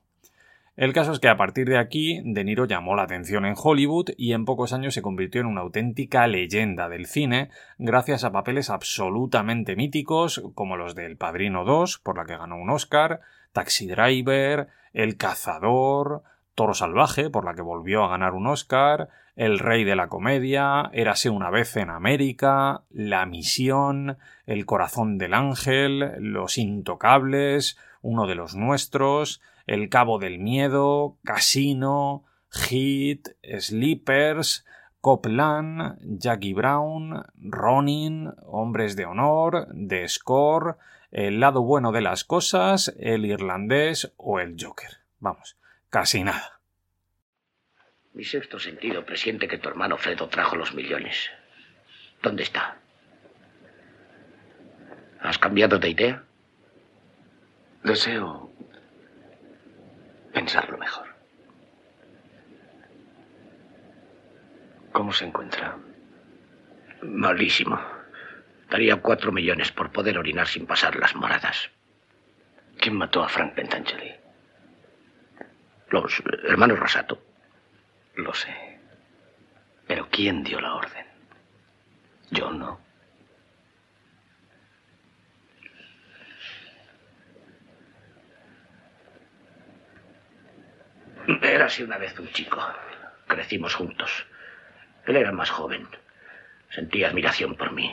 El 0.76 0.92
caso 0.92 1.12
es 1.12 1.20
que 1.20 1.28
a 1.28 1.36
partir 1.36 1.68
de 1.68 1.78
aquí, 1.78 2.20
De 2.24 2.42
Niro 2.42 2.64
llamó 2.64 2.96
la 2.96 3.02
atención 3.02 3.44
en 3.44 3.54
Hollywood 3.56 4.10
y 4.16 4.32
en 4.32 4.44
pocos 4.44 4.72
años 4.72 4.94
se 4.94 5.02
convirtió 5.02 5.40
en 5.40 5.46
una 5.46 5.60
auténtica 5.60 6.26
leyenda 6.26 6.88
del 6.88 7.06
cine, 7.06 7.50
gracias 7.78 8.24
a 8.24 8.32
papeles 8.32 8.70
absolutamente 8.70 9.76
míticos 9.76 10.42
como 10.54 10.76
los 10.76 10.96
de 10.96 11.06
El 11.06 11.16
Padrino 11.16 11.64
2, 11.64 11.98
por 11.98 12.16
la 12.16 12.24
que 12.24 12.36
ganó 12.36 12.56
un 12.56 12.70
Oscar, 12.70 13.20
Taxi 13.52 13.86
Driver, 13.86 14.68
El 14.92 15.16
Cazador, 15.16 16.22
Toro 16.54 16.74
Salvaje, 16.74 17.30
por 17.30 17.44
la 17.44 17.54
que 17.54 17.62
volvió 17.62 18.04
a 18.04 18.08
ganar 18.08 18.34
un 18.34 18.46
Oscar, 18.46 19.08
El 19.36 19.58
Rey 19.58 19.84
de 19.84 19.96
la 19.96 20.08
Comedia, 20.08 20.90
Érase 20.92 21.30
una 21.30 21.50
vez 21.50 21.76
en 21.76 21.90
América, 21.90 22.82
La 22.90 23.24
Misión, 23.26 24.18
El 24.46 24.66
Corazón 24.66 25.18
del 25.18 25.34
Ángel, 25.34 26.12
Los 26.18 26.58
Intocables, 26.58 27.78
Uno 28.02 28.26
de 28.26 28.34
los 28.34 28.54
Nuestros, 28.54 29.40
El 29.66 29.88
Cabo 29.88 30.18
del 30.18 30.38
Miedo, 30.38 31.16
Casino, 31.24 32.24
Hit, 32.50 33.28
Sleepers, 33.58 34.66
Copland, 35.00 35.96
Jackie 36.18 36.52
Brown, 36.52 37.24
Ronin, 37.36 38.32
Hombres 38.44 38.96
de 38.96 39.06
Honor, 39.06 39.68
The 39.74 40.06
Score, 40.08 40.76
el 41.10 41.40
lado 41.40 41.62
bueno 41.62 41.92
de 41.92 42.00
las 42.00 42.24
cosas, 42.24 42.94
el 42.98 43.24
irlandés 43.24 44.12
o 44.16 44.40
el 44.40 44.56
Joker. 44.58 44.98
Vamos, 45.18 45.56
casi 45.88 46.22
nada. 46.22 46.60
Mi 48.12 48.24
sexto 48.24 48.58
sentido 48.58 49.04
presiente 49.04 49.48
que 49.48 49.58
tu 49.58 49.68
hermano 49.68 49.96
Fredo 49.96 50.28
trajo 50.28 50.56
los 50.56 50.74
millones. 50.74 51.30
¿Dónde 52.22 52.42
está? 52.42 52.76
¿Has 55.20 55.38
cambiado 55.38 55.78
de 55.78 55.90
idea? 55.90 56.24
Deseo 57.84 58.50
pensarlo 60.32 60.76
mejor. 60.78 61.08
¿Cómo 64.92 65.12
se 65.12 65.24
encuentra? 65.26 65.78
Malísimo. 67.02 67.99
Daría 68.70 68.96
cuatro 68.96 69.32
millones 69.32 69.72
por 69.72 69.90
poder 69.90 70.16
orinar 70.16 70.46
sin 70.46 70.64
pasar 70.66 70.94
las 70.96 71.16
moradas. 71.16 71.70
¿Quién 72.78 72.96
mató 72.96 73.22
a 73.22 73.28
Frank 73.28 73.54
Pentangeli? 73.54 74.14
Los 75.88 76.22
hermanos 76.44 76.78
Rosato. 76.78 77.20
Lo 78.14 78.32
sé. 78.32 78.78
Pero 79.88 80.08
¿quién 80.08 80.44
dio 80.44 80.60
la 80.60 80.74
orden? 80.74 81.04
Yo 82.30 82.52
no. 82.52 82.80
Era 91.42 91.66
así 91.66 91.82
una 91.82 91.98
vez 91.98 92.16
un 92.20 92.30
chico. 92.30 92.64
Crecimos 93.26 93.74
juntos. 93.74 94.26
Él 95.06 95.16
era 95.16 95.32
más 95.32 95.50
joven. 95.50 95.88
Sentía 96.70 97.08
admiración 97.08 97.56
por 97.56 97.72
mí. 97.72 97.92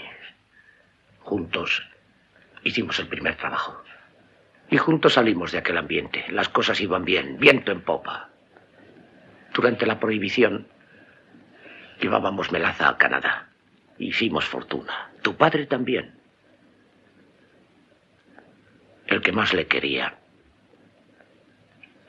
Juntos 1.28 1.84
hicimos 2.64 2.98
el 3.00 3.10
primer 3.10 3.36
trabajo. 3.36 3.84
Y 4.70 4.78
juntos 4.78 5.16
salimos 5.16 5.52
de 5.52 5.58
aquel 5.58 5.78
ambiente. 5.78 6.24
Las 6.30 6.48
cosas 6.48 6.80
iban 6.80 7.04
bien, 7.04 7.38
viento 7.38 7.74
en 7.74 7.82
popa. 7.82 8.30
Durante 9.54 9.86
la 9.86 10.00
prohibición 10.00 10.70
llevábamos 12.00 12.54
melaza 12.54 12.88
a 12.88 12.98
Canadá. 12.98 13.50
Hicimos 13.98 14.46
fortuna. 14.46 15.12
Tu 15.22 15.36
padre 15.36 15.66
también. 15.66 16.18
El 19.08 19.20
que 19.20 19.34
más 19.34 19.54
le 19.54 19.68
quería 19.68 20.18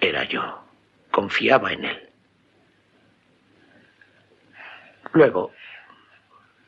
era 0.01 0.23
yo. 0.29 0.63
Confiaba 1.11 1.73
en 1.73 1.87
él. 1.87 2.09
Luego 5.13 5.51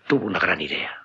tuvo 0.08 0.26
una 0.26 0.40
gran 0.40 0.60
idea 0.60 0.99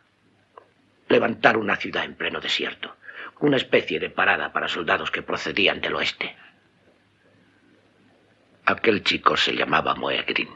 levantar 1.08 1.58
una 1.58 1.76
ciudad 1.76 2.04
en 2.06 2.16
pleno 2.16 2.40
desierto, 2.40 2.96
una 3.40 3.58
especie 3.58 4.00
de 4.00 4.10
parada 4.10 4.52
para 4.52 4.68
soldados 4.68 5.12
que 5.12 5.22
procedían 5.22 5.82
del 5.82 5.96
oeste. 5.96 6.36
Aquel 8.66 9.04
chico 9.04 9.38
se 9.38 9.56
llamaba 9.56 9.96
Moegrin 9.96 10.50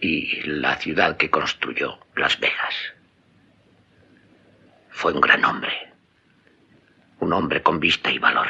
y 0.00 0.42
la 0.42 0.76
ciudad 0.76 1.16
que 1.16 1.30
construyó, 1.30 1.98
Las 2.14 2.38
Vegas. 2.40 2.74
Fue 4.90 5.12
un 5.12 5.20
gran 5.20 5.44
hombre, 5.44 5.92
un 7.20 7.32
hombre 7.32 7.62
con 7.62 7.78
vista 7.80 8.10
y 8.10 8.18
valor. 8.18 8.48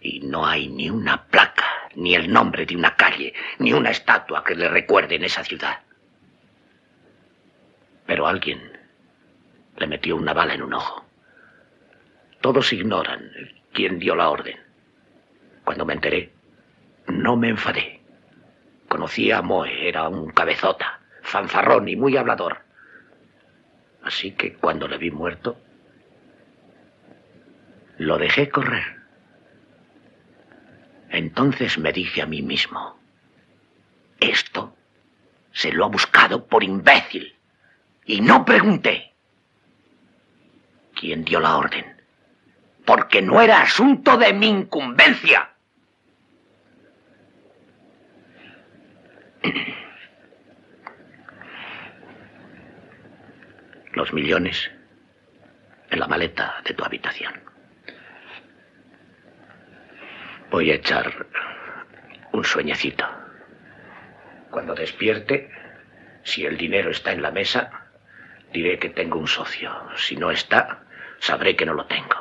Y 0.00 0.20
no 0.20 0.46
hay 0.46 0.68
ni 0.68 0.90
una 0.90 1.24
placa, 1.24 1.66
ni 1.94 2.14
el 2.14 2.32
nombre 2.32 2.66
de 2.66 2.76
una 2.76 2.94
calle, 2.94 3.34
ni 3.58 3.72
una 3.72 3.90
estatua 3.90 4.44
que 4.44 4.54
le 4.54 4.68
recuerde 4.68 5.16
en 5.16 5.24
esa 5.24 5.42
ciudad. 5.42 5.80
Pero 8.06 8.26
alguien 8.26 8.77
le 9.78 9.86
metió 9.86 10.16
una 10.16 10.34
bala 10.34 10.54
en 10.54 10.62
un 10.62 10.74
ojo. 10.74 11.04
Todos 12.40 12.72
ignoran 12.72 13.30
quién 13.72 13.98
dio 13.98 14.14
la 14.14 14.30
orden. 14.30 14.58
Cuando 15.64 15.84
me 15.84 15.94
enteré, 15.94 16.32
no 17.06 17.36
me 17.36 17.48
enfadé. 17.48 18.00
Conocí 18.88 19.30
a 19.30 19.42
Moe, 19.42 19.88
era 19.88 20.08
un 20.08 20.30
cabezota, 20.30 21.00
fanfarrón 21.22 21.88
y 21.88 21.96
muy 21.96 22.16
hablador. 22.16 22.62
Así 24.02 24.32
que 24.32 24.54
cuando 24.54 24.88
le 24.88 24.98
vi 24.98 25.10
muerto, 25.10 25.58
lo 27.98 28.18
dejé 28.18 28.48
correr. 28.48 28.98
Entonces 31.10 31.78
me 31.78 31.92
dije 31.92 32.22
a 32.22 32.26
mí 32.26 32.42
mismo, 32.42 32.98
esto 34.20 34.74
se 35.52 35.72
lo 35.72 35.84
ha 35.84 35.88
buscado 35.88 36.46
por 36.46 36.62
imbécil. 36.64 37.34
Y 38.04 38.20
no 38.20 38.44
pregunté 38.44 39.07
quién 40.98 41.24
dio 41.24 41.38
la 41.40 41.56
orden, 41.56 42.02
porque 42.84 43.22
no 43.22 43.40
era 43.40 43.62
asunto 43.62 44.16
de 44.16 44.32
mi 44.32 44.48
incumbencia. 44.48 45.50
Los 53.92 54.12
millones 54.12 54.70
en 55.90 56.00
la 56.00 56.08
maleta 56.08 56.60
de 56.64 56.74
tu 56.74 56.84
habitación. 56.84 57.32
Voy 60.50 60.70
a 60.70 60.74
echar 60.74 61.26
un 62.32 62.44
sueñecito. 62.44 63.06
Cuando 64.50 64.74
despierte, 64.74 65.50
si 66.24 66.44
el 66.46 66.56
dinero 66.56 66.90
está 66.90 67.12
en 67.12 67.22
la 67.22 67.30
mesa, 67.30 67.88
diré 68.52 68.78
que 68.78 68.88
tengo 68.88 69.18
un 69.18 69.28
socio. 69.28 69.70
Si 69.96 70.16
no 70.16 70.30
está, 70.30 70.84
sabré 71.20 71.56
que 71.56 71.66
no 71.66 71.74
lo 71.74 71.86
tengo. 71.86 72.16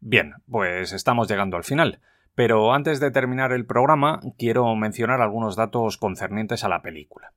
Bien, 0.00 0.34
pues 0.50 0.92
estamos 0.92 1.28
llegando 1.28 1.56
al 1.56 1.64
final. 1.64 2.00
Pero 2.34 2.72
antes 2.72 3.00
de 3.00 3.10
terminar 3.10 3.52
el 3.52 3.66
programa, 3.66 4.20
quiero 4.38 4.74
mencionar 4.74 5.20
algunos 5.20 5.56
datos 5.56 5.98
concernientes 5.98 6.64
a 6.64 6.68
la 6.68 6.80
película. 6.80 7.32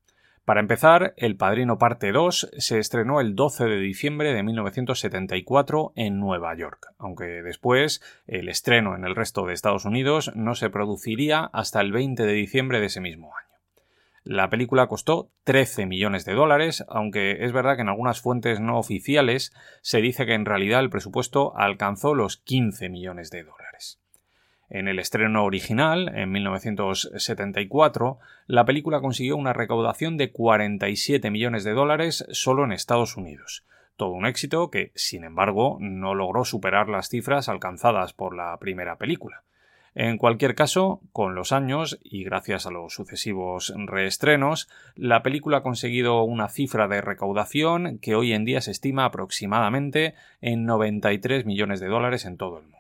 Para 0.46 0.60
empezar, 0.60 1.14
El 1.16 1.38
Padrino 1.38 1.78
Parte 1.78 2.12
2 2.12 2.52
se 2.58 2.78
estrenó 2.78 3.22
el 3.22 3.34
12 3.34 3.64
de 3.66 3.78
diciembre 3.78 4.34
de 4.34 4.44
1974 4.44 5.94
en 5.96 6.20
Nueva 6.20 6.54
York, 6.56 6.94
aunque 6.98 7.26
después 7.44 8.02
el 8.28 8.50
estreno 8.50 8.96
en 8.96 9.06
el 9.06 9.16
resto 9.16 9.46
de 9.46 9.54
Estados 9.54 9.86
Unidos 9.86 10.34
no 10.36 10.56
se 10.56 10.70
produciría 10.70 11.46
hasta 11.46 11.80
el 11.80 11.94
20 11.94 12.24
de 12.24 12.34
diciembre 12.34 12.82
de 12.82 12.88
ese 12.88 13.00
mismo 13.00 13.32
año. 13.36 13.53
La 14.26 14.50
película 14.50 14.88
costó 14.88 15.32
13 15.44 15.86
millones 15.86 16.24
de 16.24 16.34
dólares, 16.34 16.86
aunque 16.88 17.44
es 17.44 17.52
verdad 17.52 17.76
que 17.76 17.82
en 17.82 17.90
algunas 17.90 18.22
fuentes 18.22 18.62
no 18.62 18.78
oficiales 18.78 19.54
se 19.82 20.00
dice 20.00 20.26
que 20.26 20.34
en 20.34 20.46
realidad 20.46 20.80
el 20.80 20.90
presupuesto 20.90 21.58
alcanzó 21.58 22.14
los 22.16 22.38
15 22.38 22.88
millones 22.88 23.32
de 23.32 23.44
dólares. 23.44 24.00
En 24.70 24.88
el 24.88 25.00
estreno 25.00 25.44
original, 25.44 26.10
en 26.16 26.32
1974, 26.32 28.18
la 28.48 28.64
película 28.64 29.02
consiguió 29.02 29.36
una 29.36 29.52
recaudación 29.52 30.16
de 30.16 30.32
47 30.32 31.30
millones 31.30 31.66
de 31.66 31.74
dólares 31.74 32.26
solo 32.32 32.64
en 32.64 32.72
Estados 32.72 33.18
Unidos. 33.18 33.66
Todo 33.98 34.12
un 34.12 34.26
éxito 34.26 34.72
que, 34.72 34.92
sin 34.96 35.26
embargo, 35.26 35.78
no 35.82 36.16
logró 36.16 36.46
superar 36.46 36.88
las 36.88 37.10
cifras 37.10 37.50
alcanzadas 37.50 38.14
por 38.14 38.36
la 38.36 38.58
primera 38.58 38.98
película. 38.98 39.44
En 39.96 40.18
cualquier 40.18 40.56
caso, 40.56 41.02
con 41.12 41.36
los 41.36 41.52
años 41.52 42.00
y 42.04 42.24
gracias 42.24 42.66
a 42.66 42.72
los 42.72 42.94
sucesivos 42.94 43.72
reestrenos, 43.76 44.68
la 44.96 45.22
película 45.22 45.58
ha 45.58 45.64
conseguido 45.64 46.24
una 46.24 46.50
cifra 46.50 46.88
de 46.88 47.02
recaudación 47.02 48.00
que 48.00 48.16
hoy 48.16 48.34
en 48.34 48.44
día 48.44 48.62
se 48.62 48.72
estima 48.72 49.06
aproximadamente 49.06 50.16
en 50.42 50.66
93 50.66 51.46
millones 51.46 51.80
de 51.80 51.88
dólares 51.88 52.26
en 52.26 52.38
todo 52.38 52.58
el 52.58 52.64
mundo. 52.64 52.74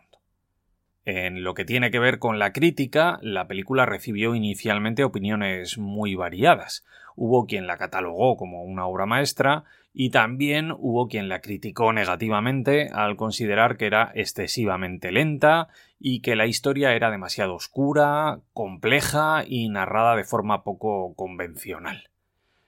En 1.05 1.43
lo 1.43 1.53
que 1.53 1.65
tiene 1.65 1.91
que 1.91 1.99
ver 1.99 2.17
con 2.17 2.39
la 2.39 2.51
crítica, 2.51 3.19
la 3.21 3.47
película 3.47 3.85
recibió 3.85 4.33
inicialmente 4.33 5.03
opiniones 5.03 5.77
muy 5.77 6.15
variadas. 6.15 6.83
Hubo 7.15 7.45
quien 7.45 7.67
la 7.67 7.77
catalogó 7.77 8.37
como 8.37 8.63
una 8.63 8.87
obra 8.87 9.05
maestra 9.05 9.65
y 9.93 10.09
también 10.09 10.71
hubo 10.71 11.07
quien 11.07 11.29
la 11.29 11.39
criticó 11.39 11.93
negativamente 11.93 12.89
al 12.91 13.15
considerar 13.15 13.77
que 13.77 13.85
era 13.85 14.11
excesivamente 14.15 15.11
lenta 15.11 15.69
y 15.99 16.21
que 16.21 16.35
la 16.35 16.47
historia 16.47 16.93
era 16.93 17.11
demasiado 17.11 17.53
oscura, 17.53 18.39
compleja 18.53 19.43
y 19.47 19.69
narrada 19.69 20.15
de 20.15 20.23
forma 20.23 20.63
poco 20.63 21.13
convencional. 21.13 22.09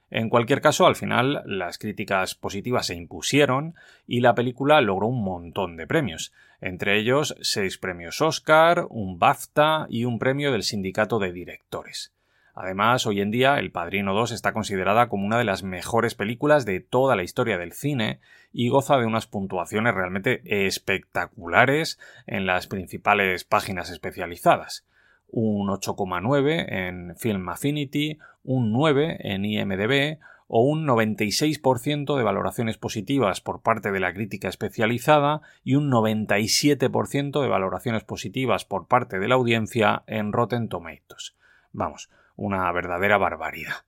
En 0.08 0.28
cualquier 0.28 0.60
caso, 0.60 0.86
al 0.86 0.94
final 0.94 1.42
las 1.46 1.78
críticas 1.78 2.36
positivas 2.36 2.86
se 2.86 2.94
impusieron 2.94 3.74
y 4.06 4.20
la 4.20 4.36
película 4.36 4.80
logró 4.80 5.08
un 5.08 5.24
montón 5.24 5.76
de 5.76 5.88
premios, 5.88 6.32
entre 6.60 6.96
ellos 6.98 7.34
seis 7.40 7.76
premios 7.76 8.22
Oscar, 8.22 8.86
un 8.88 9.18
BAFTA 9.18 9.86
y 9.90 10.04
un 10.04 10.20
premio 10.20 10.52
del 10.52 10.62
Sindicato 10.62 11.18
de 11.18 11.32
Directores. 11.32 12.15
Además, 12.56 13.06
hoy 13.06 13.20
en 13.20 13.30
día 13.30 13.58
El 13.58 13.70
Padrino 13.70 14.14
2 14.14 14.32
está 14.32 14.52
considerada 14.52 15.08
como 15.08 15.26
una 15.26 15.38
de 15.38 15.44
las 15.44 15.62
mejores 15.62 16.14
películas 16.16 16.64
de 16.64 16.80
toda 16.80 17.14
la 17.14 17.22
historia 17.22 17.58
del 17.58 17.72
cine 17.72 18.18
y 18.52 18.70
goza 18.70 18.96
de 18.96 19.06
unas 19.06 19.26
puntuaciones 19.28 19.94
realmente 19.94 20.40
espectaculares 20.66 22.00
en 22.26 22.46
las 22.46 22.66
principales 22.66 23.44
páginas 23.44 23.90
especializadas 23.90 24.86
un 25.28 25.68
8,9 25.68 26.64
en 26.68 27.16
Film 27.16 27.48
Affinity, 27.48 28.18
un 28.44 28.72
9 28.72 29.18
en 29.20 29.44
IMDB 29.44 30.18
o 30.48 30.62
un 30.62 30.86
96% 30.86 32.16
de 32.16 32.22
valoraciones 32.22 32.78
positivas 32.78 33.40
por 33.40 33.62
parte 33.62 33.90
de 33.90 34.00
la 34.00 34.14
crítica 34.14 34.48
especializada 34.48 35.42
y 35.64 35.74
un 35.74 35.90
97% 35.90 37.42
de 37.42 37.48
valoraciones 37.48 38.04
positivas 38.04 38.64
por 38.64 38.86
parte 38.86 39.18
de 39.18 39.28
la 39.28 39.34
audiencia 39.34 40.04
en 40.06 40.32
Rotten 40.32 40.68
Tomatoes. 40.68 41.34
Vamos, 41.72 42.10
una 42.36 42.70
verdadera 42.72 43.18
barbaridad. 43.18 43.84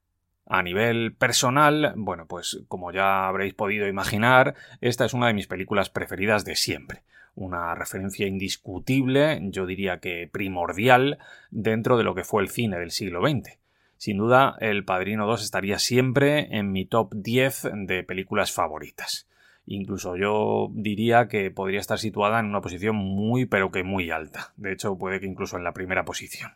A 0.47 0.63
nivel 0.63 1.15
personal, 1.15 1.93
bueno, 1.97 2.27
pues 2.27 2.65
como 2.69 2.91
ya 2.91 3.29
habréis 3.29 3.55
podido 3.55 3.87
imaginar, 3.87 4.55
esta 4.81 5.05
es 5.05 5.15
una 5.15 5.27
de 5.27 5.35
mis 5.35 5.47
películas 5.47 5.91
preferidas 5.91 6.45
de 6.45 6.57
siempre 6.57 7.03
una 7.39 7.75
referencia 7.75 8.27
indiscutible, 8.27 9.39
yo 9.43 9.65
diría 9.65 10.01
que 10.01 10.29
primordial, 10.31 11.19
dentro 11.51 11.97
de 11.97 12.05
lo 12.05 12.15
que 12.15 12.25
fue 12.25 12.43
el 12.43 12.49
cine 12.49 12.79
del 12.79 12.91
siglo 12.91 13.21
XX. 13.23 13.59
Sin 13.97 14.19
duda, 14.19 14.57
El 14.61 14.85
Padrino 14.85 15.27
2 15.27 15.43
estaría 15.43 15.79
siempre 15.79 16.57
en 16.57 16.73
mi 16.73 16.85
top 16.85 17.15
10 17.15 17.69
de 17.87 18.05
películas 18.05 18.53
favoritas. 18.53 19.29
Incluso 19.67 20.17
yo 20.17 20.71
diría 20.73 21.29
que 21.29 21.51
podría 21.51 21.81
estar 21.81 21.99
situada 21.99 22.41
en 22.41 22.47
una 22.47 22.61
posición 22.61 22.97
muy 22.97 23.45
pero 23.47 23.71
que 23.71 23.83
muy 23.83 24.11
alta. 24.11 24.53
De 24.57 24.73
hecho, 24.73 24.97
puede 24.97 25.21
que 25.21 25.27
incluso 25.27 25.57
en 25.57 25.65
la 25.65 25.73
primera 25.73 26.05
posición. 26.05 26.53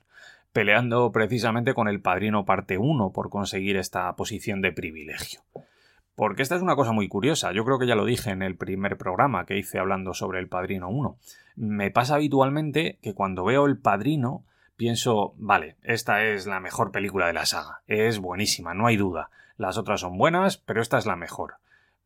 Peleando 0.53 1.13
precisamente 1.13 1.75
con 1.75 1.89
El 1.89 2.01
Padrino 2.01 2.45
parte 2.45 2.79
1 2.79 3.13
por 3.13 3.31
conseguir 3.31 3.77
esta 3.77 4.15
posición 4.17 4.61
de 4.61 4.73
privilegio. 4.73 5.41
Porque 6.15 6.43
esta 6.43 6.57
es 6.57 6.63
una 6.63 6.77
cosa 6.77 6.93
muy 6.93 7.09
curiosa. 7.09 7.53
Yo 7.53 7.65
creo 7.65 7.79
que 7.79 7.87
ya 7.87 7.95
lo 7.95 8.05
dije 8.05 8.31
en 8.31 8.43
el 8.43 8.57
primer 8.57 8.99
programa 8.99 9.47
que 9.47 9.57
hice 9.57 9.79
hablando 9.79 10.13
sobre 10.13 10.41
El 10.41 10.49
Padrino 10.49 10.91
1. 10.91 11.17
Me 11.57 11.91
pasa 11.91 12.17
habitualmente 12.17 12.99
que 13.03 13.15
cuando 13.15 13.45
veo 13.45 13.67
El 13.67 13.79
Padrino 13.79 14.45
pienso, 14.77 15.35
vale, 15.37 15.77
esta 15.83 16.25
es 16.25 16.47
la 16.47 16.61
mejor 16.61 16.93
película 16.93 17.27
de 17.27 17.33
la 17.33 17.47
saga. 17.47 17.83
Es 17.87 18.19
buenísima, 18.19 18.75
no 18.75 18.87
hay 18.87 18.97
duda. 18.97 19.31
Las 19.57 19.79
otras 19.79 20.01
son 20.01 20.19
buenas, 20.19 20.59
pero 20.59 20.83
esta 20.83 20.99
es 20.99 21.07
la 21.07 21.17
mejor. 21.17 21.55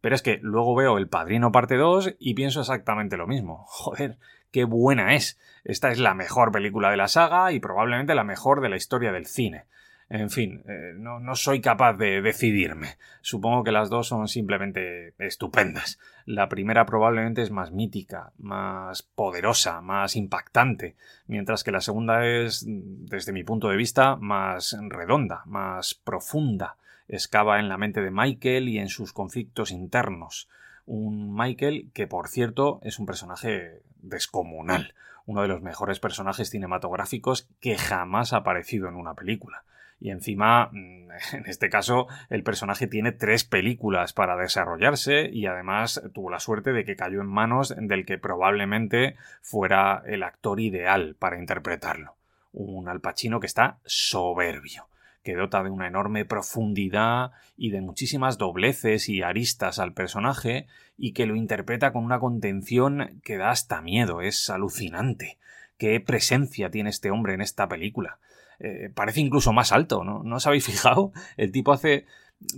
Pero 0.06 0.14
es 0.14 0.22
que 0.22 0.38
luego 0.40 0.76
veo 0.76 0.98
El 0.98 1.08
Padrino 1.08 1.50
parte 1.50 1.74
2 1.74 2.14
y 2.20 2.34
pienso 2.34 2.60
exactamente 2.60 3.16
lo 3.16 3.26
mismo. 3.26 3.64
Joder, 3.66 4.18
qué 4.52 4.62
buena 4.62 5.16
es. 5.16 5.36
Esta 5.64 5.90
es 5.90 5.98
la 5.98 6.14
mejor 6.14 6.52
película 6.52 6.92
de 6.92 6.96
la 6.96 7.08
saga 7.08 7.50
y 7.50 7.58
probablemente 7.58 8.14
la 8.14 8.22
mejor 8.22 8.60
de 8.60 8.68
la 8.68 8.76
historia 8.76 9.10
del 9.10 9.26
cine. 9.26 9.64
En 10.08 10.30
fin, 10.30 10.62
eh, 10.68 10.92
no, 10.94 11.18
no, 11.18 11.34
soy 11.34 11.60
capaz 11.60 11.94
de 11.94 12.22
decidirme. 12.22 12.98
Supongo 13.20 13.64
que 13.64 13.72
las 13.72 13.90
dos 13.90 14.06
son 14.06 14.28
simplemente 14.28 15.14
estupendas. 15.18 15.98
La 16.24 16.48
primera 16.48 16.86
probablemente 16.86 17.42
es 17.42 17.50
más 17.50 17.72
mítica, 17.72 18.30
más 18.38 19.02
poderosa, 19.02 19.80
más 19.80 20.14
impactante, 20.14 20.94
mientras 21.26 21.64
que 21.64 21.72
la 21.72 21.80
segunda 21.80 22.24
es, 22.24 22.64
desde 22.64 23.32
mi 23.32 23.42
punto 23.42 23.70
de 23.70 23.76
vista, 23.76 24.14
más 24.14 24.78
redonda, 24.88 25.42
más 25.46 25.94
profunda. 25.94 26.76
Excava 27.08 27.60
en 27.60 27.68
la 27.68 27.78
mente 27.78 28.00
de 28.00 28.10
Michael 28.10 28.68
y 28.68 28.78
en 28.78 28.88
sus 28.88 29.12
conflictos 29.12 29.70
internos. 29.70 30.48
Un 30.86 31.34
Michael 31.34 31.90
que, 31.92 32.06
por 32.06 32.28
cierto, 32.28 32.80
es 32.82 32.98
un 32.98 33.06
personaje 33.06 33.82
descomunal, 33.96 34.94
uno 35.24 35.42
de 35.42 35.48
los 35.48 35.62
mejores 35.62 35.98
personajes 35.98 36.50
cinematográficos 36.50 37.48
que 37.60 37.76
jamás 37.76 38.32
ha 38.32 38.38
aparecido 38.38 38.88
en 38.88 38.94
una 38.94 39.14
película 39.14 39.64
y 40.00 40.10
encima, 40.10 40.68
mm, 40.72 41.10
en 41.32 41.46
este 41.46 41.68
caso, 41.68 42.06
el 42.28 42.42
personaje 42.42 42.86
tiene 42.86 43.12
tres 43.12 43.44
películas 43.44 44.12
para 44.12 44.36
desarrollarse 44.36 45.30
y 45.32 45.46
además 45.46 46.02
tuvo 46.12 46.30
la 46.30 46.40
suerte 46.40 46.72
de 46.72 46.84
que 46.84 46.96
cayó 46.96 47.20
en 47.20 47.28
manos 47.28 47.74
del 47.76 48.04
que 48.04 48.18
probablemente 48.18 49.16
fuera 49.42 50.02
el 50.06 50.22
actor 50.22 50.60
ideal 50.60 51.16
para 51.18 51.38
interpretarlo. 51.38 52.14
Un 52.52 52.88
Al 52.88 53.00
Pacino 53.00 53.40
que 53.40 53.46
está 53.46 53.78
soberbio 53.84 54.86
que 55.26 55.34
dota 55.34 55.64
de 55.64 55.70
una 55.70 55.88
enorme 55.88 56.24
profundidad 56.24 57.32
y 57.56 57.70
de 57.70 57.80
muchísimas 57.80 58.38
dobleces 58.38 59.08
y 59.08 59.22
aristas 59.22 59.80
al 59.80 59.92
personaje 59.92 60.68
y 60.96 61.14
que 61.14 61.26
lo 61.26 61.34
interpreta 61.34 61.92
con 61.92 62.04
una 62.04 62.20
contención 62.20 63.20
que 63.24 63.36
da 63.36 63.50
hasta 63.50 63.82
miedo, 63.82 64.20
es 64.20 64.48
alucinante. 64.50 65.36
Qué 65.78 65.98
presencia 65.98 66.70
tiene 66.70 66.90
este 66.90 67.10
hombre 67.10 67.34
en 67.34 67.40
esta 67.40 67.68
película. 67.68 68.20
Eh, 68.60 68.88
parece 68.94 69.20
incluso 69.20 69.52
más 69.52 69.72
alto, 69.72 70.04
¿no? 70.04 70.22
¿No 70.22 70.36
os 70.36 70.46
habéis 70.46 70.64
fijado? 70.70 71.12
El 71.36 71.50
tipo 71.50 71.72
hace 71.72 72.06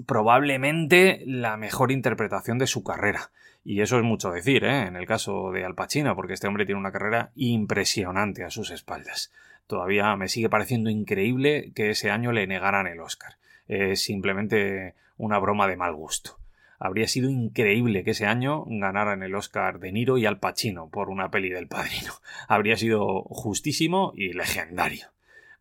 probablemente 0.04 1.22
la 1.24 1.56
mejor 1.56 1.90
interpretación 1.90 2.58
de 2.58 2.66
su 2.66 2.84
carrera. 2.84 3.30
Y 3.64 3.80
eso 3.80 3.96
es 3.96 4.04
mucho 4.04 4.30
decir, 4.30 4.64
¿eh? 4.64 4.88
En 4.88 4.96
el 4.96 5.06
caso 5.06 5.52
de 5.52 5.64
Al 5.64 5.74
Pacino, 5.74 6.14
porque 6.14 6.34
este 6.34 6.46
hombre 6.46 6.66
tiene 6.66 6.80
una 6.82 6.92
carrera 6.92 7.30
impresionante 7.34 8.44
a 8.44 8.50
sus 8.50 8.70
espaldas. 8.70 9.32
Todavía 9.68 10.16
me 10.16 10.28
sigue 10.28 10.48
pareciendo 10.48 10.90
increíble 10.90 11.70
que 11.76 11.90
ese 11.90 12.10
año 12.10 12.32
le 12.32 12.48
negaran 12.48 12.88
el 12.88 12.98
Oscar. 12.98 13.34
Es 13.68 14.02
simplemente 14.02 14.94
una 15.16 15.38
broma 15.38 15.68
de 15.68 15.76
mal 15.76 15.94
gusto. 15.94 16.38
Habría 16.80 17.06
sido 17.06 17.30
increíble 17.30 18.02
que 18.02 18.10
ese 18.10 18.26
año 18.26 18.64
ganaran 18.66 19.22
el 19.22 19.36
Oscar 19.36 19.78
De 19.78 19.92
Niro 19.92 20.18
y 20.18 20.26
Al 20.26 20.40
Pacino 20.40 20.88
por 20.88 21.10
una 21.10 21.30
peli 21.30 21.50
del 21.50 21.68
padrino. 21.68 22.14
Habría 22.48 22.76
sido 22.76 23.22
justísimo 23.22 24.12
y 24.16 24.32
legendario 24.32 25.12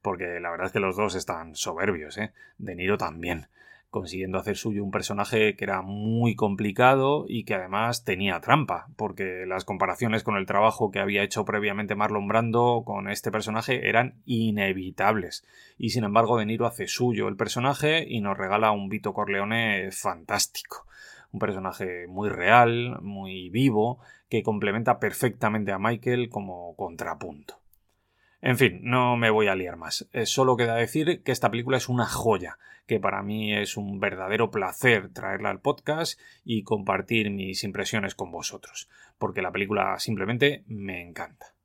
porque 0.08 0.40
la 0.40 0.52
verdad 0.52 0.68
es 0.68 0.72
que 0.72 0.80
los 0.80 0.96
dos 0.96 1.16
están 1.16 1.54
soberbios, 1.56 2.18
¿eh? 2.18 2.32
De 2.58 2.76
Niro 2.76 2.98
también. 2.98 3.48
Consiguiendo 3.90 4.38
hacer 4.38 4.58
suyo 4.58 4.84
un 4.84 4.92
personaje 4.92 5.56
que 5.56 5.64
era 5.64 5.82
muy 5.82 6.36
complicado 6.36 7.26
y 7.28 7.46
que 7.46 7.56
además 7.56 8.04
tenía 8.04 8.40
trampa, 8.42 8.88
porque 8.96 9.46
las 9.48 9.66
comparaciones 9.66 10.24
con 10.24 10.36
el 10.36 10.46
trabajo 10.46 10.92
que 10.92 11.00
había 11.00 11.24
hecho 11.24 11.46
previamente 11.46 11.96
Marlon 11.96 12.28
Brando 12.28 12.84
con 12.86 13.10
este 13.10 13.32
personaje 13.32 13.88
eran 13.88 14.16
inevitables. 14.26 15.46
Y 15.78 15.92
sin 15.92 16.04
embargo, 16.04 16.38
De 16.38 16.46
Niro 16.46 16.66
hace 16.66 16.88
suyo 16.88 17.28
el 17.28 17.38
personaje 17.38 18.06
y 18.08 18.22
nos 18.22 18.38
regala 18.38 18.72
un 18.72 18.90
Vito 18.90 19.14
Corleone 19.14 19.92
fantástico. 19.92 20.86
Un 21.32 21.40
personaje 21.40 22.08
muy 22.08 22.30
real, 22.30 23.00
muy 23.02 23.50
vivo, 23.50 24.00
que 24.30 24.44
complementa 24.44 25.00
perfectamente 25.00 25.72
a 25.72 25.80
Michael 25.80 26.30
como 26.30 26.76
contrapunto. 26.76 27.57
En 28.48 28.58
fin, 28.58 28.80
no 28.82 29.18
me 29.18 29.30
voy 29.30 29.48
a 29.48 29.56
liar 29.56 29.76
más. 29.76 30.08
Eh, 30.14 30.26
solo 30.26 30.56
queda 30.56 30.76
decir 30.76 31.22
que 31.22 31.34
esta 31.34 31.52
película 31.52 31.76
es 31.76 31.90
una 31.90 32.06
joya, 32.06 32.58
que 32.86 32.98
para 32.98 33.22
mí 33.22 33.54
es 33.54 33.76
un 33.76 34.00
verdadero 34.00 34.52
placer 34.52 35.10
traerla 35.12 35.50
al 35.50 35.60
podcast 35.60 36.18
y 36.46 36.64
compartir 36.64 37.30
mis 37.30 37.66
impresiones 37.66 38.16
con 38.16 38.32
vosotros, 38.32 38.88
porque 39.18 39.42
la 39.42 39.52
película 39.52 40.00
simplemente 40.00 40.64
me 40.68 41.02
encanta. 41.02 41.57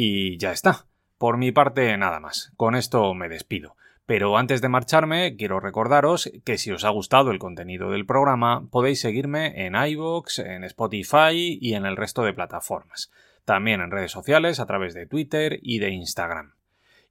Y 0.00 0.38
ya 0.38 0.52
está. 0.52 0.86
Por 1.18 1.38
mi 1.38 1.50
parte, 1.50 1.96
nada 1.96 2.20
más. 2.20 2.52
Con 2.56 2.76
esto 2.76 3.14
me 3.14 3.28
despido. 3.28 3.74
Pero 4.06 4.38
antes 4.38 4.60
de 4.60 4.68
marcharme, 4.68 5.34
quiero 5.34 5.58
recordaros 5.58 6.30
que 6.44 6.56
si 6.56 6.70
os 6.70 6.84
ha 6.84 6.90
gustado 6.90 7.32
el 7.32 7.40
contenido 7.40 7.90
del 7.90 8.06
programa, 8.06 8.68
podéis 8.70 9.00
seguirme 9.00 9.66
en 9.66 9.74
iVoox, 9.74 10.38
en 10.38 10.62
Spotify 10.62 11.58
y 11.60 11.74
en 11.74 11.84
el 11.84 11.96
resto 11.96 12.22
de 12.22 12.32
plataformas. 12.32 13.10
También 13.44 13.80
en 13.80 13.90
redes 13.90 14.12
sociales 14.12 14.60
a 14.60 14.66
través 14.66 14.94
de 14.94 15.06
Twitter 15.06 15.58
y 15.62 15.80
de 15.80 15.90
Instagram. 15.90 16.54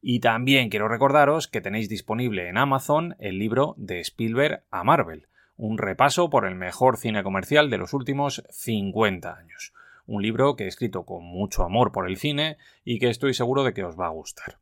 Y 0.02 0.22
también 0.22 0.70
quiero 0.70 0.88
recordaros 0.88 1.50
que 1.50 1.60
tenéis 1.60 1.90
disponible 1.90 2.48
en 2.48 2.58
Amazon 2.58 3.18
el 3.20 3.38
libro 3.38 3.76
de 3.76 4.00
Spielberg 4.00 4.64
a 4.72 4.86
Marvel, 4.86 5.28
un 5.58 5.78
repaso 5.78 6.30
por 6.30 6.46
el 6.46 6.56
mejor 6.56 6.96
cine 6.96 7.22
comercial 7.22 7.70
de 7.70 7.80
los 7.80 7.92
últimos 7.92 8.44
50 8.50 9.36
años 9.36 9.74
un 10.08 10.24
libro 10.24 10.56
que 10.56 10.64
he 10.64 10.68
escrito 10.68 11.04
con 11.04 11.24
mucho 11.24 11.64
amor 11.64 11.92
por 11.92 12.08
el 12.10 12.18
cine 12.18 12.58
y 12.84 12.98
que 12.98 13.10
estoy 13.10 13.34
seguro 13.34 13.64
de 13.64 13.74
que 13.74 13.84
os 13.84 14.00
va 14.00 14.08
a 14.08 14.12
gustar. 14.12 14.58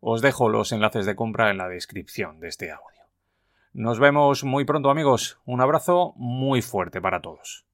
Os 0.00 0.20
dejo 0.20 0.48
los 0.48 0.72
enlaces 0.72 1.06
de 1.06 1.16
compra 1.16 1.50
en 1.50 1.58
la 1.58 1.68
descripción 1.68 2.40
de 2.40 2.48
este 2.48 2.70
audio. 2.70 3.02
Nos 3.72 4.00
vemos 4.00 4.44
muy 4.44 4.64
pronto 4.64 4.90
amigos, 4.90 5.40
un 5.44 5.60
abrazo 5.60 6.12
muy 6.16 6.62
fuerte 6.62 7.00
para 7.00 7.22
todos. 7.22 7.67